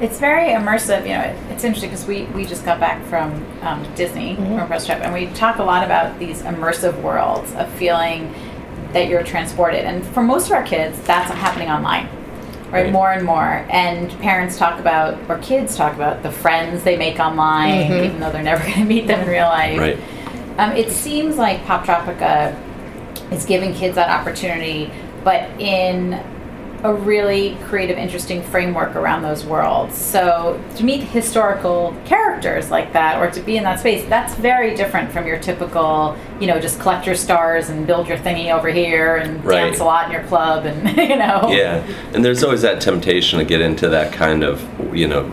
It's 0.00 0.18
very 0.18 0.50
immersive. 0.50 1.02
You 1.02 1.14
know, 1.14 1.22
it, 1.22 1.36
it's 1.50 1.64
interesting 1.64 1.90
because 1.90 2.06
we, 2.06 2.24
we 2.26 2.44
just 2.44 2.64
got 2.64 2.78
back 2.78 3.04
from 3.06 3.44
um, 3.62 3.86
Disney 3.94 4.36
from 4.36 4.60
a 4.60 4.66
press 4.66 4.86
trip, 4.86 5.00
and 5.00 5.12
we 5.12 5.26
talk 5.34 5.58
a 5.58 5.64
lot 5.64 5.84
about 5.84 6.18
these 6.18 6.42
immersive 6.42 7.00
worlds 7.02 7.52
of 7.54 7.68
feeling 7.74 8.32
that 8.92 9.08
you're 9.08 9.24
transported. 9.24 9.84
And 9.84 10.04
for 10.06 10.22
most 10.22 10.46
of 10.46 10.52
our 10.52 10.62
kids, 10.62 11.00
that's 11.02 11.30
happening 11.32 11.68
online, 11.68 12.08
right? 12.70 12.84
Right. 12.84 12.92
More 12.92 13.12
and 13.12 13.24
more. 13.24 13.66
And 13.70 14.10
parents 14.20 14.58
talk 14.58 14.78
about, 14.78 15.18
or 15.28 15.38
kids 15.38 15.76
talk 15.76 15.94
about, 15.94 16.22
the 16.22 16.30
friends 16.30 16.84
they 16.84 16.96
make 16.96 17.18
online, 17.18 17.92
even 18.04 18.20
though 18.20 18.30
they're 18.30 18.42
never 18.42 18.62
going 18.68 18.80
to 18.80 18.84
meet 18.84 19.06
them 19.06 19.20
in 19.20 19.28
real 19.28 19.46
life. 19.46 19.78
right 19.78 19.98
Um, 20.58 20.72
it 20.72 20.90
seems 20.90 21.36
like 21.36 21.60
Poptropica 21.64 22.56
is 23.32 23.44
giving 23.44 23.74
kids 23.74 23.94
that 23.94 24.08
opportunity, 24.08 24.90
but 25.24 25.48
in 25.60 26.22
a 26.84 26.94
really 26.94 27.56
creative, 27.64 27.98
interesting 27.98 28.40
framework 28.40 28.94
around 28.94 29.22
those 29.22 29.44
worlds. 29.44 29.96
So 29.96 30.62
to 30.76 30.84
meet 30.84 31.02
historical 31.02 31.92
characters 32.04 32.70
like 32.70 32.92
that, 32.92 33.20
or 33.20 33.30
to 33.32 33.40
be 33.40 33.56
in 33.56 33.64
that 33.64 33.80
space, 33.80 34.08
that's 34.08 34.34
very 34.36 34.76
different 34.76 35.10
from 35.10 35.26
your 35.26 35.38
typical, 35.40 36.16
you 36.40 36.46
know, 36.46 36.60
just 36.60 36.78
collect 36.78 37.04
your 37.04 37.16
stars 37.16 37.68
and 37.68 37.84
build 37.86 38.06
your 38.06 38.16
thingy 38.18 38.52
over 38.56 38.68
here 38.68 39.16
and 39.16 39.44
Right. 39.44 39.64
dance 39.66 39.80
a 39.80 39.84
lot 39.84 40.06
in 40.06 40.12
your 40.12 40.22
club, 40.24 40.66
and 40.66 40.96
you 40.96 41.16
know. 41.16 41.48
Yeah, 41.50 41.84
and 42.14 42.24
there's 42.24 42.44
always 42.44 42.62
that 42.62 42.80
temptation 42.80 43.40
to 43.40 43.44
get 43.44 43.60
into 43.60 43.88
that 43.88 44.12
kind 44.12 44.44
of, 44.44 44.62
you 44.94 45.08
know, 45.08 45.28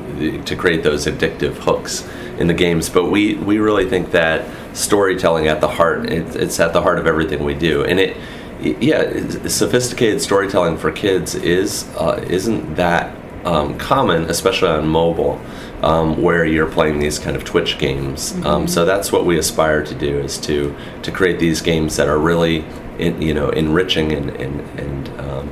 to 0.45 0.55
create 0.55 0.81
those 0.81 1.05
addictive 1.05 1.53
hooks 1.57 2.07
in 2.39 2.47
the 2.47 2.53
games. 2.55 2.89
But 2.89 3.05
we, 3.11 3.35
we 3.35 3.59
really 3.59 3.87
think 3.87 4.11
that 4.11 4.45
storytelling 4.75 5.47
at 5.47 5.61
the 5.61 5.67
heart, 5.67 6.09
it, 6.09 6.35
it's 6.35 6.59
at 6.59 6.73
the 6.73 6.81
heart 6.81 6.97
of 6.99 7.05
everything 7.07 7.43
we 7.43 7.53
do. 7.53 7.83
And 7.85 7.99
it, 7.99 8.17
yeah, 8.65 9.47
sophisticated 9.47 10.21
storytelling 10.21 10.77
for 10.77 10.91
kids 10.91 11.35
is 11.35 11.83
uh, 11.97 12.23
isn't 12.27 12.75
that 12.75 13.15
um, 13.45 13.77
common, 13.77 14.29
especially 14.29 14.69
on 14.69 14.87
mobile, 14.87 15.39
um, 15.83 16.21
where 16.21 16.45
you're 16.45 16.69
playing 16.69 16.99
these 16.99 17.19
kind 17.19 17.35
of 17.35 17.43
Twitch 17.43 17.77
games. 17.77 18.33
Um, 18.43 18.67
so 18.67 18.85
that's 18.85 19.11
what 19.11 19.25
we 19.25 19.37
aspire 19.37 19.83
to 19.83 19.95
do 19.95 20.19
is 20.19 20.37
to 20.39 20.75
to 21.03 21.11
create 21.11 21.39
these 21.39 21.61
games 21.61 21.95
that 21.97 22.07
are 22.07 22.17
really, 22.17 22.65
in, 22.97 23.21
you 23.21 23.33
know, 23.33 23.49
enriching 23.49 24.11
and 24.11 24.29
and, 24.31 24.79
and 24.79 25.19
um, 25.19 25.49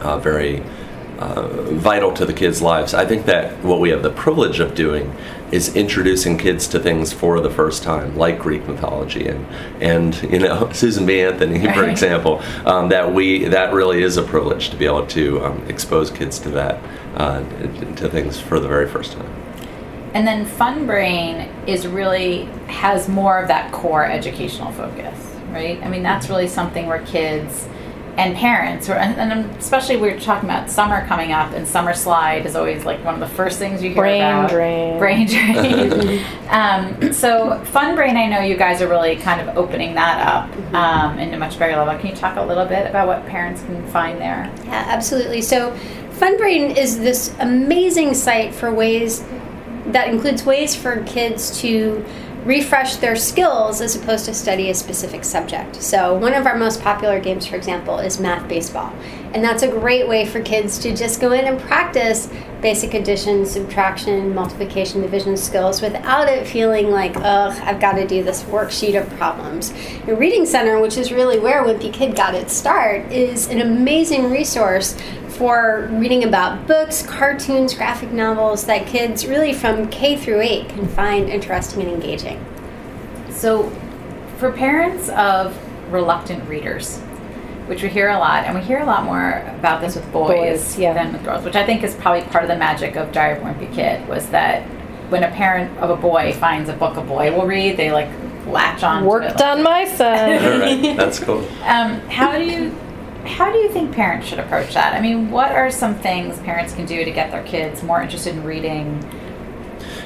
uh, 0.00 0.18
very 0.18 0.62
uh, 1.18 1.48
vital 1.72 2.12
to 2.12 2.24
the 2.24 2.32
kids' 2.32 2.62
lives. 2.62 2.94
I 2.94 3.04
think 3.04 3.26
that 3.26 3.62
what 3.64 3.80
we 3.80 3.90
have 3.90 4.02
the 4.02 4.10
privilege 4.10 4.60
of 4.60 4.74
doing 4.74 5.14
is 5.50 5.74
introducing 5.74 6.36
kids 6.38 6.68
to 6.68 6.78
things 6.78 7.12
for 7.12 7.40
the 7.40 7.50
first 7.50 7.82
time, 7.82 8.16
like 8.16 8.38
Greek 8.38 8.66
mythology 8.68 9.26
and 9.26 9.46
and 9.80 10.22
you 10.22 10.38
know 10.38 10.70
Susan 10.72 11.06
B. 11.06 11.20
Anthony, 11.20 11.60
for 11.60 11.82
Right. 11.82 11.88
example. 11.88 12.42
Um, 12.64 12.88
that 12.90 13.12
we 13.12 13.44
that 13.46 13.72
really 13.72 14.02
is 14.02 14.16
a 14.16 14.22
privilege 14.22 14.70
to 14.70 14.76
be 14.76 14.84
able 14.86 15.06
to 15.08 15.44
um, 15.44 15.64
expose 15.68 16.10
kids 16.10 16.38
to 16.40 16.50
that 16.50 16.78
uh, 17.16 17.40
to 17.96 18.08
things 18.08 18.38
for 18.40 18.60
the 18.60 18.68
very 18.68 18.88
first 18.88 19.12
time. 19.12 19.30
And 20.14 20.26
then 20.26 20.46
Funbrain 20.46 21.48
is 21.68 21.86
really 21.86 22.44
has 22.68 23.08
more 23.08 23.38
of 23.38 23.48
that 23.48 23.72
core 23.72 24.04
educational 24.06 24.72
focus, 24.72 25.18
right? 25.50 25.82
I 25.82 25.88
mean, 25.88 26.02
that's 26.02 26.28
really 26.28 26.48
something 26.48 26.86
where 26.86 27.02
kids 27.04 27.68
and 28.18 28.34
parents, 28.34 28.88
or, 28.88 28.94
and, 28.94 29.32
and 29.32 29.56
especially 29.56 29.96
we're 29.96 30.18
talking 30.18 30.48
about 30.48 30.68
summer 30.68 31.06
coming 31.06 31.30
up, 31.30 31.52
and 31.52 31.66
summer 31.66 31.94
slide 31.94 32.46
is 32.46 32.56
always 32.56 32.84
like 32.84 33.02
one 33.04 33.14
of 33.14 33.20
the 33.20 33.28
first 33.28 33.60
things 33.60 33.80
you 33.80 33.90
hear 33.90 34.02
Brain 34.02 34.20
about. 34.20 34.50
drain. 34.50 34.98
Brain 34.98 35.26
drain. 35.28 36.24
um, 36.48 37.12
so 37.12 37.62
Funbrain, 37.66 38.16
I 38.16 38.26
know 38.26 38.40
you 38.40 38.56
guys 38.56 38.82
are 38.82 38.88
really 38.88 39.14
kind 39.14 39.40
of 39.40 39.56
opening 39.56 39.94
that 39.94 40.26
up 40.26 40.74
um, 40.74 41.20
into 41.20 41.38
much 41.38 41.60
bigger 41.60 41.76
level. 41.76 41.96
Can 41.96 42.10
you 42.10 42.16
talk 42.16 42.36
a 42.36 42.42
little 42.42 42.66
bit 42.66 42.90
about 42.90 43.06
what 43.06 43.24
parents 43.26 43.62
can 43.62 43.86
find 43.92 44.20
there? 44.20 44.52
Yeah, 44.64 44.84
absolutely. 44.88 45.40
So, 45.40 45.70
Funbrain 46.18 46.76
is 46.76 46.98
this 46.98 47.32
amazing 47.38 48.14
site 48.14 48.52
for 48.52 48.74
ways 48.74 49.24
that 49.86 50.08
includes 50.08 50.44
ways 50.44 50.74
for 50.74 51.04
kids 51.04 51.60
to 51.60 52.04
refresh 52.48 52.96
their 52.96 53.14
skills 53.14 53.82
as 53.82 53.94
opposed 53.94 54.24
to 54.24 54.32
study 54.32 54.70
a 54.70 54.74
specific 54.74 55.22
subject. 55.22 55.82
So, 55.82 56.14
one 56.14 56.32
of 56.32 56.46
our 56.46 56.56
most 56.56 56.82
popular 56.82 57.20
games, 57.20 57.46
for 57.46 57.56
example, 57.56 57.98
is 57.98 58.18
Math 58.18 58.48
Baseball. 58.48 58.90
And 59.34 59.44
that's 59.44 59.62
a 59.62 59.68
great 59.68 60.08
way 60.08 60.24
for 60.24 60.40
kids 60.40 60.78
to 60.78 60.96
just 60.96 61.20
go 61.20 61.32
in 61.32 61.44
and 61.44 61.60
practice 61.60 62.30
basic 62.62 62.94
addition, 62.94 63.44
subtraction, 63.46 64.34
multiplication, 64.34 65.00
division 65.02 65.36
skills 65.36 65.80
without 65.80 66.28
it 66.28 66.46
feeling 66.46 66.90
like, 66.90 67.14
ugh, 67.16 67.56
I've 67.62 67.80
got 67.80 67.92
to 67.92 68.06
do 68.06 68.22
this 68.24 68.42
worksheet 68.44 69.00
of 69.00 69.08
problems. 69.16 69.72
The 70.06 70.16
Reading 70.16 70.46
Center, 70.46 70.80
which 70.80 70.96
is 70.96 71.12
really 71.12 71.38
where 71.38 71.62
Wimpy 71.62 71.92
Kid 71.92 72.16
got 72.16 72.34
its 72.34 72.52
start, 72.52 73.12
is 73.12 73.48
an 73.48 73.60
amazing 73.60 74.30
resource 74.30 74.96
for 75.28 75.88
reading 75.92 76.24
about 76.24 76.66
books, 76.66 77.02
cartoons, 77.02 77.74
graphic 77.74 78.10
novels 78.10 78.64
that 78.64 78.86
kids 78.86 79.26
really 79.26 79.52
from 79.52 79.88
K 79.88 80.16
through 80.16 80.40
8 80.40 80.68
can 80.70 80.88
find 80.88 81.28
interesting 81.28 81.82
and 81.82 81.90
engaging. 81.90 82.44
So, 83.30 83.70
for 84.38 84.50
parents 84.50 85.08
of 85.10 85.56
reluctant 85.92 86.48
readers, 86.48 87.00
which 87.68 87.82
we 87.82 87.88
hear 87.88 88.08
a 88.08 88.18
lot, 88.18 88.44
and 88.44 88.58
we 88.58 88.64
hear 88.64 88.78
a 88.78 88.86
lot 88.86 89.04
more 89.04 89.44
about 89.58 89.80
this 89.80 89.94
with 89.94 90.10
boys, 90.10 90.28
Boys, 90.28 90.78
yeah. 90.78 90.94
than 90.94 91.12
with 91.12 91.22
girls, 91.24 91.44
which 91.44 91.54
I 91.54 91.64
think 91.64 91.82
is 91.82 91.94
probably 91.94 92.22
part 92.30 92.42
of 92.42 92.48
the 92.48 92.56
magic 92.56 92.96
of 92.96 93.12
Diary 93.12 93.38
of 93.38 93.44
a 93.44 93.50
Wimpy 93.50 93.72
Kid, 93.74 94.08
was 94.08 94.28
that 94.30 94.62
when 95.10 95.22
a 95.22 95.30
parent 95.30 95.76
of 95.78 95.90
a 95.90 95.96
boy 95.96 96.32
finds 96.32 96.68
a 96.68 96.72
book 96.72 96.96
a 96.96 97.02
boy 97.02 97.30
will 97.30 97.46
read, 97.46 97.76
they 97.76 97.92
like 97.92 98.08
latch 98.46 98.82
on. 98.82 99.02
to 99.02 99.06
it. 99.06 99.10
Worked 99.10 99.40
on 99.42 99.62
my 99.62 99.84
son. 99.84 100.44
All 100.44 100.58
right, 100.60 100.96
that's 100.96 101.18
cool. 101.20 101.40
Um, 101.64 102.00
how 102.08 102.36
do 102.36 102.44
you 102.44 102.74
how 103.26 103.52
do 103.52 103.58
you 103.58 103.68
think 103.68 103.94
parents 103.94 104.26
should 104.26 104.38
approach 104.38 104.74
that? 104.74 104.94
I 104.94 105.00
mean, 105.00 105.30
what 105.30 105.52
are 105.52 105.70
some 105.70 105.94
things 105.96 106.38
parents 106.38 106.72
can 106.74 106.86
do 106.86 107.04
to 107.04 107.10
get 107.10 107.30
their 107.30 107.42
kids 107.44 107.82
more 107.82 108.00
interested 108.00 108.34
in 108.34 108.44
reading? 108.44 109.04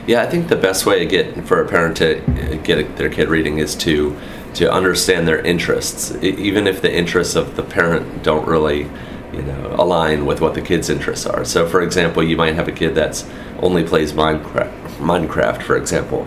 Yeah, 0.07 0.23
I 0.23 0.27
think 0.27 0.49
the 0.49 0.57
best 0.57 0.85
way 0.85 0.99
to 0.99 1.07
get 1.07 1.47
for 1.47 1.63
a 1.63 1.69
parent 1.69 1.97
to 1.99 2.21
uh, 2.21 2.57
get 2.63 2.97
their 2.97 3.09
kid 3.09 3.29
reading 3.29 3.59
is 3.59 3.77
to 3.77 4.19
to 4.55 4.71
understand 4.71 5.27
their 5.27 5.41
interests, 5.41 6.15
even 6.23 6.67
if 6.67 6.83
the 6.83 6.93
interests 6.93 7.35
of 7.35 7.57
the 7.57 7.63
parent 7.63 8.23
don't 8.23 8.47
really, 8.47 8.89
you 9.33 9.43
know, 9.43 9.75
align 9.79 10.27
with 10.27 10.41
what 10.41 10.55
the 10.55 10.61
kid's 10.61 10.91
interests 10.91 11.27
are. 11.27 11.45
So, 11.45 11.67
for 11.67 11.83
example, 11.83 12.23
you 12.23 12.37
might 12.37 12.55
have 12.55 12.69
a 12.69 12.73
kid 12.73 12.95
that's 12.95 13.29
only 13.61 13.85
plays 13.85 14.13
Minecraft, 14.13 14.73
Minecraft, 14.99 15.63
for 15.63 15.77
example, 15.77 16.27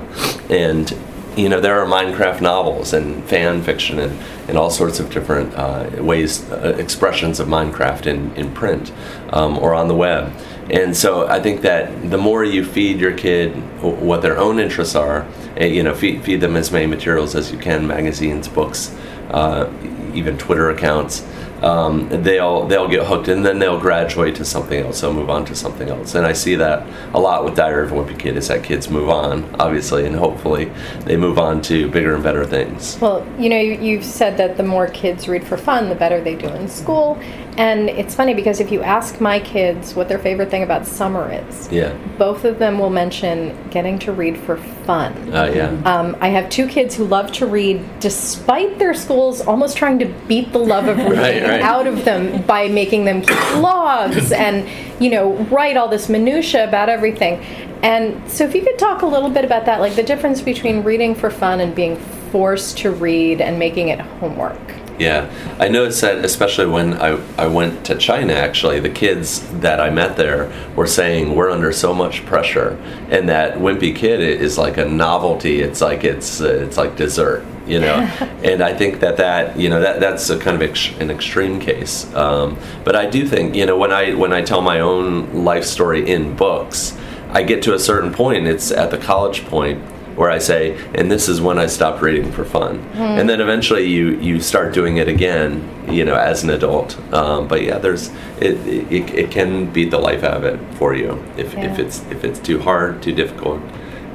and 0.49 0.97
you 1.35 1.49
know 1.49 1.59
there 1.59 1.81
are 1.81 1.85
Minecraft 1.85 2.41
novels 2.41 2.93
and 2.93 3.23
fan 3.25 3.61
fiction 3.61 3.99
and, 3.99 4.17
and 4.47 4.57
all 4.57 4.69
sorts 4.69 4.99
of 4.99 5.11
different 5.11 5.53
uh, 5.55 5.89
ways, 5.99 6.49
uh, 6.49 6.75
expressions 6.79 7.39
of 7.39 7.47
Minecraft 7.47 8.07
in 8.07 8.33
in 8.35 8.53
print 8.53 8.91
um, 9.31 9.57
or 9.57 9.73
on 9.73 9.87
the 9.87 9.95
web. 9.95 10.33
And 10.69 10.97
so 10.97 11.27
I 11.27 11.39
think 11.39 11.61
that 11.61 12.09
the 12.09 12.17
more 12.17 12.43
you 12.43 12.65
feed 12.65 12.99
your 12.99 13.13
kid 13.13 13.51
what 13.81 14.21
their 14.21 14.37
own 14.37 14.59
interests 14.59 14.95
are, 14.95 15.27
eh, 15.57 15.67
you 15.67 15.83
know, 15.83 15.93
feed, 15.93 16.23
feed 16.23 16.41
them 16.41 16.55
as 16.55 16.71
many 16.71 16.87
materials 16.87 17.35
as 17.35 17.51
you 17.51 17.57
can, 17.57 17.85
magazines, 17.85 18.47
books, 18.47 18.95
uh, 19.29 19.71
even 20.13 20.37
Twitter 20.37 20.69
accounts, 20.69 21.23
um, 21.65 22.07
they'll 22.23 22.65
they'll 22.67 22.87
get 22.87 23.05
hooked 23.07 23.27
and 23.27 23.45
then 23.45 23.57
they'll 23.59 23.79
graduate 23.79 24.35
to 24.35 24.45
something 24.45 24.79
else. 24.85 25.01
They'll 25.01 25.13
move 25.13 25.29
on 25.29 25.45
to 25.45 25.55
something 25.55 25.89
else. 25.89 26.13
And 26.15 26.25
I 26.25 26.33
see 26.33 26.55
that 26.55 26.87
a 27.13 27.19
lot 27.19 27.43
with 27.43 27.55
Diary 27.55 27.85
of 27.85 27.91
a 27.91 27.95
Wimpy 27.95 28.17
Kid 28.19 28.37
is 28.37 28.47
that 28.49 28.63
kids 28.63 28.89
move 28.89 29.09
on, 29.09 29.43
obviously, 29.59 30.05
and 30.05 30.15
hopefully 30.15 30.71
they 31.01 31.17
move 31.17 31.39
on 31.39 31.61
to 31.63 31.89
bigger 31.89 32.13
and 32.13 32.23
better 32.23 32.45
things. 32.45 32.97
Well, 33.01 33.25
you 33.39 33.49
know, 33.49 33.57
you, 33.57 33.73
you've 33.73 34.05
said 34.05 34.37
that 34.37 34.57
the 34.57 34.63
more 34.63 34.87
kids 34.87 35.27
read 35.27 35.43
for 35.43 35.57
fun, 35.57 35.89
the 35.89 35.95
better 35.95 36.21
they 36.21 36.35
do 36.35 36.47
in 36.49 36.67
school. 36.67 37.19
And 37.57 37.89
it's 37.89 38.13
funny 38.13 38.33
because 38.33 38.59
if 38.59 38.69
you 38.69 38.83
ask 38.83 39.21
my 39.21 39.39
kids 39.39 39.95
what 39.95 40.09
their 40.09 40.19
favorite 40.19 40.51
thing 40.51 40.63
about 40.63 40.85
summer 40.85 41.31
is, 41.31 41.71
Yeah. 41.71 41.93
both 42.17 42.43
of 42.43 42.59
them 42.59 42.77
will 42.79 42.89
mention 42.89 43.57
getting 43.69 43.97
to 43.99 44.11
read 44.11 44.37
for 44.37 44.57
fun. 44.57 45.13
Uh, 45.33 45.45
yeah. 45.55 45.69
Um, 45.85 46.17
I 46.19 46.27
have 46.27 46.49
two 46.49 46.67
kids 46.67 46.95
who 46.95 47.05
love 47.05 47.31
to 47.33 47.45
read 47.45 47.81
despite 48.01 48.77
their 48.77 48.93
schools 48.93 49.39
almost 49.39 49.77
trying 49.77 49.99
to 49.99 50.05
beat 50.27 50.51
the 50.51 50.59
love 50.59 50.89
of 50.89 50.97
reading 51.09 51.17
Right, 51.17 51.41
right. 51.43 51.54
Out 51.61 51.87
of 51.87 52.05
them 52.05 52.41
by 52.43 52.67
making 52.67 53.05
them 53.05 53.21
keep 53.21 53.37
blogs 53.55 54.31
and, 54.31 54.67
you 55.01 55.09
know, 55.09 55.33
write 55.45 55.77
all 55.77 55.87
this 55.87 56.09
minutia 56.09 56.67
about 56.67 56.89
everything. 56.89 57.43
And 57.83 58.29
so 58.29 58.45
if 58.45 58.55
you 58.55 58.63
could 58.63 58.79
talk 58.79 59.01
a 59.01 59.05
little 59.05 59.29
bit 59.29 59.45
about 59.45 59.65
that, 59.65 59.79
like 59.79 59.95
the 59.95 60.03
difference 60.03 60.41
between 60.41 60.83
reading 60.83 61.13
for 61.15 61.29
fun 61.29 61.59
and 61.59 61.75
being 61.75 61.97
forced 62.31 62.77
to 62.79 62.91
read 62.91 63.41
and 63.41 63.59
making 63.59 63.89
it 63.89 63.99
homework. 63.99 64.59
Yeah, 64.97 65.29
I 65.59 65.67
noticed 65.67 66.01
that 66.01 66.23
especially 66.23 66.67
when 66.67 66.93
I, 66.93 67.19
I 67.37 67.47
went 67.47 67.85
to 67.87 67.97
China, 67.97 68.33
actually, 68.33 68.79
the 68.79 68.89
kids 68.89 69.41
that 69.59 69.81
I 69.81 69.89
met 69.89 70.15
there 70.15 70.51
were 70.75 70.87
saying 70.87 71.35
we're 71.35 71.49
under 71.49 71.73
so 71.73 71.93
much 71.93 72.25
pressure, 72.25 72.81
and 73.09 73.27
that 73.27 73.57
Wimpy 73.57 73.93
Kid 73.93 74.21
is 74.21 74.57
like 74.57 74.77
a 74.77 74.85
novelty. 74.85 75.59
It's 75.59 75.81
like 75.81 76.05
it's 76.05 76.39
uh, 76.39 76.47
it's 76.47 76.77
like 76.77 76.95
dessert, 76.95 77.45
you 77.67 77.79
know. 77.79 77.95
and 78.43 78.61
I 78.61 78.73
think 78.73 79.01
that 79.01 79.17
that 79.17 79.59
you 79.59 79.69
know 79.69 79.81
that 79.81 79.99
that's 79.99 80.29
a 80.29 80.39
kind 80.39 80.55
of 80.55 80.61
ex- 80.61 80.95
an 80.99 81.11
extreme 81.11 81.59
case. 81.59 82.13
Um, 82.15 82.57
but 82.85 82.95
I 82.95 83.05
do 83.05 83.27
think 83.27 83.53
you 83.53 83.65
know 83.65 83.77
when 83.77 83.91
I 83.91 84.13
when 84.13 84.31
I 84.31 84.41
tell 84.41 84.61
my 84.61 84.79
own 84.79 85.43
life 85.43 85.65
story 85.65 86.09
in 86.09 86.37
books, 86.37 86.97
I 87.31 87.43
get 87.43 87.61
to 87.63 87.73
a 87.73 87.79
certain 87.79 88.13
point. 88.13 88.47
It's 88.47 88.71
at 88.71 88.91
the 88.91 88.97
college 88.97 89.43
point 89.45 89.83
where 90.15 90.31
I 90.31 90.37
say, 90.37 90.77
and 90.95 91.11
this 91.11 91.27
is 91.27 91.41
when 91.41 91.59
I 91.59 91.67
stopped 91.67 92.01
reading 92.01 92.31
for 92.31 92.45
fun. 92.45 92.79
And 92.95 93.29
then 93.29 93.41
eventually 93.41 93.85
you 93.85 94.17
you 94.19 94.39
start 94.39 94.73
doing 94.73 94.97
it 94.97 95.07
again, 95.07 95.69
you 95.89 96.05
know, 96.05 96.15
as 96.15 96.43
an 96.43 96.49
adult. 96.49 96.97
Um, 97.13 97.47
but 97.47 97.63
yeah, 97.63 97.77
there's 97.77 98.09
it, 98.39 98.55
it 98.65 99.13
it 99.13 99.31
can 99.31 99.71
beat 99.71 99.91
the 99.91 99.99
life 99.99 100.23
out 100.23 100.37
of 100.37 100.43
it 100.43 100.59
for 100.75 100.95
you 100.95 101.23
if, 101.37 101.55
if 101.57 101.79
it's 101.79 101.99
if 102.09 102.23
it's 102.23 102.39
too 102.39 102.61
hard, 102.61 103.01
too 103.03 103.13
difficult, 103.13 103.61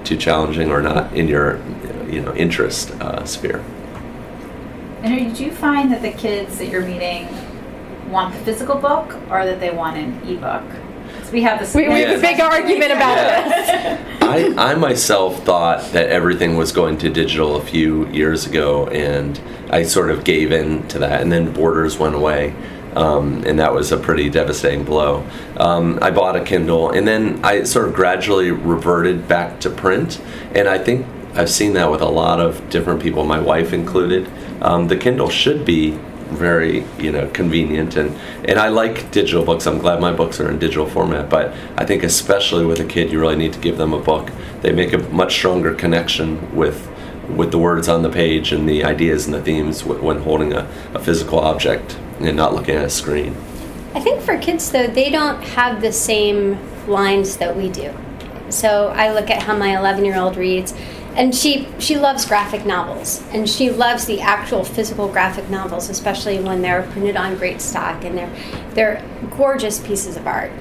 too 0.04 0.16
challenging, 0.16 0.70
or 0.70 0.80
not 0.80 1.12
in 1.12 1.28
your 1.28 1.60
you 2.08 2.20
know 2.22 2.34
interest 2.34 2.90
uh, 2.92 3.24
sphere. 3.24 3.62
And 5.02 5.34
do 5.34 5.44
you 5.44 5.52
find 5.52 5.90
that 5.92 6.02
the 6.02 6.12
kids 6.12 6.58
that 6.58 6.68
you're 6.68 6.84
meeting 6.84 7.28
want 8.10 8.34
the 8.34 8.40
physical 8.40 8.76
book 8.76 9.14
or 9.30 9.46
that 9.46 9.60
they 9.60 9.70
want 9.70 9.96
an 9.96 10.20
ebook? 10.28 10.64
'Cause 11.30 11.34
we 11.34 11.42
have 11.42 11.60
this. 11.60 11.74
We, 11.76 11.88
we 11.88 12.00
have 12.00 12.18
a 12.18 12.20
big 12.20 12.40
argument 12.40 12.90
about 12.90 13.14
this. 13.14 14.00
I, 14.20 14.52
I 14.72 14.74
myself 14.74 15.44
thought 15.44 15.92
that 15.92 16.08
everything 16.10 16.56
was 16.56 16.72
going 16.72 16.98
to 16.98 17.08
digital 17.08 17.54
a 17.54 17.60
few 17.62 18.08
years 18.08 18.46
ago, 18.46 18.88
and 18.88 19.40
I 19.70 19.84
sort 19.84 20.10
of 20.10 20.24
gave 20.24 20.50
in 20.50 20.88
to 20.88 20.98
that. 20.98 21.20
And 21.20 21.30
then 21.30 21.52
Borders 21.52 21.98
went 21.98 22.16
away, 22.16 22.52
um, 22.96 23.44
and 23.46 23.60
that 23.60 23.72
was 23.72 23.92
a 23.92 23.96
pretty 23.96 24.28
devastating 24.28 24.82
blow. 24.82 25.24
Um, 25.56 26.00
I 26.02 26.10
bought 26.10 26.34
a 26.34 26.42
Kindle, 26.42 26.90
and 26.90 27.06
then 27.06 27.38
I 27.44 27.62
sort 27.62 27.86
of 27.86 27.94
gradually 27.94 28.50
reverted 28.50 29.28
back 29.28 29.60
to 29.60 29.70
print. 29.70 30.20
And 30.52 30.66
I 30.66 30.78
think 30.78 31.06
I've 31.36 31.50
seen 31.50 31.74
that 31.74 31.92
with 31.92 32.00
a 32.02 32.08
lot 32.08 32.40
of 32.40 32.68
different 32.70 33.00
people, 33.00 33.24
my 33.24 33.38
wife 33.38 33.72
included. 33.72 34.28
Um, 34.60 34.88
the 34.88 34.96
Kindle 34.96 35.30
should 35.30 35.64
be 35.64 35.96
very 36.30 36.84
you 36.98 37.12
know 37.12 37.28
convenient 37.28 37.96
and 37.96 38.16
and 38.48 38.58
I 38.58 38.68
like 38.68 39.10
digital 39.10 39.44
books. 39.44 39.66
I'm 39.66 39.78
glad 39.78 40.00
my 40.00 40.12
books 40.12 40.40
are 40.40 40.50
in 40.50 40.58
digital 40.58 40.86
format, 40.86 41.28
but 41.28 41.54
I 41.76 41.84
think 41.84 42.02
especially 42.02 42.64
with 42.64 42.80
a 42.80 42.84
kid, 42.84 43.10
you 43.12 43.20
really 43.20 43.36
need 43.36 43.52
to 43.52 43.60
give 43.60 43.76
them 43.76 43.92
a 43.92 44.00
book. 44.00 44.30
They 44.62 44.72
make 44.72 44.92
a 44.92 44.98
much 44.98 45.34
stronger 45.34 45.74
connection 45.74 46.54
with 46.54 46.88
with 47.28 47.50
the 47.50 47.58
words 47.58 47.88
on 47.88 48.02
the 48.02 48.10
page 48.10 48.52
and 48.52 48.68
the 48.68 48.84
ideas 48.84 49.26
and 49.26 49.34
the 49.34 49.42
themes 49.42 49.84
when 49.84 50.20
holding 50.22 50.52
a, 50.52 50.68
a 50.94 50.98
physical 50.98 51.38
object 51.38 51.96
and 52.20 52.36
not 52.36 52.54
looking 52.54 52.74
at 52.74 52.84
a 52.84 52.90
screen. 52.90 53.36
I 53.94 54.00
think 54.00 54.20
for 54.20 54.38
kids 54.38 54.70
though, 54.70 54.86
they 54.86 55.10
don't 55.10 55.42
have 55.42 55.80
the 55.80 55.92
same 55.92 56.58
lines 56.88 57.36
that 57.38 57.56
we 57.56 57.68
do. 57.68 57.94
So 58.48 58.88
I 58.88 59.12
look 59.12 59.30
at 59.30 59.42
how 59.42 59.56
my 59.56 59.76
11 59.76 60.04
year 60.04 60.16
old 60.16 60.36
reads, 60.36 60.74
and 61.16 61.34
she 61.34 61.68
she 61.78 61.96
loves 61.96 62.24
graphic 62.24 62.64
novels, 62.64 63.22
and 63.32 63.48
she 63.48 63.70
loves 63.70 64.06
the 64.06 64.20
actual 64.20 64.64
physical 64.64 65.08
graphic 65.08 65.48
novels, 65.50 65.88
especially 65.88 66.40
when 66.40 66.62
they're 66.62 66.82
printed 66.92 67.16
on 67.16 67.36
great 67.36 67.60
stock 67.60 68.04
and 68.04 68.16
they're 68.16 68.34
they're 68.74 69.04
gorgeous 69.36 69.80
pieces 69.80 70.16
of 70.16 70.26
art. 70.26 70.52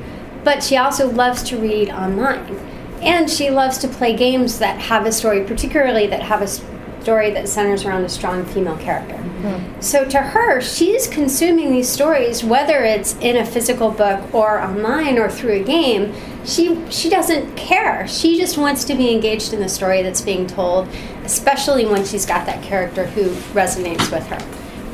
But 0.44 0.64
she 0.64 0.78
also 0.78 1.10
loves 1.10 1.44
to 1.44 1.58
read 1.58 1.90
online, 1.90 2.58
and 3.02 3.30
she 3.30 3.50
loves 3.50 3.78
to 3.80 3.88
play 3.88 4.16
games 4.16 4.60
that 4.60 4.80
have 4.80 5.06
a 5.06 5.12
story, 5.12 5.44
particularly 5.44 6.08
that 6.08 6.22
have 6.24 6.42
a 6.42 6.48
story 6.48 7.32
that 7.32 7.48
centers 7.48 7.86
around 7.86 8.04
a 8.04 8.10
strong 8.10 8.46
female 8.46 8.78
character. 8.78 9.18
Hmm. 9.18 9.82
So 9.82 10.06
to 10.10 10.18
her, 10.18 10.60
she's 10.62 11.08
consuming 11.08 11.72
these 11.72 11.88
stories, 11.88 12.44
whether 12.44 12.84
it's 12.84 13.16
in 13.22 13.38
a 13.38 13.46
physical 13.46 13.90
book 13.90 14.34
or 14.34 14.60
online 14.60 15.18
or 15.18 15.30
through 15.30 15.62
a 15.62 15.64
game. 15.64 16.14
She 16.46 16.80
she 16.90 17.10
doesn't 17.10 17.56
care. 17.56 18.08
She 18.08 18.38
just 18.38 18.58
wants 18.58 18.84
to 18.86 18.96
be 18.96 19.12
engaged 19.14 19.54
in 19.54 19.60
the 19.60 19.70
story 19.70 20.02
that's 20.02 20.22
being 20.22 20.48
told, 20.48 20.88
especially 21.24 21.86
when 21.86 22.06
she's 22.06 22.26
got 22.26 22.46
that 22.46 22.64
character 22.64 23.06
who 23.08 23.30
resonates 23.54 24.12
with 24.12 24.26
her. 24.28 24.40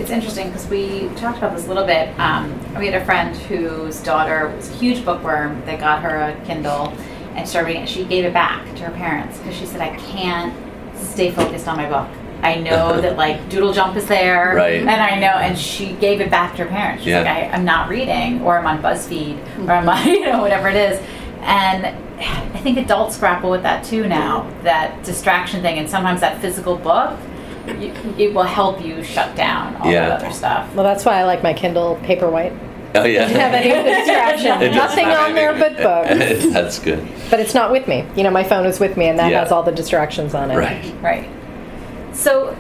It's 0.02 0.10
interesting 0.10 0.48
because 0.48 0.68
we 0.68 1.08
talked 1.16 1.38
about 1.38 1.56
this 1.56 1.66
a 1.66 1.68
little 1.70 1.86
bit. 1.86 2.10
Um, 2.20 2.52
we 2.78 2.88
had 2.88 3.02
a 3.02 3.06
friend 3.06 3.36
whose 3.36 4.02
daughter 4.02 4.50
was 4.56 4.70
a 4.70 4.74
huge 4.74 5.06
bookworm. 5.06 5.64
They 5.66 5.78
got 5.78 6.02
her 6.02 6.18
a 6.18 6.46
Kindle 6.46 6.92
and 7.36 7.48
started 7.48 7.68
reading 7.68 7.84
it. 7.84 7.90
She 7.90 8.04
gave 8.04 8.26
it 8.26 8.34
back 8.34 8.66
to 8.76 8.84
her 8.84 8.92
parents 8.92 9.38
because 9.38 9.56
she 9.56 9.66
said, 9.66 9.80
"I 9.82 9.96
can't 9.98 10.54
stay 10.98 11.32
focused 11.32 11.68
on 11.68 11.78
my 11.78 11.88
book. 11.88 12.08
I 12.42 12.56
know 12.56 13.00
that 13.02 13.18
like 13.18 13.48
Doodle 13.50 13.72
Jump 13.72 13.96
is 13.96 14.08
there, 14.08 14.56
Right. 14.56 14.82
And 14.82 14.90
I 14.90 15.20
know." 15.20 15.28
And 15.38 15.58
she 15.58 15.94
gave 15.94 16.20
it 16.22 16.30
back 16.32 16.56
to 16.58 16.64
her 16.64 16.70
parents. 16.70 17.04
She's 17.04 17.12
Yeah. 17.12 17.20
like, 17.20 17.28
I, 17.28 17.42
"I'm 17.56 17.64
not 17.66 17.88
reading, 17.88 18.42
or 18.42 18.58
I'm 18.58 18.66
on 18.68 18.82
BuzzFeed, 18.82 19.68
or 19.68 19.72
I'm 19.72 19.88
on 19.88 20.06
you 20.08 20.26
know 20.26 20.42
whatever 20.42 20.68
it 20.70 20.76
is." 20.76 21.00
And 21.46 21.86
I 22.20 22.60
think 22.60 22.78
adults 22.78 23.18
grapple 23.20 23.52
with 23.52 23.64
that 23.64 23.86
too 23.86 24.08
now. 24.08 24.50
That 24.64 25.04
distraction 25.04 25.62
thing, 25.62 25.78
and 25.78 25.90
sometimes 25.90 26.22
that 26.22 26.42
physical 26.42 26.76
book. 26.76 27.18
You, 27.68 27.92
it 28.20 28.32
will 28.34 28.44
help 28.44 28.80
you 28.84 29.04
shut 29.04 29.36
down 29.36 29.76
all 29.78 29.92
Yeah. 29.92 30.10
the 30.10 30.16
other 30.16 30.32
stuff. 30.32 30.72
Well, 30.76 30.84
that's 30.84 31.04
why 31.04 31.20
I 31.20 31.24
like 31.24 31.42
my 31.42 31.52
Kindle 31.54 32.00
Paperwhite. 32.04 32.56
Oh 32.94 33.04
yeah. 33.06 33.22
Doesn't 33.28 33.40
have 33.40 33.54
any 33.56 33.72
of 33.72 33.84
the 33.84 33.90
distraction. 33.92 34.72
Nothing 34.76 35.08
on 35.08 35.34
there 35.34 35.54
but 35.54 35.76
books. 35.78 36.46
That's 36.54 36.78
good. 36.80 37.06
But 37.32 37.40
it's 37.40 37.56
not 37.56 37.72
with 37.72 37.88
me. 37.88 38.06
You 38.16 38.24
know, 38.24 38.30
my 38.30 38.44
phone 38.44 38.66
is 38.68 38.80
with 38.80 38.98
me, 38.98 39.08
and 39.08 39.18
that 39.18 39.32
Yeah. 39.32 39.40
has 39.42 39.52
all 39.52 39.64
the 39.64 39.72
distractions 39.72 40.36
on 40.36 40.52
it. 40.52 40.56
Right. 40.58 40.94
Right. 41.02 41.30
So 42.14 42.56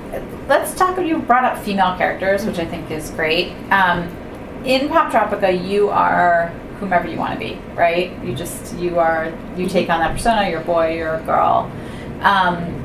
let's 0.47 0.73
talk. 0.73 0.93
About 0.97 1.05
you 1.05 1.19
brought 1.19 1.43
up 1.45 1.57
female 1.63 1.95
characters, 1.97 2.43
which 2.45 2.57
I 2.59 2.65
think 2.65 2.89
is 2.91 3.11
great. 3.11 3.53
Um, 3.71 4.07
in 4.65 4.89
Poptropica, 4.89 5.67
you 5.67 5.89
are 5.89 6.51
whomever 6.79 7.07
you 7.07 7.17
want 7.17 7.33
to 7.33 7.39
be, 7.39 7.59
right? 7.73 8.11
You 8.23 8.35
just 8.35 8.75
you 8.77 8.99
are 8.99 9.33
you 9.57 9.67
take 9.67 9.89
on 9.89 9.99
that 9.99 10.13
persona. 10.13 10.49
You're 10.49 10.61
a 10.61 10.65
boy. 10.65 10.95
You're 10.95 11.15
a 11.15 11.23
girl. 11.23 11.71
Um, 12.21 12.83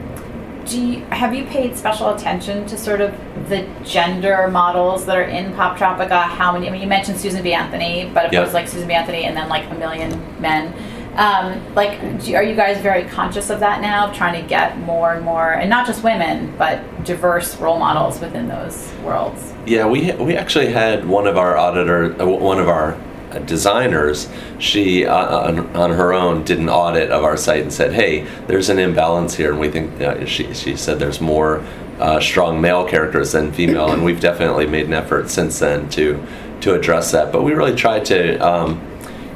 do 0.67 0.81
you, 0.81 1.01
have 1.07 1.35
you 1.35 1.45
paid 1.47 1.77
special 1.77 2.15
attention 2.15 2.67
to 2.67 2.79
sort 2.79 3.01
of 3.01 3.13
the 3.49 3.67
gender 3.85 4.47
models 4.49 5.05
that 5.07 5.17
are 5.17 5.23
in 5.23 5.53
Poptropica? 5.55 6.23
How 6.23 6.53
many? 6.53 6.69
I 6.69 6.71
mean, 6.71 6.83
you 6.83 6.87
mentioned 6.89 7.19
Susan 7.19 7.43
B. 7.43 7.53
Anthony, 7.55 8.11
but 8.15 8.27
if 8.27 8.33
it 8.33 8.39
was 8.41 8.55
like 8.55 8.69
Susan 8.69 8.87
B. 8.87 8.95
Anthony 8.95 9.25
and 9.25 9.37
then 9.37 9.49
like 9.49 9.69
a 9.71 9.75
million 9.75 10.11
men, 10.41 10.73
Um, 11.17 11.75
like, 11.75 11.99
do, 12.23 12.37
are 12.37 12.45
you 12.45 12.55
guys 12.55 12.81
very 12.81 13.05
conscious 13.05 13.51
of 13.51 13.59
that 13.61 13.81
now, 13.81 14.13
trying 14.13 14.41
to 14.41 14.49
get 14.49 14.79
more 14.79 15.15
and 15.15 15.25
more, 15.25 15.55
and 15.55 15.69
not 15.69 15.85
just 15.85 16.05
women, 16.05 16.55
but 16.57 16.79
diverse 17.05 17.57
role 17.57 17.81
models 17.81 18.21
within 18.21 18.47
those 18.47 18.93
worlds? 19.05 19.53
Yeah, 19.67 19.87
we 19.87 20.13
we 20.13 20.37
actually 20.37 20.73
had 20.73 21.05
one 21.05 21.27
of 21.27 21.37
our 21.37 21.57
auditor, 21.57 22.15
uh, 22.23 22.27
one 22.27 22.61
of 22.61 22.69
our 22.69 22.97
designers. 23.39 24.29
She 24.59 25.07
uh, 25.07 25.49
on, 25.49 25.77
on 25.77 25.91
her 25.93 26.13
own 26.13 26.45
did 26.45 26.59
an 26.59 26.69
audit 26.69 27.11
of 27.11 27.25
our 27.25 27.37
site 27.37 27.63
and 27.63 27.73
said, 27.73 27.93
"Hey, 27.93 28.27
there's 28.47 28.69
an 28.69 28.79
imbalance 28.79 29.35
here," 29.35 29.51
and 29.53 29.61
we 29.61 29.69
think 29.71 30.01
uh, 30.01 30.25
she 30.27 30.53
she 30.55 30.77
said 30.77 30.99
there's 30.99 31.21
more 31.21 31.65
uh, 31.99 32.21
strong 32.21 32.61
male 32.61 32.87
characters 32.87 33.33
than 33.33 33.53
female, 33.53 33.93
and 33.93 34.05
we've 34.05 34.21
definitely 34.21 34.67
made 34.67 34.87
an 34.87 34.95
effort 34.95 35.31
since 35.31 35.59
then 35.59 35.89
to 35.91 36.25
to 36.61 36.75
address 36.75 37.13
that. 37.13 37.33
But 37.33 37.43
we 37.43 37.53
really 37.53 37.75
try 37.75 38.01
to, 38.01 38.39
um, 38.39 38.81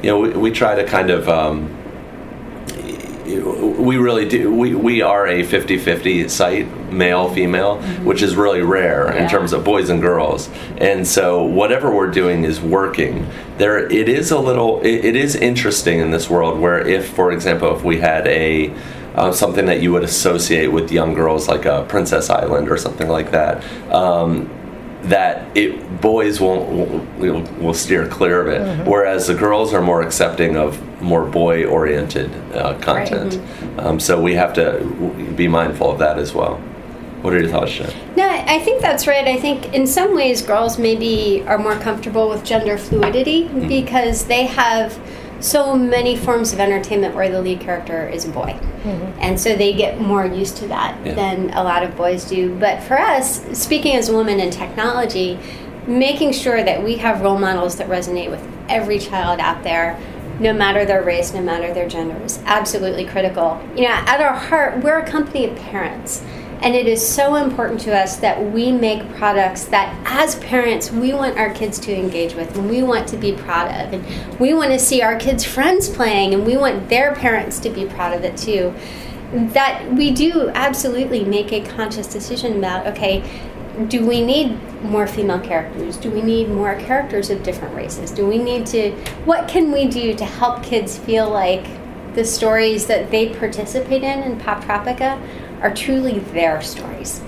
you 0.01 0.09
know, 0.09 0.19
we, 0.19 0.29
we 0.29 0.51
try 0.51 0.75
to 0.75 0.85
kind 0.85 1.09
of. 1.09 1.29
Um, 1.29 1.84
we 3.25 3.97
really 3.97 4.27
do. 4.27 4.53
We, 4.53 4.75
we 4.75 5.01
are 5.01 5.27
a 5.27 5.43
50 5.43 5.77
50 5.77 6.27
site, 6.29 6.67
male, 6.91 7.33
female, 7.33 7.75
Mm-hmm. 7.75 8.05
which 8.05 8.21
is 8.21 8.35
really 8.35 8.61
rare 8.61 9.11
in 9.11 9.27
terms 9.29 9.51
of 9.51 9.63
boys 9.63 9.89
and 9.89 9.99
girls. 10.01 10.49
And 10.77 11.05
so, 11.07 11.43
whatever 11.43 11.93
we're 11.93 12.11
doing 12.11 12.43
is 12.43 12.61
working. 12.61 13.27
There, 13.57 13.79
it 13.91 14.07
is 14.07 14.31
a 14.31 14.39
little, 14.39 14.81
it, 14.81 15.05
it 15.05 15.15
is 15.15 15.35
interesting 15.35 15.99
in 15.99 16.11
this 16.11 16.29
world 16.29 16.59
where, 16.59 16.79
if, 16.79 17.09
for 17.09 17.31
example, 17.31 17.75
if 17.75 17.83
we 17.83 17.99
had 17.99 18.27
a, 18.27 18.73
uh, 19.15 19.31
something 19.31 19.65
that 19.65 19.81
you 19.81 19.91
would 19.93 20.03
associate 20.03 20.67
with 20.67 20.91
young 20.91 21.13
girls 21.13 21.47
like 21.47 21.65
a 21.65 21.85
Princess 21.87 22.29
Island 22.29 22.69
or 22.69 22.77
something 22.77 23.07
like 23.07 23.31
that, 23.31 23.63
um, 23.91 24.49
that 25.05 25.55
it 25.55 26.01
boys 26.01 26.39
won't 26.39 26.69
will, 27.19 27.41
will 27.59 27.73
steer 27.73 28.07
clear 28.07 28.41
of 28.41 28.47
it, 28.47 28.87
whereas 28.87 29.27
the 29.27 29.35
girls 29.35 29.73
are 29.73 29.81
more 29.81 30.01
accepting 30.01 30.57
of 30.57 30.81
more 31.01 31.25
boy 31.25 31.65
oriented 31.65 32.31
uh, 32.53 32.77
content. 32.79 33.39
Um, 33.79 33.99
so 33.99 34.19
we 34.21 34.33
have 34.33 34.53
to 34.53 35.33
be 35.35 35.47
mindful 35.47 35.91
of 35.91 35.99
that 35.99 36.17
as 36.17 36.33
well. 36.33 36.55
What 37.21 37.33
are 37.33 37.39
your 37.39 37.49
thoughts, 37.49 37.71
Jen? 37.71 37.91
No, 38.15 38.27
I 38.27 38.55
I 38.55 38.59
think 38.59 38.81
that's 38.81 39.07
right. 39.07 39.27
I 39.27 39.39
think 39.39 39.73
in 39.73 39.85
some 39.87 40.15
ways 40.15 40.41
girls 40.41 40.77
maybe 40.77 41.43
are 41.47 41.57
more 41.57 41.75
comfortable 41.75 42.29
with 42.29 42.43
gender 42.43 42.77
fluidity 42.77 43.47
because 43.67 44.25
they 44.25 44.45
have 44.45 44.99
so 45.45 45.75
many 45.75 46.15
forms 46.17 46.53
of 46.53 46.59
entertainment 46.59 47.13
where 47.13 47.29
the 47.29 47.41
lead 47.41 47.59
character 47.59 48.07
is 48.07 48.25
a 48.25 48.29
boy. 48.29 48.57
Mm-hmm. 48.83 49.19
And 49.21 49.39
so 49.39 49.55
they 49.55 49.73
get 49.73 49.99
more 50.01 50.25
used 50.25 50.57
to 50.57 50.67
that 50.67 50.97
Yeah. 51.05 51.13
than 51.13 51.51
a 51.51 51.63
lot 51.63 51.83
of 51.83 51.95
boys 51.95 52.25
do. 52.25 52.55
But 52.55 52.81
for 52.83 52.99
us, 52.99 53.41
speaking 53.57 53.95
as 53.95 54.09
a 54.09 54.13
woman 54.13 54.39
in 54.39 54.49
technology, 54.49 55.39
making 55.87 56.33
sure 56.33 56.63
that 56.63 56.83
we 56.83 56.95
have 56.97 57.21
role 57.21 57.37
models 57.37 57.75
that 57.75 57.87
resonate 57.87 58.31
with 58.31 58.45
every 58.69 58.97
child 58.97 59.39
out 59.39 59.63
there 59.63 59.99
no 60.39 60.51
matter 60.51 60.83
their 60.83 61.01
race, 61.01 61.33
no 61.33 61.41
matter 61.41 61.73
their 61.73 61.87
gender, 61.87 62.21
is 62.25 62.39
absolutely 62.45 63.05
critical. 63.05 63.61
You 63.75 63.83
know, 63.83 63.93
at 63.93 64.19
our 64.19 64.33
heart, 64.33 64.83
we're 64.83 64.97
a 64.99 65.07
company 65.07 65.45
of 65.45 65.55
parents. 65.57 66.21
And 66.61 66.75
it 66.75 66.87
is 66.87 67.07
so 67.07 67.35
important 67.35 67.79
to 67.81 67.95
us 67.95 68.17
that 68.17 68.51
we 68.51 68.71
make 68.71 69.07
products 69.15 69.65
that, 69.65 69.95
as 70.05 70.35
parents, 70.35 70.91
we 70.91 71.13
want 71.13 71.37
our 71.37 71.53
kids 71.53 71.77
to 71.79 71.95
engage 71.95 72.33
with 72.33 72.55
and 72.57 72.69
we 72.69 72.81
want 72.81 73.07
to 73.09 73.17
be 73.17 73.33
proud 73.33 73.67
of. 73.67 73.93
And 73.93 74.39
we 74.39 74.53
want 74.53 74.71
to 74.71 74.79
see 74.79 75.01
our 75.01 75.17
kids' 75.17 75.43
friends 75.43 75.89
playing 75.89 76.33
and 76.33 76.45
we 76.45 76.57
want 76.57 76.89
their 76.89 77.13
parents 77.13 77.59
to 77.59 77.69
be 77.69 77.85
proud 77.85 78.13
of 78.13 78.23
it 78.23 78.37
too. 78.37 78.73
That 79.33 79.93
we 79.93 80.11
do 80.11 80.49
absolutely 80.49 81.23
make 81.25 81.51
a 81.51 81.61
conscious 81.61 82.07
decision 82.07 82.57
about 82.57 82.87
okay, 82.87 83.23
do 83.87 84.05
we 84.05 84.25
need 84.25 84.57
more 84.83 85.05
female 85.05 85.39
characters? 85.39 85.97
Do 85.97 86.09
we 86.09 86.21
need 86.21 86.49
more 86.49 86.75
characters 86.75 87.29
of 87.29 87.43
different 87.43 87.75
races? 87.75 88.11
Do 88.11 88.25
we 88.25 88.37
need 88.37 88.65
to, 88.67 88.91
what 89.25 89.47
can 89.47 89.71
we 89.71 89.87
do 89.87 90.15
to 90.15 90.25
help 90.25 90.63
kids 90.63 90.97
feel 90.97 91.29
like 91.29 91.65
the 92.15 92.23
stories 92.23 92.87
that 92.87 93.11
they 93.11 93.35
participate 93.35 94.03
in 94.03 94.23
in 94.23 94.39
Poptropica 94.39 95.21
are 95.65 95.73
truly 95.73 96.19
their 96.19 96.61
stories? 96.61 97.21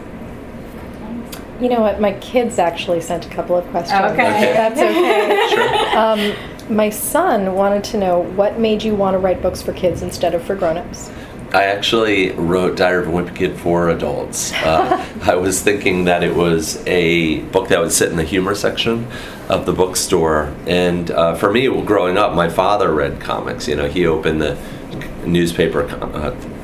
You 1.59 1.69
know 1.69 1.81
what? 1.81 1.99
My 1.99 2.13
kids 2.19 2.59
actually 2.59 3.01
sent 3.01 3.25
a 3.25 3.29
couple 3.29 3.55
of 3.55 3.65
questions. 3.69 3.99
Okay. 3.99 4.27
Okay. 4.27 4.53
That's 4.53 4.79
okay. 4.79 6.35
um, 6.69 6.75
my 6.75 6.91
son 6.91 7.55
wanted 7.55 7.83
to 7.85 7.97
know 7.97 8.19
what 8.19 8.59
made 8.59 8.83
you 8.83 8.93
want 8.93 9.15
to 9.15 9.17
write 9.17 9.41
books 9.41 9.63
for 9.63 9.73
kids 9.73 10.03
instead 10.03 10.35
of 10.35 10.43
for 10.43 10.55
grown-ups. 10.55 11.09
I 11.51 11.63
actually 11.63 12.31
wrote 12.33 12.77
Diary 12.77 13.07
of 13.07 13.07
a 13.07 13.11
Wimpy 13.11 13.35
Kid 13.35 13.57
for 13.57 13.89
adults. 13.89 14.53
Uh, 14.53 15.03
I 15.23 15.33
was 15.35 15.63
thinking 15.63 16.05
that 16.05 16.21
it 16.21 16.35
was 16.35 16.85
a 16.85 17.39
book 17.45 17.69
that 17.69 17.79
would 17.79 17.91
sit 17.91 18.11
in 18.11 18.17
the 18.17 18.23
humor 18.23 18.53
section 18.53 19.07
of 19.49 19.65
the 19.65 19.73
bookstore. 19.73 20.53
And 20.67 21.09
uh, 21.09 21.33
for 21.35 21.51
me, 21.51 21.67
growing 21.83 22.17
up, 22.17 22.35
my 22.35 22.49
father 22.49 22.93
read 22.93 23.19
comics. 23.19 23.67
You 23.67 23.77
know, 23.77 23.88
he 23.88 24.05
opened 24.05 24.43
the 24.43 24.59
newspaper 25.25 25.88
com- 25.88 26.13
uh, 26.13 26.35
you 26.35 26.49
know, 26.49 26.57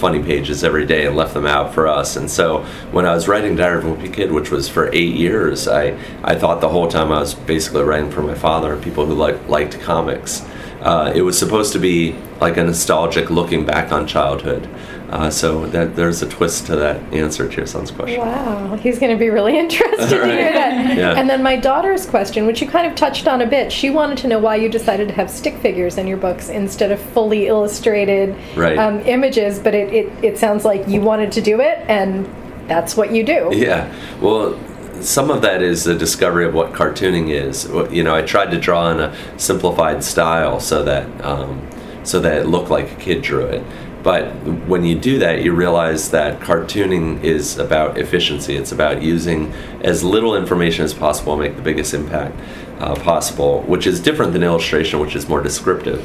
funny 0.00 0.22
pages 0.22 0.64
every 0.64 0.86
day 0.86 1.06
and 1.06 1.14
left 1.14 1.34
them 1.34 1.46
out 1.46 1.74
for 1.74 1.86
us. 1.86 2.16
And 2.16 2.30
so 2.30 2.64
when 2.90 3.04
I 3.04 3.14
was 3.14 3.28
writing 3.28 3.54
Diary 3.54 3.78
of 3.78 3.84
a 3.84 3.94
Wimpy 3.94 4.12
Kid, 4.12 4.32
which 4.32 4.50
was 4.50 4.68
for 4.68 4.90
eight 4.94 5.14
years, 5.14 5.68
I, 5.68 5.96
I 6.24 6.34
thought 6.34 6.60
the 6.60 6.70
whole 6.70 6.88
time 6.88 7.12
I 7.12 7.20
was 7.20 7.34
basically 7.34 7.82
writing 7.82 8.10
for 8.10 8.22
my 8.22 8.34
father 8.34 8.72
and 8.72 8.82
people 8.82 9.04
who 9.06 9.14
like, 9.14 9.48
liked 9.48 9.78
comics. 9.80 10.42
Uh, 10.80 11.12
it 11.14 11.20
was 11.20 11.38
supposed 11.38 11.74
to 11.74 11.78
be 11.78 12.16
like 12.40 12.56
a 12.56 12.64
nostalgic 12.64 13.28
looking 13.28 13.66
back 13.66 13.92
on 13.92 14.06
childhood. 14.06 14.66
Uh, 15.10 15.28
so 15.28 15.66
that 15.66 15.96
there's 15.96 16.22
a 16.22 16.28
twist 16.28 16.66
to 16.66 16.76
that 16.76 16.96
answer 17.12 17.48
to 17.48 17.56
your 17.56 17.66
son's 17.66 17.90
question. 17.90 18.20
Wow, 18.20 18.76
he's 18.76 19.00
going 19.00 19.10
to 19.10 19.18
be 19.18 19.28
really 19.28 19.58
interested 19.64 20.08
to 20.08 20.24
hear 20.24 20.52
that. 20.52 20.96
Yeah. 20.96 21.14
And 21.14 21.28
then 21.28 21.42
my 21.42 21.56
daughter's 21.56 22.06
question, 22.06 22.46
which 22.46 22.60
you 22.62 22.68
kind 22.68 22.86
of 22.86 22.94
touched 22.94 23.26
on 23.26 23.42
a 23.42 23.46
bit, 23.46 23.72
she 23.72 23.90
wanted 23.90 24.18
to 24.18 24.28
know 24.28 24.38
why 24.38 24.54
you 24.54 24.68
decided 24.68 25.08
to 25.08 25.14
have 25.14 25.28
stick 25.28 25.56
figures 25.58 25.98
in 25.98 26.06
your 26.06 26.16
books 26.16 26.48
instead 26.48 26.92
of 26.92 27.00
fully 27.00 27.48
illustrated 27.48 28.36
Right. 28.56 28.78
um, 28.78 29.00
images. 29.00 29.58
But 29.58 29.74
it, 29.74 29.92
it, 29.92 30.24
it 30.24 30.38
sounds 30.38 30.64
like 30.64 30.86
you 30.86 31.00
wanted 31.00 31.32
to 31.32 31.40
do 31.40 31.60
it, 31.60 31.78
and 31.88 32.24
that's 32.68 32.96
what 32.96 33.10
you 33.10 33.24
do. 33.24 33.50
Yeah. 33.52 33.92
Well, 34.20 34.56
some 35.02 35.30
of 35.32 35.42
that 35.42 35.60
is 35.60 35.82
the 35.82 35.96
discovery 35.96 36.44
of 36.46 36.54
what 36.54 36.72
cartooning 36.72 37.30
is. 37.30 37.64
You 37.92 38.04
know, 38.04 38.14
I 38.14 38.22
tried 38.22 38.52
to 38.52 38.60
draw 38.60 38.90
in 38.92 39.00
a 39.00 39.16
simplified 39.38 40.04
style 40.04 40.60
so 40.60 40.84
that 40.84 41.24
um, 41.24 41.66
so 42.04 42.20
that 42.20 42.38
it 42.42 42.46
looked 42.46 42.70
like 42.70 42.92
a 42.92 42.94
kid 42.94 43.22
drew 43.22 43.44
it. 43.46 43.64
But 44.02 44.30
when 44.66 44.84
you 44.84 44.98
do 44.98 45.18
that, 45.18 45.42
you 45.42 45.52
realize 45.52 46.10
that 46.10 46.40
cartooning 46.40 47.22
is 47.22 47.58
about 47.58 47.98
efficiency. 47.98 48.56
It's 48.56 48.72
about 48.72 49.02
using 49.02 49.52
as 49.82 50.02
little 50.02 50.36
information 50.36 50.84
as 50.84 50.94
possible 50.94 51.34
and 51.34 51.42
make 51.42 51.56
the 51.56 51.62
biggest 51.62 51.92
impact 51.92 52.34
uh, 52.78 52.94
possible, 52.94 53.62
which 53.62 53.86
is 53.86 54.00
different 54.00 54.32
than 54.32 54.42
illustration, 54.42 55.00
which 55.00 55.14
is 55.14 55.28
more 55.28 55.42
descriptive. 55.42 56.02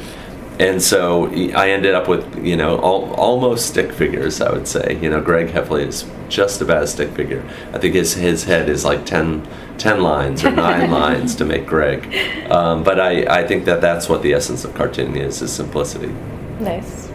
And 0.58 0.82
so 0.82 1.26
I 1.54 1.70
ended 1.70 1.94
up 1.94 2.08
with, 2.08 2.44
you 2.44 2.56
know, 2.56 2.76
al- 2.78 3.12
almost 3.14 3.66
stick 3.66 3.92
figures, 3.92 4.40
I 4.40 4.50
would 4.52 4.66
say. 4.66 4.98
You 5.02 5.10
know, 5.10 5.20
Greg 5.20 5.48
Heffley 5.48 5.86
is 5.86 6.06
just 6.28 6.62
about 6.62 6.82
a 6.82 6.86
stick 6.86 7.10
figure. 7.10 7.46
I 7.72 7.78
think 7.78 7.94
his, 7.94 8.14
his 8.14 8.44
head 8.44 8.70
is 8.70 8.84
like 8.84 9.04
10, 9.04 9.46
10 9.76 10.02
lines 10.02 10.44
or 10.44 10.50
nine 10.50 10.90
lines 11.02 11.34
to 11.36 11.44
make 11.44 11.66
Greg. 11.66 12.50
Um, 12.50 12.82
but 12.84 12.98
I, 12.98 13.40
I 13.40 13.46
think 13.46 13.66
that 13.66 13.82
that's 13.82 14.08
what 14.08 14.22
the 14.22 14.32
essence 14.32 14.64
of 14.64 14.72
cartooning 14.72 15.18
is, 15.18 15.42
is 15.42 15.52
simplicity. 15.52 16.14
Nice. 16.58 17.10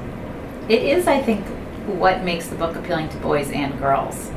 It 0.70 0.84
is, 0.84 1.08
I 1.08 1.22
think, 1.22 1.46
what 1.88 2.24
makes 2.24 2.48
the 2.48 2.56
book 2.56 2.76
appealing 2.76 3.10
to 3.10 3.18
boys 3.18 3.50
and 3.52 3.78
girls. 3.80 4.32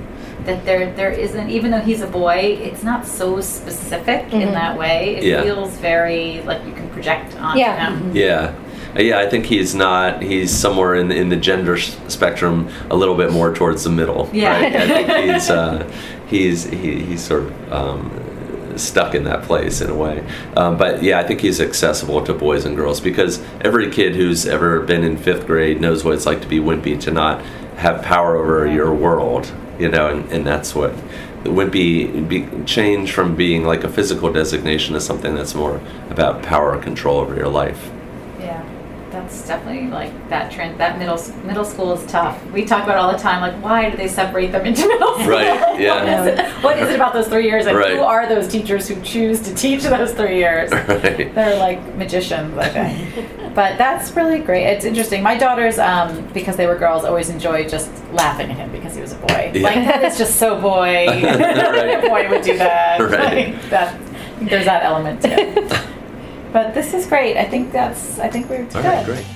That 0.45 0.65
there, 0.67 0.93
there 0.95 1.11
isn't, 1.11 1.49
even 1.49 1.71
though 1.71 1.81
he's 1.81 2.03
a 2.03 2.07
boy, 2.07 2.59
it's 2.61 2.83
not 2.83 3.07
so 3.07 3.41
specific 3.41 4.33
in 4.33 4.53
that 4.53 4.77
way. 4.79 5.17
It 5.17 5.25
Yeah. 5.25 5.43
feels 5.43 5.71
very 5.79 6.43
like 6.43 6.65
you 6.67 6.73
can 6.73 6.89
project 6.91 7.35
onto 7.41 7.61
Yeah. 7.61 7.91
him. 7.91 8.15
Yeah. 8.15 8.53
Uh, 8.97 9.01
Yeah, 9.01 9.19
I 9.21 9.27
think 9.29 9.47
he's 9.47 9.75
not. 9.75 10.23
He's 10.23 10.51
somewhere 10.53 10.95
in 10.97 11.11
in 11.11 11.29
the 11.29 11.37
gender 11.37 11.77
spectrum, 12.09 12.69
a 12.91 12.97
little 12.97 13.15
bit 13.17 13.33
more 13.33 13.53
towards 13.55 13.85
the 13.85 13.91
middle. 13.91 14.29
Yeah. 14.33 14.53
right? 14.61 14.77
I 14.77 14.87
think 14.87 15.09
he's 15.33 15.51
uh, 15.51 15.85
he's 16.29 16.65
he, 16.65 17.01
he's 17.01 17.23
sort 17.23 17.43
of 17.45 17.73
um, 17.73 18.11
stuck 18.79 19.15
in 19.15 19.25
that 19.25 19.43
place 19.43 19.81
in 19.81 19.91
a 19.91 19.95
way. 19.95 20.25
Um, 20.57 20.77
but 20.77 21.03
yeah, 21.03 21.19
I 21.19 21.25
think 21.25 21.41
he's 21.41 21.61
accessible 21.61 22.25
to 22.25 22.35
boys 22.35 22.65
and 22.65 22.77
girls 22.77 23.01
because 23.01 23.43
every 23.61 23.91
kid 23.91 24.15
who's 24.15 24.47
ever 24.47 24.81
been 24.81 25.05
in 25.05 25.17
fifth 25.17 25.47
grade 25.47 25.81
knows 25.81 26.05
what 26.05 26.15
it's 26.15 26.27
like 26.27 26.41
to 26.43 26.49
be 26.49 26.59
wimpy, 26.59 27.01
to 27.01 27.11
not 27.11 27.43
have 27.77 28.03
power 28.03 28.37
over 28.37 28.67
your 28.67 28.95
world. 28.95 29.53
You 29.79 29.89
know, 29.89 30.09
and, 30.09 30.31
and 30.31 30.47
that's 30.47 30.75
what 30.75 30.95
the 31.43 31.51
wimpy 31.51 32.29
be, 32.29 32.49
change 32.65 33.13
from 33.13 33.37
being 33.37 33.65
like 33.65 33.85
a 33.85 33.89
physical 33.89 34.33
designation 34.33 34.95
to 34.95 35.01
something 35.01 35.35
that's 35.35 35.55
more 35.55 35.81
about 36.11 36.43
power 36.43 36.81
control 36.81 37.19
over 37.19 37.35
your 37.35 37.49
life. 37.49 37.91
That's 39.25 39.47
definitely 39.49 39.89
like 39.89 40.29
that 40.29 40.53
trend. 40.53 40.79
That 40.79 40.99
middle 40.99 41.19
middle 41.45 41.65
school 41.65 41.93
is 41.95 42.05
tough. 42.11 42.45
We 42.53 42.65
talk 42.67 42.85
about 42.85 42.97
it 42.97 43.01
all 43.01 43.11
the 43.13 43.19
time. 43.19 43.41
Like, 43.41 43.63
why 43.63 43.89
do 43.89 43.97
they 43.97 44.07
separate 44.07 44.53
them 44.53 44.67
into 44.67 44.87
middle 44.87 45.15
school? 45.19 45.29
Right, 45.29 45.81
yeah. 45.81 45.95
what, 46.05 46.09
is 46.29 46.39
it, 46.39 46.65
what 46.65 46.79
is 46.79 46.89
it 46.91 46.95
about 46.97 47.15
those 47.15 47.29
three 47.29 47.47
years? 47.47 47.65
And 47.67 47.77
Right. 47.77 47.97
who 47.97 48.03
are 48.03 48.29
those 48.29 48.49
teachers 48.49 48.87
who 48.87 49.01
choose 49.03 49.41
to 49.41 49.55
teach 49.55 49.83
those 49.85 50.13
three 50.13 50.37
years? 50.39 50.71
Right. 50.95 51.35
They're 51.35 51.59
like 51.59 51.83
magicians, 51.97 52.57
I 52.59 52.69
think. 52.69 53.55
but 53.55 53.79
that's 53.79 54.11
really 54.13 54.41
great. 54.41 54.65
It's 54.67 54.85
interesting. 54.85 55.23
My 55.23 55.37
daughters, 55.39 55.79
um, 55.79 56.27
because 56.35 56.57
they 56.57 56.67
were 56.67 56.77
girls, 56.77 57.05
always 57.05 57.31
enjoyed 57.31 57.69
just 57.71 57.91
laughing 58.13 58.51
at 58.51 58.57
him 58.59 58.71
because 58.73 58.95
he 58.95 59.01
was 59.01 59.13
a 59.13 59.17
boy. 59.17 59.51
Yeah. 59.55 59.63
Like 59.63 59.75
that 59.87 60.05
is 60.05 60.19
just 60.19 60.37
so 60.37 60.61
boy. 60.61 61.07
Right. 61.09 62.05
a 62.05 62.09
boy 62.09 62.29
would 62.29 62.43
do 62.43 62.59
that. 62.59 63.01
Right. 63.01 63.55
Like, 63.55 63.71
that. 63.71 63.99
There's 64.43 64.67
that 64.67 64.83
element 64.85 65.23
too. 65.23 65.79
But 66.55 66.73
this 66.73 66.95
is 66.95 67.05
great. 67.09 67.37
I 67.37 67.45
think 67.45 67.73
that's. 67.73 68.21
I 68.21 68.31
think 68.31 68.49
we're 68.49 68.65
good. 68.65 68.77
All 68.77 68.83
right, 68.83 69.05
great. 69.05 69.27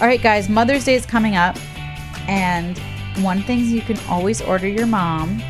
All 0.00 0.06
right, 0.08 0.20
guys, 0.20 0.48
Mother's 0.48 0.84
Day 0.84 0.96
is 0.96 1.06
coming 1.06 1.36
up, 1.36 1.56
and 2.28 2.76
one 3.22 3.40
thing 3.42 3.60
you 3.60 3.82
can 3.82 3.96
always 4.08 4.42
order 4.42 4.66
your 4.66 4.86
mom 4.86 5.40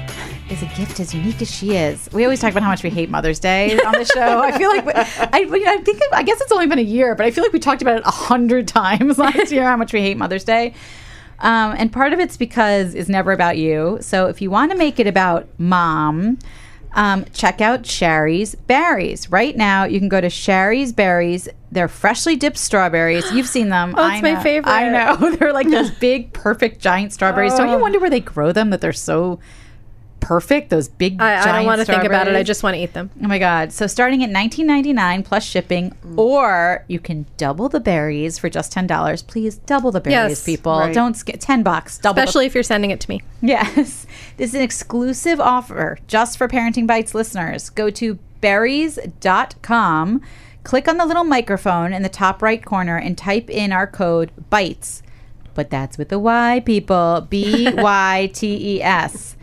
is 0.50 0.62
a 0.62 0.66
gift 0.76 1.00
as 1.00 1.14
unique 1.14 1.40
as 1.40 1.50
she 1.50 1.74
is. 1.74 2.10
We 2.12 2.24
always 2.24 2.38
talk 2.38 2.50
about 2.50 2.62
how 2.62 2.68
much 2.68 2.82
we 2.82 2.90
hate 2.90 3.08
Mother's 3.08 3.38
Day 3.38 3.80
on 3.80 3.92
the 3.92 4.04
show. 4.04 4.40
I 4.42 4.58
feel 4.58 4.68
like 4.68 4.84
I, 4.94 5.08
I 5.32 5.78
think 5.78 6.02
I 6.12 6.22
guess 6.22 6.38
it's 6.42 6.52
only 6.52 6.66
been 6.66 6.78
a 6.78 6.82
year, 6.82 7.14
but 7.14 7.24
I 7.24 7.30
feel 7.30 7.42
like 7.42 7.54
we 7.54 7.60
talked 7.60 7.80
about 7.80 7.96
it 7.96 8.02
a 8.04 8.10
hundred 8.10 8.68
times 8.68 9.16
last 9.26 9.50
year 9.50 9.64
how 9.64 9.78
much 9.78 9.94
we 9.94 10.02
hate 10.02 10.18
Mother's 10.18 10.44
Day. 10.44 10.74
Um, 11.38 11.74
and 11.78 11.90
part 11.90 12.12
of 12.12 12.20
it's 12.20 12.36
because 12.36 12.94
it's 12.94 13.08
never 13.08 13.32
about 13.32 13.56
you. 13.56 13.96
So 14.02 14.26
if 14.26 14.42
you 14.42 14.50
want 14.50 14.70
to 14.72 14.76
make 14.76 15.00
it 15.00 15.06
about 15.06 15.48
mom, 15.56 16.38
um, 16.92 17.24
check 17.32 17.60
out 17.60 17.86
Shari's 17.86 18.54
Berries. 18.54 19.30
Right 19.30 19.56
now, 19.56 19.84
you 19.84 19.98
can 19.98 20.08
go 20.08 20.20
to 20.20 20.28
Shari's 20.28 20.92
Berries. 20.92 21.48
They're 21.72 21.88
freshly 21.88 22.36
dipped 22.36 22.58
strawberries. 22.58 23.30
You've 23.32 23.46
seen 23.46 23.68
them. 23.68 23.94
Oh, 23.98 24.08
it's 24.12 24.22
my 24.22 24.42
favorite. 24.42 24.70
I 24.72 24.88
know. 24.88 25.30
They're 25.36 25.52
like 25.52 25.70
those 25.70 25.90
big, 26.00 26.32
perfect, 26.32 26.80
giant 26.80 27.12
strawberries. 27.12 27.54
Don't 27.54 27.68
you 27.68 27.74
Oh. 27.74 27.78
wonder 27.78 27.98
where 28.00 28.10
they 28.10 28.20
grow 28.20 28.52
them 28.52 28.70
that 28.70 28.80
they're 28.80 28.92
so 28.92 29.38
perfect? 30.20 30.70
Those 30.70 30.88
big, 30.88 31.20
I, 31.20 31.40
I 31.42 31.52
don't 31.56 31.66
want 31.66 31.80
to 31.80 31.84
think 31.84 32.04
about 32.04 32.28
it. 32.28 32.36
I 32.36 32.42
just 32.42 32.62
want 32.62 32.76
to 32.76 32.82
eat 32.82 32.92
them. 32.92 33.10
Oh 33.22 33.28
my 33.28 33.38
god! 33.38 33.72
So 33.72 33.86
starting 33.86 34.22
at 34.22 34.30
nineteen 34.30 34.66
ninety 34.66 34.92
nine 34.92 35.22
plus 35.22 35.44
shipping, 35.44 35.90
mm. 36.04 36.18
or 36.18 36.84
you 36.88 37.00
can 37.00 37.26
double 37.36 37.68
the 37.68 37.80
berries 37.80 38.38
for 38.38 38.48
just 38.48 38.72
ten 38.72 38.86
dollars. 38.86 39.22
Please 39.22 39.56
double 39.58 39.90
the 39.90 40.00
berries, 40.00 40.30
Yes, 40.30 40.44
people. 40.44 40.78
right. 40.78 40.94
Don't 40.94 41.14
sk- 41.14 41.38
ten 41.38 41.62
bucks. 41.62 41.98
Double. 41.98 42.14
the- 42.14 42.22
Especially 42.22 42.46
if 42.46 42.54
you're 42.54 42.62
sending 42.62 42.90
it 42.90 43.00
to 43.00 43.10
me. 43.10 43.22
Yes. 43.40 44.06
This 44.36 44.50
is 44.50 44.54
an 44.54 44.62
exclusive 44.62 45.38
offer 45.40 45.98
just 46.06 46.38
for 46.38 46.48
Parenting 46.48 46.86
Bytes 46.86 47.12
listeners. 47.12 47.68
Go 47.68 47.90
to 47.90 48.18
berries.com, 48.40 50.22
click 50.64 50.88
on 50.88 50.96
the 50.96 51.06
little 51.06 51.24
microphone 51.24 51.92
in 51.92 52.02
the 52.02 52.08
top 52.08 52.42
right 52.42 52.64
corner, 52.64 52.96
and 52.96 53.16
type 53.16 53.50
in 53.50 53.72
our 53.72 53.86
code 53.86 54.30
BYTES. 54.50 55.02
But 55.54 55.70
that's 55.70 55.98
with 55.98 56.08
the 56.08 56.18
Y, 56.18 56.62
people. 56.64 57.26
B 57.30 57.70
Y 57.72 58.30
T 58.32 58.76
E 58.76 58.82
S. 58.82 59.36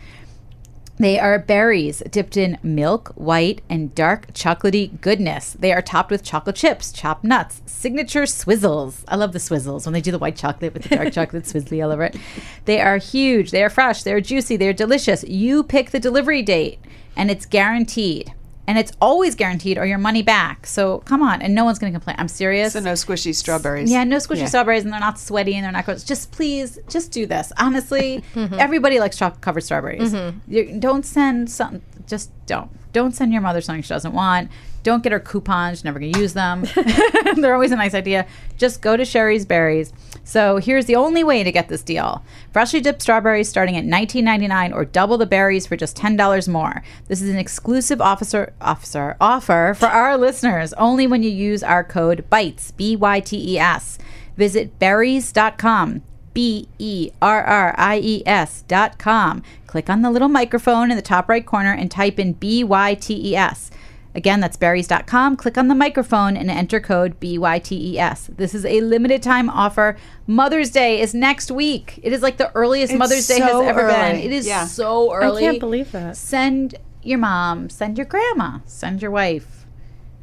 They 0.98 1.20
are 1.20 1.38
berries 1.38 2.02
dipped 2.10 2.36
in 2.36 2.58
milk, 2.60 3.12
white, 3.14 3.62
and 3.70 3.94
dark 3.94 4.32
chocolatey 4.32 5.00
goodness. 5.00 5.52
They 5.52 5.72
are 5.72 5.80
topped 5.80 6.10
with 6.10 6.24
chocolate 6.24 6.56
chips, 6.56 6.90
chopped 6.90 7.22
nuts, 7.22 7.62
signature 7.66 8.24
swizzles. 8.24 9.04
I 9.06 9.14
love 9.14 9.32
the 9.32 9.38
swizzles 9.38 9.86
when 9.86 9.92
they 9.92 10.00
do 10.00 10.10
the 10.10 10.18
white 10.18 10.34
chocolate 10.34 10.74
with 10.74 10.82
the 10.82 10.96
dark 10.96 11.12
chocolate 11.12 11.44
swizzly 11.44 11.84
all 11.84 11.92
over 11.92 12.02
it. 12.02 12.16
They 12.64 12.80
are 12.80 12.98
huge, 12.98 13.52
they 13.52 13.62
are 13.62 13.70
fresh, 13.70 14.02
they 14.02 14.12
are 14.12 14.20
juicy, 14.20 14.56
they 14.56 14.68
are 14.68 14.72
delicious. 14.72 15.22
You 15.22 15.62
pick 15.62 15.92
the 15.92 16.00
delivery 16.00 16.42
date, 16.42 16.80
and 17.16 17.30
it's 17.30 17.46
guaranteed. 17.46 18.34
And 18.68 18.78
it's 18.78 18.92
always 19.00 19.34
guaranteed 19.34 19.78
or 19.78 19.86
your 19.86 19.96
money 19.98 20.22
back. 20.22 20.66
So 20.66 20.98
come 21.06 21.22
on, 21.22 21.40
and 21.42 21.54
no 21.54 21.64
one's 21.64 21.78
going 21.78 21.90
to 21.92 21.98
complain. 21.98 22.16
I'm 22.18 22.28
serious. 22.28 22.74
So 22.74 22.80
no 22.80 22.92
squishy 22.92 23.34
strawberries. 23.34 23.90
Yeah, 23.90 24.04
no 24.04 24.18
squishy 24.18 24.40
Yeah. 24.40 24.46
strawberries, 24.46 24.84
and 24.84 24.92
they're 24.92 25.00
not 25.00 25.18
sweaty 25.18 25.54
and 25.56 25.64
they're 25.64 25.72
not 25.72 25.86
gross. 25.86 26.04
Just 26.04 26.30
please, 26.32 26.78
just 26.88 27.10
do 27.10 27.24
this. 27.26 27.50
Honestly, 27.58 28.22
Mm-hmm. 28.34 28.54
everybody 28.60 29.00
likes 29.00 29.16
chocolate 29.16 29.40
covered 29.40 29.62
strawberries. 29.62 30.14
You, 30.46 30.78
don't 30.78 31.04
send 31.06 31.50
something. 31.50 31.82
Just 32.06 32.30
don't. 32.46 32.70
Don't 32.92 33.14
send 33.14 33.32
your 33.32 33.40
mother 33.42 33.60
something 33.62 33.82
she 33.82 33.88
doesn't 33.88 34.12
want. 34.12 34.50
Don't 34.82 35.02
get 35.02 35.12
her 35.12 35.20
coupons. 35.20 35.78
She's 35.78 35.84
never 35.84 35.98
gonna 35.98 36.18
use 36.18 36.34
them. 36.34 36.64
they're 37.36 37.54
always 37.54 37.72
a 37.72 37.76
nice 37.76 37.94
idea. 37.94 38.26
Just 38.56 38.80
go 38.80 38.96
to 38.96 39.04
Shari's 39.04 39.44
Berries. 39.44 39.92
So 40.24 40.58
here's 40.58 40.86
the 40.86 40.96
only 40.96 41.24
way 41.24 41.42
to 41.42 41.52
get 41.52 41.68
this 41.68 41.82
deal: 41.82 42.22
freshly 42.52 42.80
dipped 42.80 43.02
strawberries 43.02 43.48
starting 43.48 43.76
at 43.76 43.84
$19.99, 43.84 44.74
or 44.74 44.84
double 44.84 45.18
the 45.18 45.26
berries 45.26 45.66
for 45.66 45.76
just 45.76 45.96
ten 45.96 46.16
dollars 46.16 46.48
more. 46.48 46.82
This 47.08 47.20
is 47.20 47.28
an 47.30 47.38
exclusive 47.38 48.00
officer 48.00 48.52
officer 48.60 49.16
offer 49.20 49.74
for 49.78 49.86
our 49.86 50.16
listeners. 50.18 50.72
Only 50.74 51.06
when 51.06 51.22
you 51.22 51.30
use 51.30 51.62
our 51.62 51.84
code 51.84 52.24
BYTES 52.30 52.76
B 52.76 52.96
Y 52.96 53.20
T 53.20 53.54
E 53.54 53.58
S. 53.58 53.98
Visit 54.36 54.78
berries.com. 54.78 56.02
B 56.34 56.68
E 56.78 57.10
R 57.20 57.42
R 57.42 57.74
I 57.76 57.98
E 57.98 58.22
S 58.24 58.62
dot 58.68 58.96
com. 58.98 59.42
Click 59.66 59.90
on 59.90 60.02
the 60.02 60.10
little 60.10 60.28
microphone 60.28 60.90
in 60.90 60.96
the 60.96 61.02
top 61.02 61.28
right 61.28 61.44
corner 61.44 61.72
and 61.72 61.90
type 61.90 62.18
in 62.18 62.34
B 62.34 62.62
Y 62.62 62.94
T 62.94 63.30
E 63.32 63.34
S. 63.34 63.72
Again, 64.18 64.40
that's 64.40 64.56
berries.com. 64.56 65.36
Click 65.36 65.56
on 65.56 65.68
the 65.68 65.76
microphone 65.76 66.36
and 66.36 66.50
enter 66.50 66.80
code 66.80 67.20
BYTES. 67.20 68.36
This 68.36 68.52
is 68.52 68.64
a 68.66 68.80
limited 68.80 69.22
time 69.22 69.48
offer. 69.48 69.96
Mother's 70.26 70.70
Day 70.70 71.00
is 71.00 71.14
next 71.14 71.52
week. 71.52 72.00
It 72.02 72.12
is 72.12 72.20
like 72.20 72.36
the 72.36 72.50
earliest 72.56 72.92
It's 72.94 72.98
Mother's 72.98 73.28
Day 73.28 73.38
has 73.38 73.62
ever 73.62 73.86
been. 73.86 74.16
It 74.16 74.32
is 74.32 74.44
Yeah. 74.44 74.66
so 74.66 75.12
early. 75.14 75.44
I 75.44 75.50
can't 75.52 75.60
believe 75.60 75.92
that. 75.92 76.16
Send 76.16 76.74
your 77.04 77.18
mom, 77.18 77.70
send 77.70 77.96
your 77.96 78.06
grandma, 78.06 78.58
send 78.66 79.00
your 79.02 79.12
wife. 79.12 79.64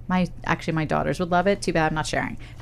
My 0.10 0.28
actually 0.44 0.74
my 0.74 0.84
daughters 0.84 1.18
would 1.22 1.32
love 1.32 1.48
it. 1.48 1.62
Too 1.62 1.72
bad 1.72 1.88
I'm 1.88 1.96
not 1.96 2.06
sharing. 2.06 2.38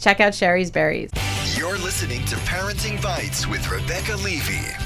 Check 0.00 0.20
out 0.20 0.34
Shari's 0.34 0.70
Berries. 0.70 1.10
You're 1.56 1.78
listening 1.78 2.22
to 2.26 2.36
Parenting 2.36 2.98
Bytes 2.98 3.50
with 3.50 3.66
Rebecca 3.70 4.14
Levey. 4.16 4.83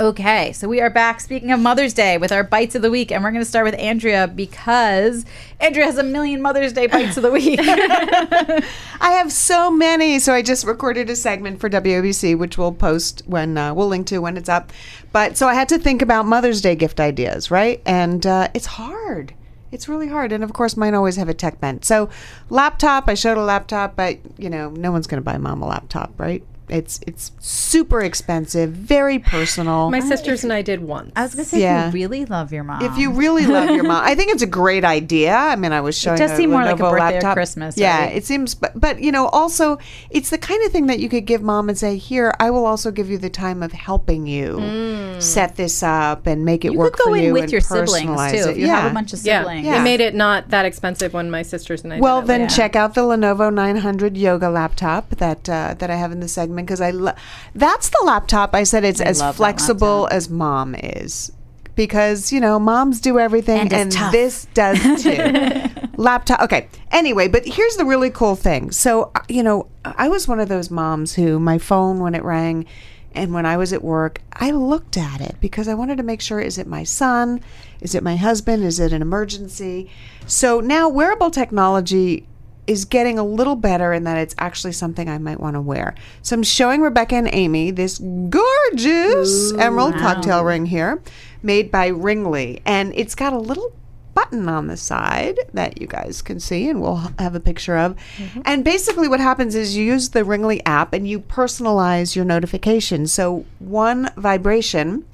Okay, 0.00 0.52
so 0.54 0.66
we 0.66 0.80
are 0.80 0.88
back 0.88 1.20
speaking 1.20 1.52
of 1.52 1.60
Mother's 1.60 1.92
Day 1.92 2.16
with 2.16 2.32
our 2.32 2.42
bites 2.42 2.74
of 2.74 2.80
the 2.80 2.90
week, 2.90 3.12
and 3.12 3.22
we're 3.22 3.32
going 3.32 3.42
to 3.42 3.48
start 3.48 3.66
with 3.66 3.78
Andrea 3.78 4.26
because 4.26 5.26
Andrea 5.60 5.84
has 5.84 5.98
a 5.98 6.02
million 6.02 6.40
Mother's 6.40 6.72
Day 6.72 6.86
bites 6.86 7.18
of 7.18 7.22
the 7.22 7.30
week. 7.30 7.60
I 7.62 8.64
have 8.98 9.30
so 9.30 9.70
many. 9.70 10.18
So 10.18 10.32
I 10.32 10.40
just 10.40 10.64
recorded 10.64 11.10
a 11.10 11.16
segment 11.16 11.60
for 11.60 11.68
WABC, 11.68 12.38
which 12.38 12.56
we'll 12.56 12.72
post 12.72 13.24
when 13.26 13.58
uh, 13.58 13.74
we'll 13.74 13.88
link 13.88 14.06
to 14.06 14.20
when 14.20 14.38
it's 14.38 14.48
up. 14.48 14.72
But 15.12 15.36
so 15.36 15.46
I 15.46 15.52
had 15.52 15.68
to 15.68 15.78
think 15.78 16.00
about 16.00 16.24
Mother's 16.24 16.62
Day 16.62 16.76
gift 16.76 16.98
ideas, 16.98 17.50
right? 17.50 17.82
And 17.84 18.24
uh, 18.24 18.48
it's 18.54 18.64
hard. 18.64 19.34
It's 19.70 19.86
really 19.86 20.08
hard. 20.08 20.32
And 20.32 20.42
of 20.42 20.54
course, 20.54 20.78
mine 20.78 20.94
always 20.94 21.16
have 21.16 21.28
a 21.28 21.34
tech 21.34 21.60
bent. 21.60 21.84
So, 21.84 22.08
laptop, 22.48 23.06
I 23.06 23.12
showed 23.12 23.36
a 23.36 23.42
laptop, 23.42 23.96
but 23.96 24.16
you 24.38 24.48
know, 24.48 24.70
no 24.70 24.92
one's 24.92 25.06
going 25.06 25.20
to 25.20 25.24
buy 25.24 25.36
mom 25.36 25.60
a 25.60 25.66
laptop, 25.66 26.18
right? 26.18 26.42
It's 26.70 27.00
it's 27.06 27.32
super 27.40 28.00
expensive, 28.00 28.70
very 28.70 29.18
personal. 29.18 29.90
My 29.90 30.00
sisters 30.00 30.44
and 30.44 30.52
I 30.52 30.62
did 30.62 30.80
once. 30.80 31.12
I 31.16 31.22
was 31.22 31.34
going 31.34 31.44
to 31.44 31.50
say, 31.50 31.60
Yeah. 31.60 31.88
if 31.88 31.94
you 31.94 32.00
really 32.00 32.24
love 32.26 32.52
your 32.52 32.64
mom. 32.64 32.82
If 32.82 32.96
you 32.96 33.10
really 33.12 33.46
love 33.46 33.70
your 33.70 33.82
mom, 33.84 34.02
I 34.04 34.14
think 34.14 34.30
it's 34.32 34.42
a 34.42 34.46
great 34.46 34.84
idea. 34.84 35.34
I 35.34 35.56
mean, 35.56 35.72
I 35.72 35.80
was 35.80 35.98
showing. 35.98 36.16
It 36.16 36.18
does 36.20 36.30
a 36.32 36.36
seem 36.36 36.50
more 36.50 36.64
like 36.64 36.78
a 36.78 36.82
Lenovo 36.82 36.90
birthday 36.92 37.26
or. 37.28 37.32
Christmas, 37.32 37.76
Yeah, 37.76 38.00
right? 38.06 38.16
it 38.16 38.24
seems. 38.24 38.54
But 38.54 38.72
but 38.78 39.00
you 39.00 39.12
know, 39.12 39.26
also 39.28 39.78
it's 40.10 40.30
the 40.30 40.38
kind 40.38 40.64
of 40.64 40.72
thing 40.72 40.86
that 40.86 41.00
you 41.00 41.08
could 41.08 41.26
give 41.26 41.42
mom 41.42 41.68
and 41.68 41.76
say, 41.76 41.96
"Here, 41.96 42.34
I 42.40 42.50
will 42.50 42.66
also 42.66 42.90
give 42.90 43.10
you 43.10 43.18
the 43.18 43.30
time 43.30 43.62
of 43.62 43.72
helping 43.72 44.26
you 44.26 45.16
set 45.20 45.56
this 45.56 45.82
up 45.82 46.26
and 46.26 46.44
make 46.44 46.64
it 46.64 46.72
you 46.72 46.78
work 46.78 46.94
could 46.94 47.04
go 47.06 47.10
for 47.12 47.16
in 47.16 47.24
you 47.24 47.32
with 47.32 47.44
and 47.44 47.52
your 47.52 47.60
siblings 47.60 48.08
personalize 48.08 48.30
too. 48.44 48.50
it." 48.50 48.56
You 48.56 48.66
yeah. 48.66 48.80
have 48.82 48.90
a 48.92 48.94
bunch 48.94 49.12
of 49.12 49.18
siblings. 49.18 49.66
Yeah. 49.66 49.80
it 49.80 49.84
made 49.84 50.00
it 50.00 50.14
not 50.14 50.48
that 50.50 50.64
expensive 50.64 51.12
when 51.14 51.30
my 51.30 51.42
sisters 51.42 51.82
and 51.84 51.92
I. 51.92 52.00
Well, 52.00 52.20
did 52.20 52.24
it. 52.24 52.28
Well, 52.28 52.38
then 52.38 52.40
Yeah. 52.42 52.46
check 52.48 52.76
out 52.76 52.94
the 52.94 53.02
Lenovo 53.02 53.52
900 53.52 54.16
Yoga 54.16 54.50
laptop 54.50 55.10
that 55.16 55.48
uh, 55.48 55.74
that 55.78 55.90
I 55.90 55.96
have 55.96 56.12
in 56.12 56.20
the 56.20 56.28
segment 56.28 56.59
because 56.64 56.80
I 56.80 56.90
lo- 56.90 57.14
that's 57.54 57.88
the 57.90 58.02
laptop 58.04 58.54
I 58.54 58.62
said 58.64 58.84
it's 58.84 59.00
as 59.00 59.22
flexible 59.36 60.08
as 60.10 60.28
mom 60.30 60.74
is 60.74 61.32
because 61.76 62.32
you 62.32 62.40
know 62.40 62.58
moms 62.58 63.00
do 63.00 63.18
everything 63.18 63.58
And 63.58 63.72
and, 63.72 63.92
this 64.12 64.46
does 64.54 64.78
too. 65.02 65.70
laptop. 65.96 66.40
Okay. 66.42 66.68
Anyway, 66.90 67.28
but 67.28 67.46
here's 67.46 67.76
the 67.76 67.84
really 67.84 68.10
cool 68.10 68.34
thing. 68.36 68.70
So 68.70 69.10
uh, 69.14 69.20
you 69.28 69.42
know, 69.42 69.68
I 69.84 70.08
was 70.08 70.26
one 70.28 70.40
of 70.40 70.48
those 70.48 70.70
moms 70.70 71.14
who 71.14 71.38
my 71.40 71.58
phone 71.58 72.00
when 72.00 72.14
it 72.14 72.22
rang. 72.24 72.66
And 73.12 73.34
when 73.34 73.44
I 73.44 73.56
was 73.56 73.72
at 73.72 73.82
work, 73.82 74.22
I 74.32 74.52
looked 74.52 74.96
at 74.96 75.20
it 75.20 75.34
because 75.40 75.66
I 75.66 75.74
wanted 75.74 75.96
to 75.96 76.04
make 76.04 76.20
sure 76.20 76.38
is 76.38 76.58
it 76.58 76.68
my 76.68 76.84
son? 76.84 77.40
Is 77.80 77.96
it 77.96 78.04
my 78.04 78.14
husband? 78.14 78.62
Is 78.62 78.78
it 78.78 78.92
an 78.92 79.02
emergency? 79.02 79.90
So 80.26 80.60
now 80.60 80.88
wearable 80.88 81.32
technology 81.32 82.28
is 82.70 82.84
getting 82.84 83.18
a 83.18 83.24
little 83.24 83.56
better 83.56 83.92
in 83.92 84.04
that 84.04 84.16
it's 84.16 84.34
actually 84.38 84.70
something 84.70 85.08
I 85.08 85.18
might 85.18 85.40
want 85.40 85.54
to 85.54 85.60
wear. 85.60 85.96
So 86.22 86.36
I'm 86.36 86.44
showing 86.44 86.82
Rebecca 86.82 87.16
and 87.16 87.28
Amy 87.32 87.72
this 87.72 87.98
gorgeous 87.98 89.52
emerald 89.54 89.94
cocktail 89.96 90.44
ring 90.44 90.66
here 90.66 91.02
made 91.42 91.72
by 91.72 91.88
Ringly. 91.88 92.62
And 92.64 92.94
it's 92.94 93.16
got 93.16 93.32
a 93.32 93.38
little 93.38 93.72
button 94.14 94.48
on 94.48 94.68
the 94.68 94.76
side 94.76 95.36
that 95.52 95.80
you 95.80 95.88
guys 95.88 96.22
can 96.22 96.38
see 96.38 96.68
and 96.68 96.80
we'll 96.80 97.10
have 97.18 97.34
a 97.34 97.40
picture 97.40 97.76
of. 97.76 97.96
Mm-hmm. 98.16 98.42
And 98.44 98.64
basically 98.64 99.08
what 99.08 99.18
happens 99.18 99.56
is 99.56 99.76
you 99.76 99.84
use 99.84 100.10
the 100.10 100.24
Ringly 100.24 100.64
app 100.64 100.92
and 100.92 101.08
you 101.08 101.18
personalize 101.18 102.14
your 102.14 102.24
notifications. 102.24 103.12
So 103.12 103.46
one 103.58 104.10
vibration 104.16 105.04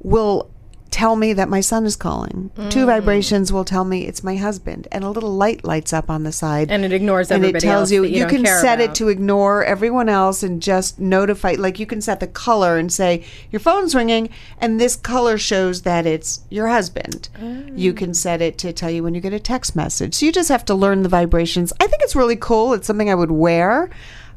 will 0.00 0.48
tell 0.90 1.16
me 1.16 1.32
that 1.32 1.48
my 1.48 1.60
son 1.60 1.86
is 1.86 1.96
calling. 1.96 2.50
Mm. 2.56 2.70
Two 2.70 2.86
vibrations 2.86 3.52
will 3.52 3.64
tell 3.64 3.84
me 3.84 4.06
it's 4.06 4.24
my 4.24 4.36
husband, 4.36 4.88
and 4.90 5.04
a 5.04 5.10
little 5.10 5.32
light 5.34 5.64
lights 5.64 5.92
up 5.92 6.10
on 6.10 6.24
the 6.24 6.32
side, 6.32 6.70
And 6.70 6.84
it 6.84 6.92
ignores 6.92 7.30
and 7.30 7.44
it 7.44 7.60
tells 7.60 7.82
else 7.82 7.92
you 7.92 8.04
you 8.04 8.20
don't 8.20 8.30
can 8.30 8.46
set 8.46 8.80
it 8.80 8.94
to 8.96 9.08
ignore 9.08 9.64
everyone 9.64 10.08
else 10.08 10.42
and 10.42 10.60
just 10.60 10.98
notify. 10.98 11.54
Like 11.58 11.78
you 11.78 11.86
can 11.86 12.00
set 12.00 12.20
the 12.20 12.26
color 12.26 12.76
and 12.76 12.92
say 12.92 13.24
your 13.50 13.60
phone's 13.60 13.94
ringing, 13.94 14.30
and 14.58 14.80
this 14.80 14.96
color 14.96 15.38
shows 15.38 15.82
that 15.82 16.06
it's 16.06 16.40
your 16.50 16.68
husband. 16.68 17.28
You 17.74 17.92
can 17.92 18.14
set 18.14 18.42
it 18.42 18.58
to 18.58 18.72
tell 18.72 18.90
you 18.90 19.02
when 19.02 19.14
you 19.14 19.20
get 19.20 19.32
a 19.32 19.40
text 19.40 19.76
message. 19.76 20.14
So 20.14 20.26
you 20.26 20.32
just 20.32 20.48
have 20.48 20.64
to 20.66 20.74
learn 20.74 21.02
the 21.02 21.08
vibrations. 21.08 21.72
I 21.80 21.86
think 21.86 22.02
it's 22.02 22.16
really 22.16 22.36
cool. 22.36 22.74
It's 22.74 22.86
something 22.86 23.10
I 23.10 23.14
would 23.14 23.30
wear. 23.30 23.90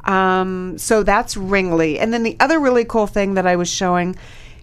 Um, 0.05 0.77
so 0.77 1.01
that's 1.03 1.37
Ringly, 1.37 1.97
and 1.97 2.13
then 2.13 2.23
the 2.23 2.35
other 2.39 2.59
really 2.59 2.83
cool 2.83 3.07
thing 3.07 3.35
that 3.35 3.47
I 3.47 3.55
was 3.55 3.69
showing 3.69 4.17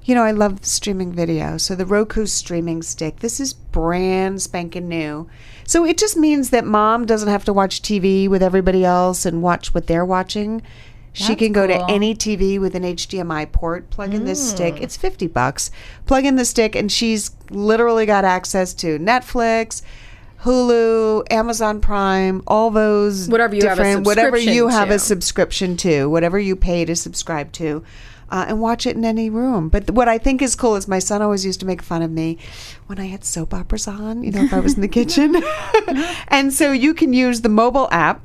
you 0.04 0.14
know, 0.14 0.22
I 0.22 0.30
love 0.30 0.64
streaming 0.64 1.12
video. 1.12 1.56
So 1.58 1.74
the 1.74 1.86
Roku 1.86 2.26
streaming 2.26 2.82
stick, 2.82 3.20
this 3.20 3.38
is 3.40 3.52
brand 3.52 4.42
spanking 4.42 4.88
new. 4.88 5.28
So 5.66 5.84
it 5.84 5.98
just 5.98 6.16
means 6.16 6.50
that 6.50 6.64
mom 6.64 7.06
doesn't 7.06 7.28
have 7.28 7.44
to 7.44 7.52
watch 7.52 7.82
TV 7.82 8.28
with 8.28 8.42
everybody 8.42 8.84
else 8.84 9.26
and 9.26 9.42
watch 9.42 9.74
what 9.74 9.86
they're 9.86 10.04
watching. 10.04 10.62
She 11.12 11.28
That's 11.28 11.38
can 11.40 11.52
go 11.52 11.66
cool. 11.66 11.86
to 11.86 11.92
any 11.92 12.14
TV 12.14 12.60
with 12.60 12.74
an 12.74 12.84
HDMI 12.84 13.50
port, 13.50 13.90
plug 13.90 14.14
in 14.14 14.24
this 14.24 14.50
stick. 14.50 14.76
Mm. 14.76 14.82
It's 14.82 14.96
50 14.96 15.26
bucks. 15.26 15.70
Plug 16.06 16.24
in 16.24 16.36
the 16.36 16.44
stick, 16.44 16.76
and 16.76 16.90
she's 16.90 17.32
literally 17.50 18.06
got 18.06 18.24
access 18.24 18.72
to 18.74 18.98
Netflix, 18.98 19.82
Hulu, 20.42 21.24
Amazon 21.30 21.80
Prime, 21.80 22.42
all 22.46 22.70
those 22.70 23.28
Whatever 23.28 23.56
you 23.56 23.66
have 23.66 23.78
a 23.78 23.82
different, 23.82 24.06
whatever 24.06 24.38
you 24.38 24.68
have 24.68 24.90
a 24.90 24.98
subscription 24.98 25.76
to, 25.78 26.06
whatever 26.06 26.38
you 26.38 26.54
pay 26.54 26.84
to 26.84 26.94
subscribe 26.94 27.50
to, 27.52 27.84
uh, 28.30 28.44
and 28.48 28.60
watch 28.60 28.86
it 28.86 28.96
in 28.96 29.04
any 29.04 29.28
room. 29.28 29.68
But 29.68 29.90
what 29.90 30.08
I 30.08 30.18
think 30.18 30.42
is 30.42 30.54
cool 30.54 30.76
is 30.76 30.86
my 30.86 30.98
son 30.98 31.22
always 31.22 31.44
used 31.44 31.60
to 31.60 31.66
make 31.66 31.82
fun 31.82 32.02
of 32.02 32.10
me 32.10 32.38
when 32.86 32.98
I 32.98 33.06
had 33.06 33.24
soap 33.24 33.52
operas 33.52 33.88
on, 33.88 34.22
you 34.22 34.32
know, 34.32 34.42
if 34.42 34.52
I 34.52 34.60
was 34.60 34.74
in 34.74 34.80
the 34.80 34.88
kitchen. 34.88 35.36
and 36.28 36.52
so 36.52 36.72
you 36.72 36.94
can 36.94 37.12
use 37.12 37.40
the 37.40 37.48
mobile 37.48 37.88
app 37.90 38.22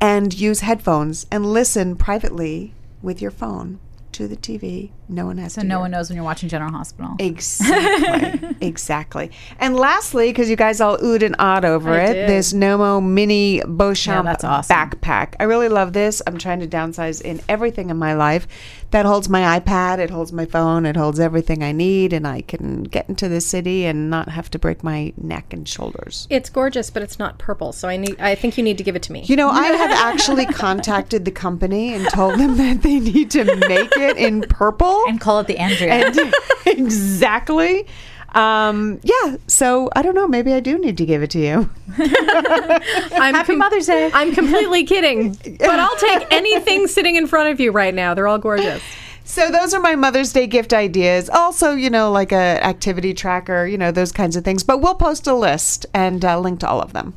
and 0.00 0.32
use 0.38 0.60
headphones 0.60 1.26
and 1.30 1.52
listen 1.52 1.96
privately 1.96 2.74
with 3.02 3.20
your 3.20 3.30
phone 3.30 3.78
to 4.12 4.26
the 4.26 4.36
TV. 4.36 4.90
No 5.10 5.26
one 5.26 5.38
has 5.38 5.54
So 5.54 5.62
to. 5.62 5.66
no 5.66 5.74
hear. 5.76 5.80
one 5.80 5.90
knows 5.90 6.08
when 6.08 6.16
you're 6.16 6.24
watching 6.24 6.48
General 6.48 6.70
Hospital. 6.70 7.16
Exactly. 7.18 8.56
exactly. 8.66 9.30
And 9.58 9.76
lastly, 9.76 10.30
because 10.30 10.48
you 10.48 10.56
guys 10.56 10.80
all 10.80 10.98
oohed 10.98 11.22
and 11.22 11.34
awed 11.38 11.64
over 11.64 11.90
I 11.92 12.04
it, 12.04 12.14
did. 12.14 12.28
this 12.28 12.52
Knomo 12.52 13.02
Mini 13.04 13.60
Beauchamp 13.66 14.24
Yeah, 14.24 14.32
that's 14.32 14.44
awesome. 14.44 14.76
backpack. 14.76 15.34
I 15.40 15.44
really 15.44 15.68
love 15.68 15.92
this. 15.92 16.22
I'm 16.26 16.38
trying 16.38 16.60
to 16.60 16.66
downsize 16.66 17.20
in 17.20 17.40
everything 17.48 17.90
in 17.90 17.96
my 17.96 18.14
life. 18.14 18.46
That 18.92 19.06
holds 19.06 19.28
my 19.28 19.60
iPad, 19.60 19.98
it 19.98 20.10
holds 20.10 20.32
my 20.32 20.46
phone, 20.46 20.84
it 20.84 20.96
holds 20.96 21.20
everything 21.20 21.62
I 21.62 21.70
need, 21.70 22.12
and 22.12 22.26
I 22.26 22.40
can 22.40 22.82
get 22.82 23.08
into 23.08 23.28
the 23.28 23.40
city 23.40 23.84
and 23.84 24.10
not 24.10 24.28
have 24.28 24.50
to 24.50 24.58
break 24.58 24.82
my 24.82 25.12
neck 25.16 25.52
and 25.52 25.68
shoulders. 25.68 26.26
It's 26.28 26.50
gorgeous, 26.50 26.90
but 26.90 27.00
it's 27.02 27.16
not 27.16 27.38
purple. 27.38 27.72
So 27.72 27.86
I 27.88 27.96
need. 27.96 28.18
I 28.20 28.34
think 28.34 28.58
you 28.58 28.64
need 28.64 28.78
to 28.78 28.84
give 28.84 28.96
it 28.96 29.02
to 29.04 29.12
me. 29.12 29.22
You 29.26 29.36
know, 29.36 29.48
I 29.48 29.66
have 29.68 29.90
actually 30.14 30.44
contacted 30.46 31.24
the 31.24 31.30
company 31.30 31.94
and 31.94 32.08
told 32.10 32.40
them 32.40 32.56
that 32.56 32.82
they 32.82 32.98
need 32.98 33.30
to 33.32 33.44
make 33.68 33.96
it 33.96 34.16
in 34.16 34.40
purple. 34.42 34.99
And 35.08 35.20
call 35.20 35.40
it 35.40 35.46
the 35.46 35.58
Andrea. 35.58 36.06
And- 36.06 36.34
exactly. 36.66 37.86
Um, 38.32 39.00
yeah. 39.02 39.36
So 39.48 39.90
I 39.96 40.02
don't 40.02 40.14
know. 40.14 40.28
Maybe 40.28 40.52
I 40.52 40.60
do 40.60 40.78
need 40.78 40.96
to 40.98 41.06
give 41.06 41.22
it 41.22 41.30
to 41.30 41.38
you. 41.38 41.70
I'm 41.98 43.34
Happy 43.34 43.56
Mother's 43.56 43.86
Day. 43.86 44.10
I'm 44.14 44.32
completely 44.32 44.84
kidding, 44.84 45.32
but 45.58 45.80
I'll 45.80 45.96
take 45.96 46.26
anything 46.30 46.86
sitting 46.86 47.16
in 47.16 47.26
front 47.26 47.50
of 47.50 47.58
you 47.60 47.72
right 47.72 47.94
now. 47.94 48.14
They're 48.14 48.28
all 48.28 48.38
gorgeous. 48.38 48.82
So 49.24 49.50
those 49.50 49.74
are 49.74 49.80
my 49.80 49.94
Mother's 49.94 50.32
Day 50.32 50.46
gift 50.46 50.72
ideas. 50.72 51.28
Also, 51.28 51.72
you 51.72 51.90
know, 51.90 52.10
like 52.10 52.32
a 52.32 52.64
activity 52.64 53.14
tracker, 53.14 53.66
you 53.66 53.78
know, 53.78 53.92
those 53.92 54.12
kinds 54.12 54.34
of 54.36 54.44
things. 54.44 54.64
But 54.64 54.80
we'll 54.80 54.94
post 54.96 55.26
a 55.26 55.34
list 55.34 55.86
and 55.94 56.24
uh, 56.24 56.38
link 56.40 56.60
to 56.60 56.68
all 56.68 56.80
of 56.80 56.92
them. 56.92 57.14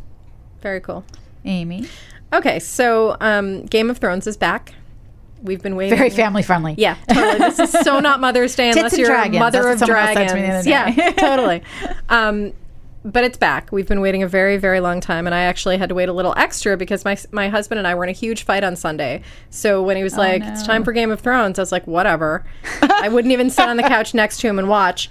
Very 0.61 0.79
cool. 0.79 1.03
Amy. 1.45 1.87
Okay, 2.31 2.59
so 2.59 3.17
um, 3.19 3.65
Game 3.65 3.89
of 3.89 3.97
Thrones 3.99 4.27
is 4.27 4.37
back. 4.37 4.73
We've 5.43 5.61
been 5.61 5.75
waiting. 5.75 5.97
Very 5.97 6.09
family 6.09 6.41
friendly. 6.41 6.73
Yeah, 6.77 6.95
totally. 7.07 7.37
This 7.37 7.59
is 7.59 7.71
so 7.83 7.99
not 7.99 8.19
Mother's 8.21 8.55
Day 8.55 8.69
unless 8.75 8.97
you're 8.97 9.07
dragons. 9.07 9.35
a 9.35 9.39
mother 9.39 9.61
That's 9.63 9.81
of 9.81 9.89
what 9.89 10.13
said 10.13 10.27
to 10.29 10.35
me 10.35 10.41
the 10.41 10.47
dragons. 10.47 10.67
other 10.67 10.91
day. 10.91 11.03
Yeah, 11.05 11.11
totally. 11.17 11.63
Um, 12.09 12.53
but 13.05 13.25
it's 13.25 13.37
back. 13.37 13.69
We've 13.71 13.87
been 13.87 13.99
waiting 13.99 14.23
a 14.23 14.27
very, 14.29 14.55
very 14.55 14.79
long 14.79 15.01
time, 15.01 15.25
and 15.27 15.35
I 15.35 15.41
actually 15.41 15.77
had 15.77 15.89
to 15.89 15.95
wait 15.95 16.07
a 16.07 16.13
little 16.13 16.33
extra 16.37 16.77
because 16.77 17.03
my 17.03 17.17
my 17.33 17.49
husband 17.49 17.77
and 17.79 17.85
I 17.85 17.93
were 17.95 18.05
in 18.05 18.09
a 18.09 18.13
huge 18.13 18.43
fight 18.43 18.63
on 18.63 18.77
Sunday. 18.77 19.21
So 19.49 19.83
when 19.83 19.97
he 19.97 20.03
was 20.03 20.15
like, 20.15 20.41
"It's 20.41 20.65
time 20.65 20.85
for 20.85 20.93
Game 20.93 21.11
of 21.11 21.19
Thrones," 21.19 21.59
I 21.59 21.61
was 21.61 21.73
like, 21.73 21.85
"Whatever." 21.85 22.45
I 22.81 23.09
wouldn't 23.09 23.33
even 23.33 23.49
sit 23.49 23.67
on 23.67 23.75
the 23.75 23.83
couch 23.83 24.13
next 24.13 24.39
to 24.39 24.47
him 24.47 24.57
and 24.57 24.69
watch. 24.69 25.09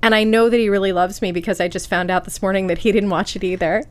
And 0.00 0.14
I 0.14 0.24
know 0.24 0.48
that 0.50 0.56
he 0.58 0.68
really 0.70 0.92
loves 0.92 1.20
me 1.22 1.32
because 1.32 1.60
I 1.60 1.68
just 1.68 1.88
found 1.88 2.10
out 2.10 2.24
this 2.24 2.40
morning 2.40 2.66
that 2.68 2.78
he 2.78 2.92
didn't 2.92 3.10
watch 3.10 3.36
it 3.36 3.44
either. 3.44 3.84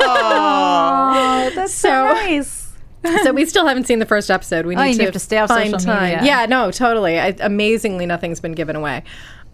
Oh, 0.00 1.50
that's 1.54 1.72
so, 1.74 1.88
So- 1.88 2.12
nice. 2.14 2.67
so 3.22 3.32
we 3.32 3.44
still 3.44 3.66
haven't 3.66 3.86
seen 3.86 3.98
the 3.98 4.06
first 4.06 4.30
episode. 4.30 4.66
We 4.66 4.74
need 4.74 4.94
Oh, 4.94 4.98
to 4.98 5.04
have 5.04 5.12
to 5.12 5.18
stay 5.18 5.38
off 5.38 5.48
find 5.48 5.70
social 5.70 5.86
time. 5.92 6.02
media. 6.16 6.20
Yeah, 6.24 6.46
no, 6.46 6.70
totally. 6.70 7.18
I, 7.18 7.34
amazingly, 7.40 8.06
nothing's 8.06 8.40
been 8.40 8.52
given 8.52 8.76
away. 8.76 9.02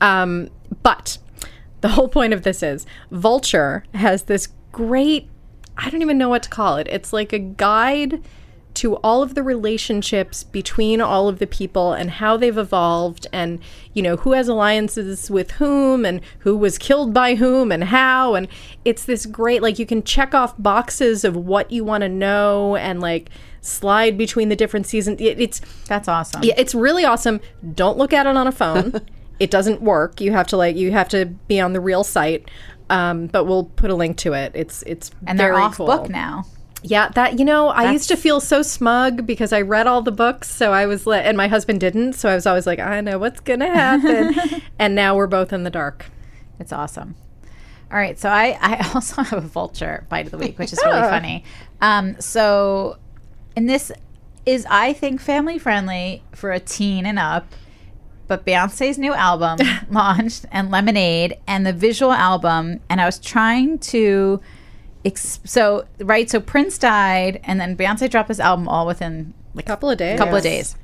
Um, 0.00 0.48
but 0.82 1.18
the 1.82 1.88
whole 1.88 2.08
point 2.08 2.32
of 2.32 2.42
this 2.42 2.62
is 2.62 2.86
Vulture 3.10 3.84
has 3.94 4.24
this 4.24 4.48
great. 4.72 5.28
I 5.76 5.90
don't 5.90 6.02
even 6.02 6.18
know 6.18 6.28
what 6.28 6.42
to 6.44 6.48
call 6.48 6.76
it. 6.76 6.86
It's 6.90 7.12
like 7.12 7.32
a 7.32 7.38
guide 7.38 8.22
to 8.74 8.96
all 8.96 9.22
of 9.22 9.34
the 9.34 9.42
relationships 9.42 10.44
between 10.44 11.00
all 11.00 11.28
of 11.28 11.38
the 11.38 11.46
people 11.46 11.92
and 11.92 12.10
how 12.12 12.36
they've 12.36 12.58
evolved 12.58 13.26
and 13.32 13.60
you 13.92 14.02
know 14.02 14.16
who 14.16 14.32
has 14.32 14.48
alliances 14.48 15.30
with 15.30 15.52
whom 15.52 16.04
and 16.04 16.20
who 16.40 16.56
was 16.56 16.76
killed 16.78 17.14
by 17.14 17.36
whom 17.36 17.70
and 17.70 17.84
how 17.84 18.34
and 18.34 18.48
it's 18.84 19.04
this 19.04 19.26
great 19.26 19.62
like 19.62 19.78
you 19.78 19.86
can 19.86 20.02
check 20.02 20.34
off 20.34 20.54
boxes 20.58 21.24
of 21.24 21.36
what 21.36 21.70
you 21.70 21.84
want 21.84 22.02
to 22.02 22.08
know 22.08 22.76
and 22.76 23.00
like 23.00 23.30
slide 23.60 24.18
between 24.18 24.48
the 24.48 24.56
different 24.56 24.86
seasons 24.86 25.20
it, 25.20 25.40
it's 25.40 25.60
That's 25.86 26.08
awesome. 26.08 26.42
yeah, 26.42 26.54
it's 26.56 26.74
really 26.74 27.04
awesome. 27.04 27.40
Don't 27.74 27.96
look 27.96 28.12
at 28.12 28.26
it 28.26 28.36
on 28.36 28.46
a 28.46 28.52
phone. 28.52 29.00
it 29.40 29.50
doesn't 29.50 29.80
work. 29.80 30.20
You 30.20 30.32
have 30.32 30.46
to 30.48 30.56
like 30.56 30.76
you 30.76 30.92
have 30.92 31.08
to 31.10 31.26
be 31.26 31.60
on 31.60 31.72
the 31.72 31.80
real 31.80 32.04
site. 32.04 32.50
Um, 32.90 33.28
but 33.28 33.44
we'll 33.44 33.64
put 33.64 33.90
a 33.90 33.94
link 33.94 34.18
to 34.18 34.34
it. 34.34 34.52
It's 34.54 34.82
it's 34.82 35.10
and 35.26 35.40
they're 35.40 35.54
off 35.54 35.76
cool. 35.76 35.86
book 35.86 36.10
now. 36.10 36.44
Yeah, 36.86 37.08
that 37.14 37.38
you 37.38 37.46
know, 37.46 37.68
I 37.68 37.92
used 37.92 38.08
to 38.08 38.16
feel 38.16 38.40
so 38.40 38.60
smug 38.60 39.26
because 39.26 39.54
I 39.54 39.62
read 39.62 39.86
all 39.86 40.02
the 40.02 40.12
books, 40.12 40.50
so 40.50 40.70
I 40.72 40.84
was 40.84 41.06
like, 41.06 41.24
and 41.24 41.34
my 41.34 41.48
husband 41.48 41.80
didn't, 41.80 42.12
so 42.12 42.28
I 42.28 42.34
was 42.34 42.46
always 42.46 42.66
like, 42.66 42.78
I 42.78 43.00
know 43.00 43.18
what's 43.18 43.40
gonna 43.40 43.72
happen, 43.72 44.60
and 44.78 44.94
now 44.94 45.16
we're 45.16 45.26
both 45.26 45.50
in 45.50 45.62
the 45.62 45.70
dark. 45.70 46.10
It's 46.60 46.74
awesome. 46.74 47.14
All 47.90 47.96
right, 47.96 48.18
so 48.18 48.28
I, 48.28 48.58
I 48.60 48.90
also 48.94 49.22
have 49.22 49.42
a 49.42 49.48
vulture 49.48 50.04
bite 50.10 50.26
of 50.26 50.32
the 50.32 50.36
week, 50.36 50.58
which 50.58 50.74
is 50.74 50.80
really 50.84 51.00
funny. 51.08 51.42
Um, 51.80 52.20
so, 52.20 52.98
and 53.56 53.66
this 53.66 53.90
is, 54.44 54.66
I 54.68 54.92
think, 54.92 55.22
family 55.22 55.58
friendly 55.58 56.22
for 56.32 56.52
a 56.52 56.60
teen 56.60 57.06
and 57.06 57.18
up. 57.18 57.46
But 58.26 58.44
Beyonce's 58.44 58.98
new 58.98 59.14
album 59.14 59.58
launched 59.90 60.44
and 60.52 60.70
Lemonade 60.70 61.38
and 61.46 61.66
the 61.66 61.72
visual 61.72 62.12
album, 62.12 62.80
and 62.90 63.00
I 63.00 63.06
was 63.06 63.18
trying 63.18 63.78
to. 63.78 64.42
Ex- 65.04 65.40
so 65.44 65.86
right, 65.98 66.30
so 66.30 66.40
Prince 66.40 66.78
died, 66.78 67.40
and 67.44 67.60
then 67.60 67.76
Beyonce 67.76 68.08
dropped 68.10 68.28
his 68.28 68.40
album 68.40 68.68
all 68.68 68.86
within 68.86 69.34
like 69.54 69.66
Couple 69.66 69.90
of 69.90 69.98
days. 69.98 70.18
couple 70.18 70.36
of 70.36 70.42
days. 70.42 70.76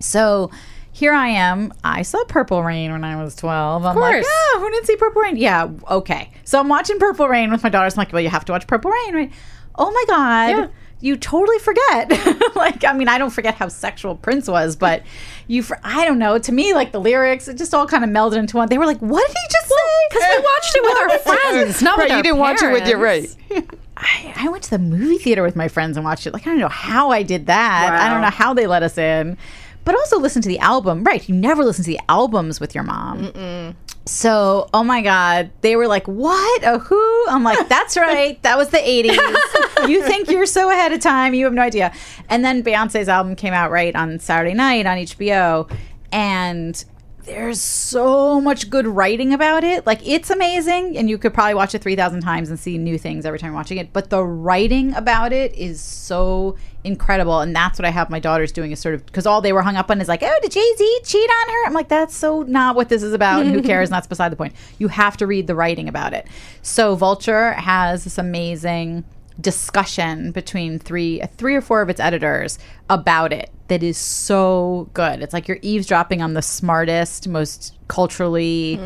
So 0.00 0.50
here 0.90 1.12
I 1.12 1.28
am. 1.28 1.72
I 1.84 2.02
saw 2.02 2.22
Purple 2.24 2.62
Rain 2.62 2.92
when 2.92 3.04
I 3.04 3.22
was 3.22 3.34
12. 3.36 3.84
I'm 3.84 3.96
like, 3.96 4.14
course. 4.22 4.26
oh, 4.28 4.58
who 4.60 4.70
didn't 4.70 4.86
see 4.86 4.96
Purple 4.96 5.22
Rain? 5.22 5.36
Yeah, 5.36 5.68
okay. 5.90 6.30
So 6.44 6.58
I'm 6.58 6.68
watching 6.68 6.98
Purple 6.98 7.28
Rain 7.28 7.50
with 7.50 7.62
my 7.62 7.68
daughters. 7.68 7.94
I'm 7.94 7.98
like, 7.98 8.12
well, 8.12 8.22
you 8.22 8.28
have 8.30 8.44
to 8.46 8.52
watch 8.52 8.66
Purple 8.66 8.90
Rain, 8.90 9.14
right? 9.14 9.32
Oh 9.76 9.90
my 9.90 10.04
God. 10.08 10.48
Yeah. 10.48 10.66
You 11.02 11.16
totally 11.16 11.58
forget. 11.58 12.10
like, 12.56 12.84
I 12.84 12.92
mean, 12.92 13.08
I 13.08 13.18
don't 13.18 13.30
forget 13.30 13.56
how 13.56 13.66
sexual 13.66 14.14
Prince 14.14 14.46
was, 14.46 14.76
but 14.76 15.02
you, 15.48 15.62
for, 15.62 15.78
I 15.82 16.04
don't 16.04 16.20
know. 16.20 16.38
To 16.38 16.52
me, 16.52 16.72
like 16.74 16.92
the 16.92 17.00
lyrics, 17.00 17.48
it 17.48 17.58
just 17.58 17.74
all 17.74 17.88
kind 17.88 18.04
of 18.04 18.10
melded 18.10 18.36
into 18.36 18.56
one. 18.56 18.68
They 18.68 18.78
were 18.78 18.86
like, 18.86 19.00
what 19.00 19.26
did 19.26 19.36
he 19.36 19.48
just 19.50 19.68
say? 19.68 19.74
Because 20.08 20.28
we 20.30 20.38
watched 20.38 20.76
it 20.76 20.82
with 20.82 20.98
our 20.98 21.18
friends, 21.52 21.82
not 21.82 21.98
right, 21.98 22.04
with 22.04 22.10
you 22.10 22.16
our 22.16 22.22
didn't 22.22 22.38
watch 22.38 22.62
it 22.62 22.72
with 22.72 22.88
your 22.88 22.98
right. 22.98 23.36
I, 23.96 24.32
I 24.36 24.48
went 24.48 24.62
to 24.64 24.70
the 24.70 24.78
movie 24.78 25.18
theater 25.18 25.42
with 25.42 25.56
my 25.56 25.66
friends 25.68 25.96
and 25.96 26.04
watched 26.04 26.26
it. 26.26 26.32
Like 26.32 26.46
I 26.46 26.50
don't 26.50 26.60
know 26.60 26.68
how 26.68 27.10
I 27.10 27.22
did 27.24 27.46
that. 27.46 27.92
I 27.92 28.08
don't 28.08 28.22
know 28.22 28.30
how 28.30 28.54
they 28.54 28.68
let 28.68 28.84
us 28.84 28.96
in, 28.96 29.36
but 29.84 29.96
also 29.96 30.18
listen 30.20 30.40
to 30.42 30.48
the 30.48 30.60
album. 30.60 31.02
Right, 31.04 31.28
you 31.28 31.34
never 31.34 31.64
listen 31.64 31.84
to 31.84 31.90
the 31.90 32.00
albums 32.08 32.60
with 32.60 32.74
your 32.74 32.84
mom. 32.84 33.74
So, 34.04 34.68
oh 34.74 34.82
my 34.82 35.00
God, 35.00 35.50
they 35.60 35.76
were 35.76 35.86
like, 35.86 36.06
"What? 36.08 36.64
A 36.64 36.78
who?" 36.78 37.24
I'm 37.28 37.44
like, 37.44 37.68
"That's 37.68 37.96
right, 37.96 38.42
that 38.42 38.58
was 38.58 38.70
the 38.70 38.78
'80s. 38.78 39.88
you 39.88 40.02
think 40.02 40.28
you're 40.28 40.46
so 40.46 40.70
ahead 40.70 40.92
of 40.92 41.00
time? 41.00 41.34
You 41.34 41.44
have 41.44 41.54
no 41.54 41.62
idea." 41.62 41.92
And 42.28 42.44
then 42.44 42.64
Beyonce's 42.64 43.08
album 43.08 43.36
came 43.36 43.52
out 43.52 43.70
right 43.70 43.94
on 43.94 44.18
Saturday 44.18 44.54
night 44.54 44.86
on 44.86 44.98
HBO, 44.98 45.70
and 46.10 46.84
there's 47.24 47.60
so 47.60 48.40
much 48.40 48.68
good 48.68 48.86
writing 48.86 49.32
about 49.32 49.62
it. 49.62 49.86
Like 49.86 50.06
it's 50.06 50.30
amazing, 50.30 50.96
and 50.96 51.08
you 51.08 51.16
could 51.16 51.32
probably 51.32 51.54
watch 51.54 51.74
it 51.74 51.82
three 51.82 51.96
thousand 51.96 52.22
times 52.22 52.50
and 52.50 52.58
see 52.58 52.78
new 52.78 52.98
things 52.98 53.24
every 53.24 53.38
time 53.38 53.50
you're 53.50 53.56
watching 53.56 53.78
it. 53.78 53.92
But 53.92 54.10
the 54.10 54.24
writing 54.24 54.94
about 54.94 55.32
it 55.32 55.54
is 55.54 55.80
so 55.80 56.56
incredible, 56.84 57.40
and 57.40 57.54
that's 57.54 57.78
what 57.78 57.86
I 57.86 57.90
have 57.90 58.10
my 58.10 58.18
daughters 58.18 58.52
doing. 58.52 58.72
Is 58.72 58.80
sort 58.80 58.94
of 58.94 59.06
because 59.06 59.26
all 59.26 59.40
they 59.40 59.52
were 59.52 59.62
hung 59.62 59.76
up 59.76 59.90
on 59.90 60.00
is 60.00 60.08
like, 60.08 60.22
oh, 60.22 60.38
did 60.42 60.52
Jay 60.52 60.74
Z 60.76 61.00
cheat 61.04 61.30
on 61.30 61.48
her? 61.48 61.66
I'm 61.66 61.72
like, 61.72 61.88
that's 61.88 62.14
so 62.14 62.42
not 62.42 62.76
what 62.76 62.88
this 62.88 63.02
is 63.02 63.12
about. 63.12 63.42
And 63.42 63.50
who 63.52 63.62
cares? 63.70 63.88
And 63.88 63.94
that's 63.94 64.06
beside 64.06 64.30
the 64.30 64.36
point. 64.36 64.54
You 64.78 64.88
have 64.88 65.16
to 65.18 65.26
read 65.26 65.46
the 65.46 65.54
writing 65.54 65.88
about 65.88 66.12
it. 66.12 66.26
So 66.62 66.94
Vulture 66.94 67.52
has 67.52 68.04
this 68.04 68.18
amazing 68.18 69.04
discussion 69.40 70.30
between 70.30 70.78
three 70.78 71.22
three 71.36 71.54
or 71.54 71.60
four 71.60 71.82
of 71.82 71.88
its 71.88 72.00
editors 72.00 72.58
about 72.90 73.32
it 73.32 73.50
that 73.68 73.82
is 73.82 73.96
so 73.96 74.90
good. 74.92 75.22
It's 75.22 75.32
like 75.32 75.48
you're 75.48 75.58
eavesdropping 75.62 76.20
on 76.20 76.34
the 76.34 76.42
smartest, 76.42 77.26
most 77.28 77.78
culturally 77.88 78.78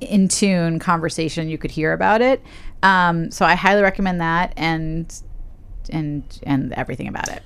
in 0.00 0.28
tune 0.28 0.78
conversation 0.78 1.48
you 1.48 1.58
could 1.58 1.70
hear 1.70 1.92
about 1.92 2.20
it. 2.20 2.42
Um, 2.82 3.30
so 3.30 3.44
I 3.44 3.54
highly 3.54 3.82
recommend 3.82 4.20
that 4.20 4.52
and 4.56 5.12
and 5.90 6.22
and 6.44 6.72
everything 6.74 7.08
about 7.08 7.28
it. 7.28 7.42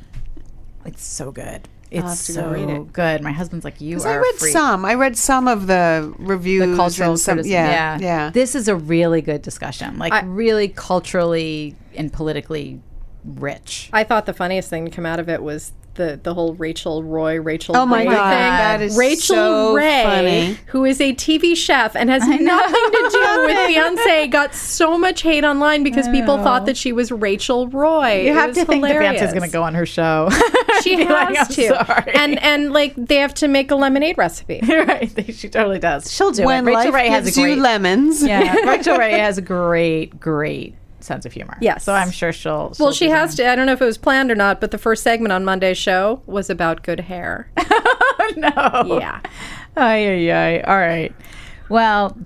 It's 0.84 1.04
so 1.04 1.30
good. 1.30 1.68
It's 1.90 2.20
so 2.20 2.52
it. 2.52 2.92
good. 2.92 3.20
My 3.20 3.32
husband's 3.32 3.66
like, 3.66 3.80
you 3.82 4.00
are 4.00 4.08
I 4.08 4.16
read 4.16 4.34
freak. 4.36 4.52
some. 4.52 4.84
I 4.86 4.94
read 4.94 5.16
some 5.16 5.46
of 5.46 5.66
the 5.66 6.12
reviews. 6.18 6.70
the 6.70 6.74
cultural 6.74 7.10
and 7.10 7.20
some, 7.20 7.34
criticism. 7.36 7.52
yeah, 7.52 7.98
yeah. 8.00 8.30
This 8.30 8.54
is 8.54 8.66
a 8.68 8.74
really 8.74 9.20
good 9.20 9.42
discussion. 9.42 9.98
Like 9.98 10.12
I- 10.12 10.22
really 10.22 10.68
culturally 10.68 11.76
and 11.94 12.10
politically 12.10 12.80
rich. 13.24 13.88
I 13.92 14.04
thought 14.04 14.26
the 14.26 14.32
funniest 14.34 14.68
thing 14.70 14.84
to 14.84 14.90
come 14.90 15.06
out 15.06 15.20
of 15.20 15.28
it 15.28 15.42
was 15.42 15.72
the 15.94 16.18
the 16.22 16.32
whole 16.32 16.54
Rachel 16.54 17.04
Roy, 17.04 17.38
Rachel 17.38 17.76
Oh 17.76 17.84
my 17.84 17.98
Ray 17.98 18.04
God, 18.06 18.30
thing. 18.30 18.38
that 18.38 18.80
is 18.80 18.96
Rachel 18.96 19.18
so 19.36 19.74
Ray, 19.74 20.02
funny. 20.02 20.58
who 20.68 20.86
is 20.86 20.98
a 21.02 21.12
TV 21.14 21.54
chef 21.54 21.94
and 21.94 22.08
has 22.08 22.26
nothing 22.26 22.40
to 22.40 23.08
do 23.12 23.42
with 23.46 23.56
Beyonce, 23.76 24.30
got 24.30 24.54
so 24.54 24.96
much 24.96 25.20
hate 25.20 25.44
online 25.44 25.82
because 25.82 26.08
people 26.08 26.38
thought 26.38 26.64
that 26.64 26.78
she 26.78 26.92
was 26.94 27.12
Rachel 27.12 27.68
Roy. 27.68 28.22
You 28.22 28.30
It 28.30 28.34
have 28.36 28.48
was 28.48 28.56
to 28.56 28.64
think 28.64 28.82
that 28.84 28.92
hilarious. 28.92 29.20
Beyonce's 29.20 29.32
going 29.34 29.42
to 29.50 29.52
go 29.52 29.62
on 29.62 29.74
her 29.74 29.84
show. 29.86 30.30
She 30.82 30.96
Be 30.96 31.04
like, 31.04 31.36
has 31.36 31.48
"I'm 31.50 31.54
to, 31.54 31.84
sorry." 31.86 32.12
and 32.14 32.42
and 32.42 32.72
like 32.72 32.94
they 32.96 33.16
have 33.16 33.34
to 33.34 33.46
make 33.46 33.70
a 33.70 33.76
lemonade 33.76 34.16
recipe. 34.18 34.60
right, 34.66 35.12
she 35.32 35.48
totally 35.50 35.78
does. 35.78 36.10
She'll 36.10 36.32
do 36.32 36.44
when 36.46 36.64
it. 36.64 36.68
Rachel 36.68 36.84
life 36.86 36.94
Ray 36.94 37.08
has 37.08 37.22
a 37.24 37.26
gives 37.26 37.36
you 37.36 37.44
great. 37.44 37.58
lemons. 37.58 38.24
yeah, 38.24 38.54
Rachael 38.64 38.96
Ray 38.96 39.12
has 39.18 39.36
a 39.38 39.42
great, 39.42 40.18
great 40.18 40.74
sense 41.04 41.26
of 41.26 41.32
humor. 41.32 41.58
Yes. 41.60 41.84
so 41.84 41.92
I'm 41.92 42.10
sure 42.10 42.32
she'll. 42.32 42.72
Well, 42.78 42.90
she'll 42.90 42.92
she 42.92 43.06
do 43.06 43.12
has 43.12 43.34
to. 43.36 43.48
I 43.48 43.54
don't 43.56 43.66
know 43.66 43.72
if 43.72 43.82
it 43.82 43.86
was 43.86 43.98
planned 43.98 44.30
or 44.30 44.34
not, 44.34 44.60
but 44.60 44.70
the 44.70 44.78
first 44.78 45.02
segment 45.02 45.32
on 45.32 45.44
Monday's 45.44 45.78
show 45.78 46.22
was 46.26 46.48
about 46.50 46.82
good 46.82 47.00
hair. 47.00 47.50
Oh, 48.24 48.32
no. 48.36 48.98
Yeah. 49.00 49.20
Ay, 49.76 50.06
ay, 50.06 50.30
ay. 50.30 50.60
All 50.60 50.78
right. 50.78 51.12
Well, 51.68 52.16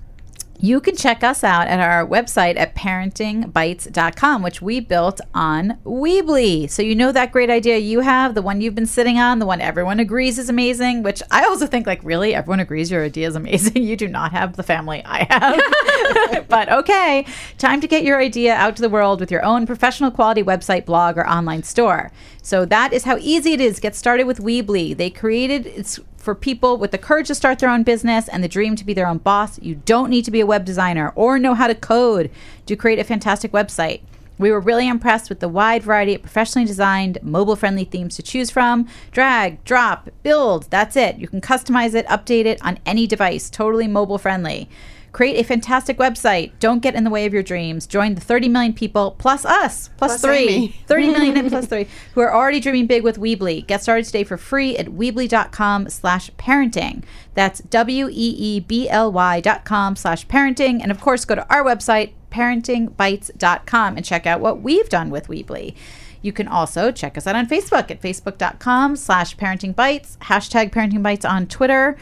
you 0.59 0.79
can 0.79 0.95
check 0.95 1.23
us 1.23 1.43
out 1.43 1.67
at 1.67 1.79
our 1.79 2.05
website 2.05 2.57
at 2.57 2.75
parentingbytes.com, 2.75 4.43
which 4.43 4.61
we 4.61 4.79
built 4.79 5.21
on 5.33 5.77
Weebly. 5.85 6.69
So 6.69 6.81
you 6.81 6.95
know 6.95 7.11
that 7.11 7.31
great 7.31 7.49
idea 7.49 7.77
you 7.77 7.99
have, 7.99 8.35
the 8.35 8.41
one 8.41 8.61
you've 8.61 8.75
been 8.75 8.85
sitting 8.85 9.19
on, 9.19 9.39
the 9.39 9.45
one 9.45 9.61
everyone 9.61 9.99
agrees 9.99 10.39
is 10.39 10.49
amazing, 10.49 11.03
which 11.03 11.21
I 11.31 11.45
also 11.45 11.67
think 11.67 11.85
like 11.85 12.03
really 12.03 12.33
everyone 12.33 12.59
agrees 12.59 12.89
your 12.89 13.03
idea 13.03 13.27
is 13.27 13.35
amazing. 13.35 13.77
You 13.87 13.95
do 13.95 14.07
not 14.09 14.31
have 14.33 14.57
the 14.57 14.63
family 14.63 15.01
I 15.05 15.25
have. 15.29 15.61
but 16.47 16.71
okay, 16.71 17.25
time 17.57 17.81
to 17.81 17.87
get 17.87 18.03
your 18.03 18.19
idea 18.19 18.53
out 18.53 18.75
to 18.75 18.81
the 18.81 18.89
world 18.89 19.19
with 19.19 19.31
your 19.31 19.43
own 19.43 19.65
professional 19.65 20.11
quality 20.11 20.43
website, 20.43 20.85
blog, 20.85 21.17
or 21.17 21.27
online 21.27 21.63
store. 21.63 22.11
So 22.47 22.63
that 22.63 22.93
is 22.93 23.03
how 23.03 23.17
easy 23.17 23.51
it 23.51 23.59
is. 23.59 23.81
Get 23.81 23.93
started 23.93 24.23
with 24.23 24.39
Weebly. 24.39 24.95
They 24.95 25.09
created 25.09 25.67
it's 25.67 25.99
for 26.15 26.33
people 26.33 26.77
with 26.77 26.91
the 26.91 26.97
courage 26.97 27.27
to 27.27 27.35
start 27.35 27.59
their 27.59 27.69
own 27.69 27.83
business 27.83 28.29
and 28.29 28.41
the 28.41 28.47
dream 28.47 28.77
to 28.77 28.85
be 28.85 28.93
their 28.93 29.05
own 29.05 29.17
boss. 29.17 29.61
You 29.61 29.75
don't 29.75 30.09
need 30.09 30.23
to 30.23 30.31
be 30.31 30.39
a 30.39 30.45
web 30.45 30.63
designer 30.63 31.11
or 31.17 31.39
know 31.39 31.55
how 31.55 31.67
to 31.67 31.75
code 31.75 32.31
to 32.65 32.77
create 32.77 32.99
a 32.99 33.03
fantastic 33.03 33.51
website. 33.51 33.99
We 34.37 34.49
were 34.49 34.61
really 34.61 34.87
impressed 34.87 35.27
with 35.27 35.41
the 35.41 35.49
wide 35.49 35.83
variety 35.83 36.15
of 36.15 36.21
professionally 36.21 36.65
designed, 36.65 37.17
mobile 37.21 37.57
friendly 37.57 37.83
themes 37.83 38.15
to 38.15 38.23
choose 38.23 38.49
from. 38.49 38.87
Drag, 39.11 39.61
drop, 39.65 40.09
build, 40.23 40.69
that's 40.69 40.95
it. 40.95 41.17
You 41.17 41.27
can 41.27 41.41
customize 41.41 41.95
it, 41.95 42.07
update 42.07 42.45
it 42.45 42.63
on 42.63 42.79
any 42.85 43.07
device, 43.07 43.49
totally 43.49 43.89
mobile 43.89 44.19
friendly. 44.19 44.69
Create 45.17 45.39
a 45.39 45.43
fantastic 45.43 45.97
website. 45.97 46.51
Don't 46.59 46.79
get 46.79 46.93
in 46.93 47.03
the 47.03 47.09
way 47.09 47.25
of 47.25 47.33
your 47.33 47.41
dreams. 47.41 47.87
Join 47.87 48.13
the 48.13 48.21
30 48.21 48.49
million 48.49 48.71
people 48.71 49.15
plus 49.17 49.45
us, 49.45 49.87
plus, 49.97 50.11
Plus 50.11 50.21
three. 50.21 50.47
Amy. 50.47 50.67
30 50.85 51.07
million 51.07 51.37
and 51.37 51.49
plus 51.49 51.65
three 51.69 51.87
who 52.13 52.21
are 52.21 52.31
already 52.31 52.59
dreaming 52.59 52.85
big 52.85 53.01
with 53.01 53.17
Weebly. 53.17 53.65
Get 53.65 53.81
started 53.81 54.05
today 54.05 54.23
for 54.23 54.37
free 54.37 54.77
at 54.77 54.89
weebly.com 54.89 55.89
slash 55.89 56.29
parenting. 56.33 57.03
That's 57.33 57.61
E 57.61 57.63
W-E-E-B-L-Y 57.67 59.41
dot 59.41 59.65
com 59.65 59.95
slash 59.95 60.27
parenting. 60.27 60.83
And 60.83 60.91
of 60.91 61.01
course, 61.01 61.25
go 61.25 61.33
to 61.33 61.51
our 61.51 61.63
website, 61.63 62.11
parentingbytes.com 62.29 63.97
and 63.97 64.05
check 64.05 64.27
out 64.27 64.39
what 64.39 64.61
we've 64.61 64.87
done 64.87 65.09
with 65.09 65.29
Weebly. 65.29 65.73
You 66.21 66.31
can 66.31 66.47
also 66.47 66.91
check 66.91 67.17
us 67.17 67.25
out 67.25 67.35
on 67.35 67.47
Facebook 67.47 67.89
at 67.89 67.99
facebook.com 68.03 68.95
slash 68.95 69.35
parentingbites, 69.35 70.17
hashtag 70.19 70.69
parentingbites 70.69 71.27
on 71.27 71.47
Twitter. 71.47 71.97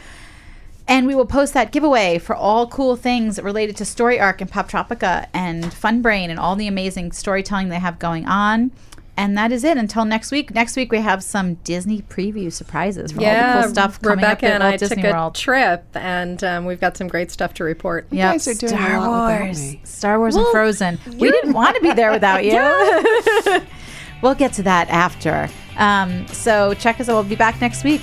And 0.88 1.08
we 1.08 1.16
will 1.16 1.26
post 1.26 1.54
that 1.56 1.72
giveaway 1.72 2.20
for 2.20 2.36
all 2.36 2.68
cool 2.68 2.96
things 2.96 3.42
related 3.42 3.76
to 3.78 3.84
StoryArc 3.84 4.40
and 4.42 4.52
Poptropica 4.52 5.28
and 5.34 5.64
Funbrain 5.66 6.30
and 6.30 6.40
all 6.40 6.56
the 6.56 6.68
amazing 6.68 7.12
storytelling 7.12 7.70
they 7.70 7.80
have 7.80 7.98
going 7.98 8.28
on. 8.28 8.72
And 9.18 9.38
that 9.38 9.52
is 9.52 9.64
it 9.64 9.78
until 9.78 10.04
next 10.06 10.32
week. 10.32 10.54
Next 10.54 10.76
week 10.76 10.92
we 10.92 11.00
have 11.00 11.24
some 11.24 11.56
Disney 11.56 12.02
preview 12.02 12.52
surprises 12.52 13.14
for 13.14 13.22
all 13.22 13.26
the 13.26 13.62
cool 13.64 13.72
stuff 13.72 14.02
coming 14.02 14.18
Rebecca 14.18 14.48
up 14.48 14.52
at 14.52 14.54
and 14.56 14.64
Walt 14.64 14.74
I 14.74 14.78
Disney 14.78 15.02
took 15.04 15.12
a 15.12 15.14
World. 15.14 15.36
trip, 15.36 15.86
and 15.96 16.44
um, 16.44 16.66
we've 16.66 16.82
got 16.82 16.98
some 16.98 17.08
great 17.08 17.32
stuff 17.32 17.54
to 17.56 17.64
report. 17.64 18.08
Yep. 18.12 18.34
guys 18.34 18.48
are 18.50 18.54
doing 18.56 18.74
a 18.74 18.76
Star 18.76 19.00
lot 19.00 19.32
without 19.32 19.42
Wars. 19.46 19.76
Star 19.86 20.20
Wars 20.20 20.36
and 20.36 20.48
Frozen. 20.52 21.00
We 21.18 21.32
didn't 21.32 21.54
want 21.54 21.78
to 21.78 21.82
be 21.82 21.94
there 21.94 22.12
without 22.12 22.44
you. 22.44 23.62
we'll 24.22 24.36
get 24.36 24.52
to 24.54 24.64
that 24.64 24.90
after. 24.90 25.50
Um, 25.78 26.28
so 26.28 26.74
check 26.74 27.00
us 27.00 27.08
out. 27.08 27.14
We'll 27.14 27.24
be 27.24 27.36
back 27.36 27.62
next 27.62 27.86
week. 27.86 28.02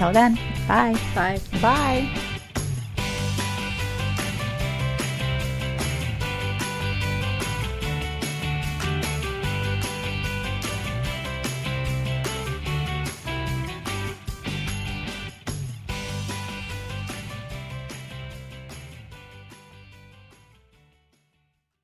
Until 0.00 0.12
then, 0.12 0.38
bye. 0.68 0.94
Bye. 1.12 1.40
Bye. 1.60 2.27